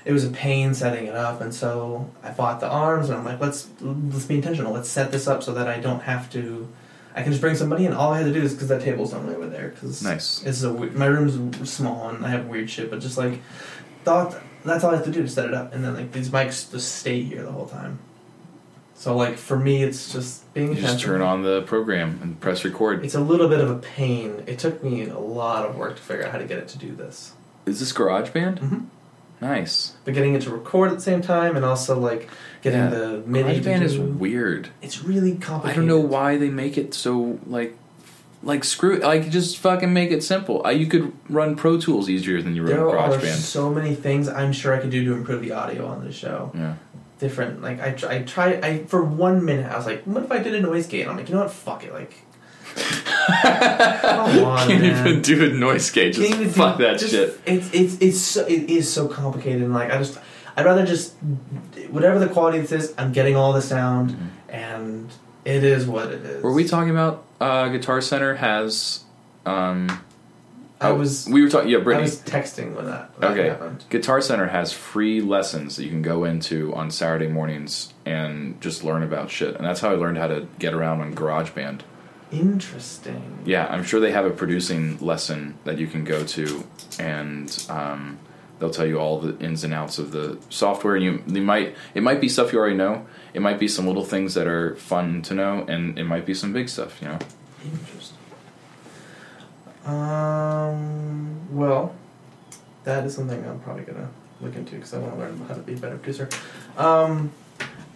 [0.06, 3.26] it was a pain setting it up, and so I bought the arms, and I'm
[3.26, 6.68] like let's let's be intentional, let's set this up so that I don't have to.
[7.16, 7.94] I can just bring somebody in.
[7.94, 9.70] All I had to do is because that table's normally over there.
[9.70, 10.44] Because Nice.
[10.45, 13.40] It's a my room's small and I have weird shit, but just like
[14.06, 16.30] thought that's all I have to do to set it up, and then like these
[16.30, 17.98] mics just stay here the whole time.
[18.99, 22.65] So like for me, it's just being You just turn on the program and press
[22.65, 23.05] record.
[23.05, 24.43] It's a little bit of a pain.
[24.45, 26.77] It took me a lot of work to figure out how to get it to
[26.77, 27.31] do this.
[27.65, 28.59] Is this GarageBand?
[28.59, 28.80] Mm-hmm.
[29.39, 29.93] Nice.
[30.03, 32.30] But getting it to record at the same time, and also like
[32.61, 32.89] getting Yeah.
[32.89, 33.61] the MIDI.
[33.61, 34.67] GarageBand is weird.
[34.81, 35.71] It's really complicated.
[35.71, 37.77] I don't know why they make it so like
[38.43, 39.03] like screw it.
[39.03, 40.61] Like just fucking make it simple.
[40.65, 43.35] I, you could run Pro Tools easier than you run There are GarageBand.
[43.38, 46.51] so many things I'm sure I could do to improve the audio on this show.
[46.53, 46.76] Yeah.
[47.20, 47.62] Different.
[47.62, 48.64] Like I, tr- I tried.
[48.66, 51.08] I for one minute I was like, what if I did a noise gate?
[51.08, 51.52] I'm like, you know what?
[51.52, 51.94] Fuck it.
[51.94, 52.14] Like,
[52.76, 55.08] come on, Can't man.
[55.08, 56.14] even do a noise gate.
[56.14, 57.40] Just Can't even fuck do- that just- shit.
[57.46, 59.62] It's it's it's so, it is so complicated.
[59.62, 60.18] And like I just
[60.58, 61.14] I'd rather just
[61.90, 64.16] whatever the quality of this is, I'm getting all the sound,
[64.50, 65.10] and
[65.46, 66.36] it is what it is.
[66.38, 66.44] Mm-hmm.
[66.44, 69.04] Were we talking about uh, Guitar Center has?
[69.46, 69.88] Um,
[70.81, 71.69] I oh, was We were talking.
[71.69, 72.06] Yeah, I Brittany.
[72.06, 73.49] was texting when that, when that Okay.
[73.49, 73.84] happened.
[73.89, 78.84] Guitar Center has free lessons that you can go into on Saturday mornings and just
[78.84, 79.56] learn about shit.
[79.56, 81.81] And that's how I learned how to get around on GarageBand.
[82.31, 83.39] Interesting.
[83.45, 86.64] Yeah, I'm sure they have a producing lesson that you can go to,
[86.99, 88.19] and um,
[88.60, 90.95] they'll tell you all the ins and outs of the software.
[90.95, 93.06] And you, you might it might be stuff you already know.
[93.34, 96.34] It might be some little things that are fun to know, and it might be
[96.34, 97.01] some big stuff.
[97.01, 97.19] You know.
[97.65, 98.18] Interesting.
[99.85, 101.47] Um.
[101.56, 101.95] Well,
[102.84, 104.10] that is something I'm probably gonna
[104.41, 106.30] look into because I want to learn how to be a better producer.
[106.77, 107.31] Um.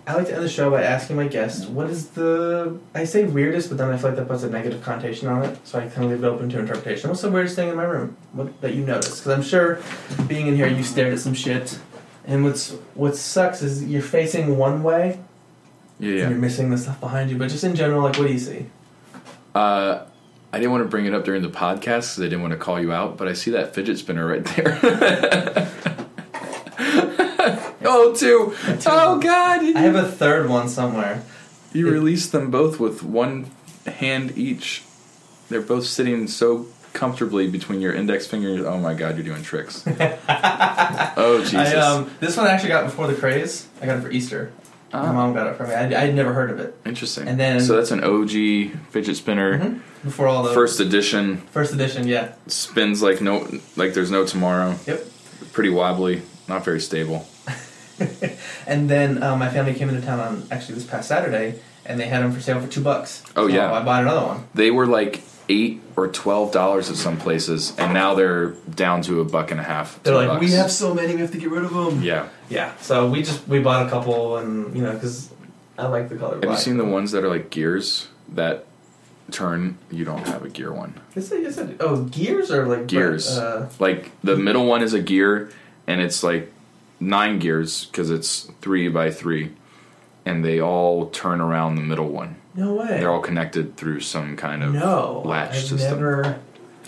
[0.06, 3.24] I like to end the show by asking my guests, what is the I say
[3.24, 5.88] weirdest, but then I feel like that puts a negative connotation on it, so I
[5.88, 7.10] kind of leave it open to interpretation.
[7.10, 8.18] What's the weirdest thing in my room?
[8.34, 9.20] What that you noticed?
[9.24, 9.80] Because I'm sure,
[10.28, 11.80] being in here, you stared at some shit,
[12.26, 15.22] and what's what sucks is you're facing one way,
[16.00, 16.30] Yeah, and yeah.
[16.32, 17.38] you're missing the stuff behind you.
[17.38, 18.66] But just in general, like, what do you see?
[19.56, 20.04] Uh,
[20.54, 22.60] I didn't want to bring it up during the podcast because I didn't want to
[22.60, 24.80] call you out, but I see that fidget spinner right there.
[27.86, 28.54] oh, two.
[28.86, 29.62] Oh, God.
[29.76, 31.24] I have a third one somewhere.
[31.74, 33.50] You released them both with one
[33.88, 34.84] hand each.
[35.50, 38.64] They're both sitting so comfortably between your index fingers.
[38.64, 39.84] Oh my god, you're doing tricks.
[39.88, 41.56] oh Jesus.
[41.56, 43.68] I, um, this one I actually got before the craze.
[43.82, 44.52] I got it for Easter.
[44.94, 45.12] My Ah.
[45.14, 45.74] mom got it for me.
[45.74, 47.28] I, I had never heard of it Interesting.
[47.28, 49.80] and then- so that's an OG fidget spinner, Mhm.
[50.04, 51.38] Before all the first edition.
[51.52, 52.08] first edition.
[52.08, 52.34] Yeah.
[52.48, 54.76] Spins like no, like there's no tomorrow.
[54.86, 55.06] Yep.
[55.52, 57.26] Pretty wobbly, not very stable.
[58.66, 62.08] And then um, my family came into town on actually this past Saturday, and they
[62.08, 63.24] had them for sale for two bucks.
[63.36, 63.72] Oh, So yeah.
[63.72, 64.48] I bought another one.
[64.54, 69.22] They were like eight or twelve dollars at some places, and now they're down to
[69.22, 70.02] a buck and a half.
[70.04, 70.42] They're like, bucks.
[70.42, 72.02] we have so many, we have to get rid of them.
[72.02, 72.30] Yeah.
[72.50, 72.76] Yeah.
[72.78, 75.30] So we just we bought a couple, and you know, because
[75.78, 76.58] I like the color Have black.
[76.58, 78.66] you seen the ones that are like gears that
[79.32, 79.78] turn?
[79.92, 80.94] You don't have a gear one.
[81.16, 83.38] Is it, is it, oh, gears are like Gears.
[83.38, 85.52] Uh, Like the middle one is a gear,
[85.88, 86.52] and it's like
[87.00, 89.52] nine gears because it's three by three,
[90.26, 92.36] and they all turn around the middle one.
[92.56, 92.88] no way.
[93.00, 96.00] They're all connected through some kind of no latch I've system.
[96.00, 96.40] Never.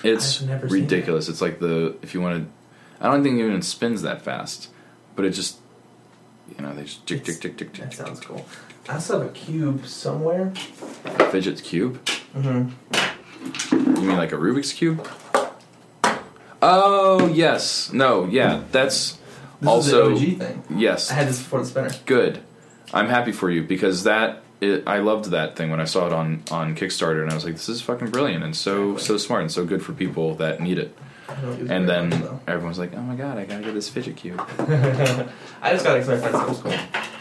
[0.04, 1.30] It's I've never seen ridiculous.
[1.30, 4.70] It's like the if you want to, I don't think it even spins that fast,
[5.16, 5.58] but it just,
[6.56, 7.84] you know, they just tick tick tick tick tick.
[7.86, 8.46] That sounds cool.
[8.88, 10.52] I also have a cube somewhere.
[10.54, 11.32] tick.
[11.32, 12.00] Fidget cube.
[12.36, 13.96] Mm-hmm.
[13.98, 15.08] You mean like a Rubik's cube?
[16.62, 19.18] Oh yes, no, yeah, that's
[19.62, 20.64] This also is the OG thing.
[20.80, 21.90] yes, I had this before the spinner.
[22.06, 22.42] good.
[22.94, 26.14] I'm happy for you because that it, I loved that thing when I saw it
[26.14, 29.04] on on Kickstarter, and I was like, this is fucking brilliant and so Exactly.
[29.06, 30.96] so smart and so good for people that need it.
[31.28, 33.90] I don't use it And then everyone's like, oh my god, I gotta get this
[33.90, 34.40] fidget cube.
[34.60, 36.74] I just got it because my friend said was cool.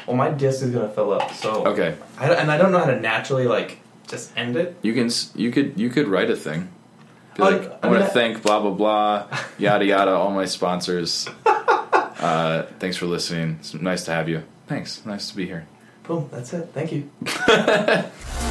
[0.07, 2.86] Well, my disc is gonna fill up, so Okay, I and I don't know how
[2.91, 3.78] to naturally like
[4.09, 4.76] just end it.
[4.82, 6.68] you can you could you could write a thing.
[7.36, 9.26] Be like, I I want to thank blah blah blah,
[9.59, 11.28] yada yada, all my sponsors.
[12.24, 13.56] Uh, thanks for listening.
[13.60, 14.44] It's nice to have you.
[14.66, 15.05] Thanks.
[15.05, 15.66] Nice to be here.
[16.05, 16.31] Boom.
[16.32, 16.70] That's it.
[16.72, 17.10] Thank you.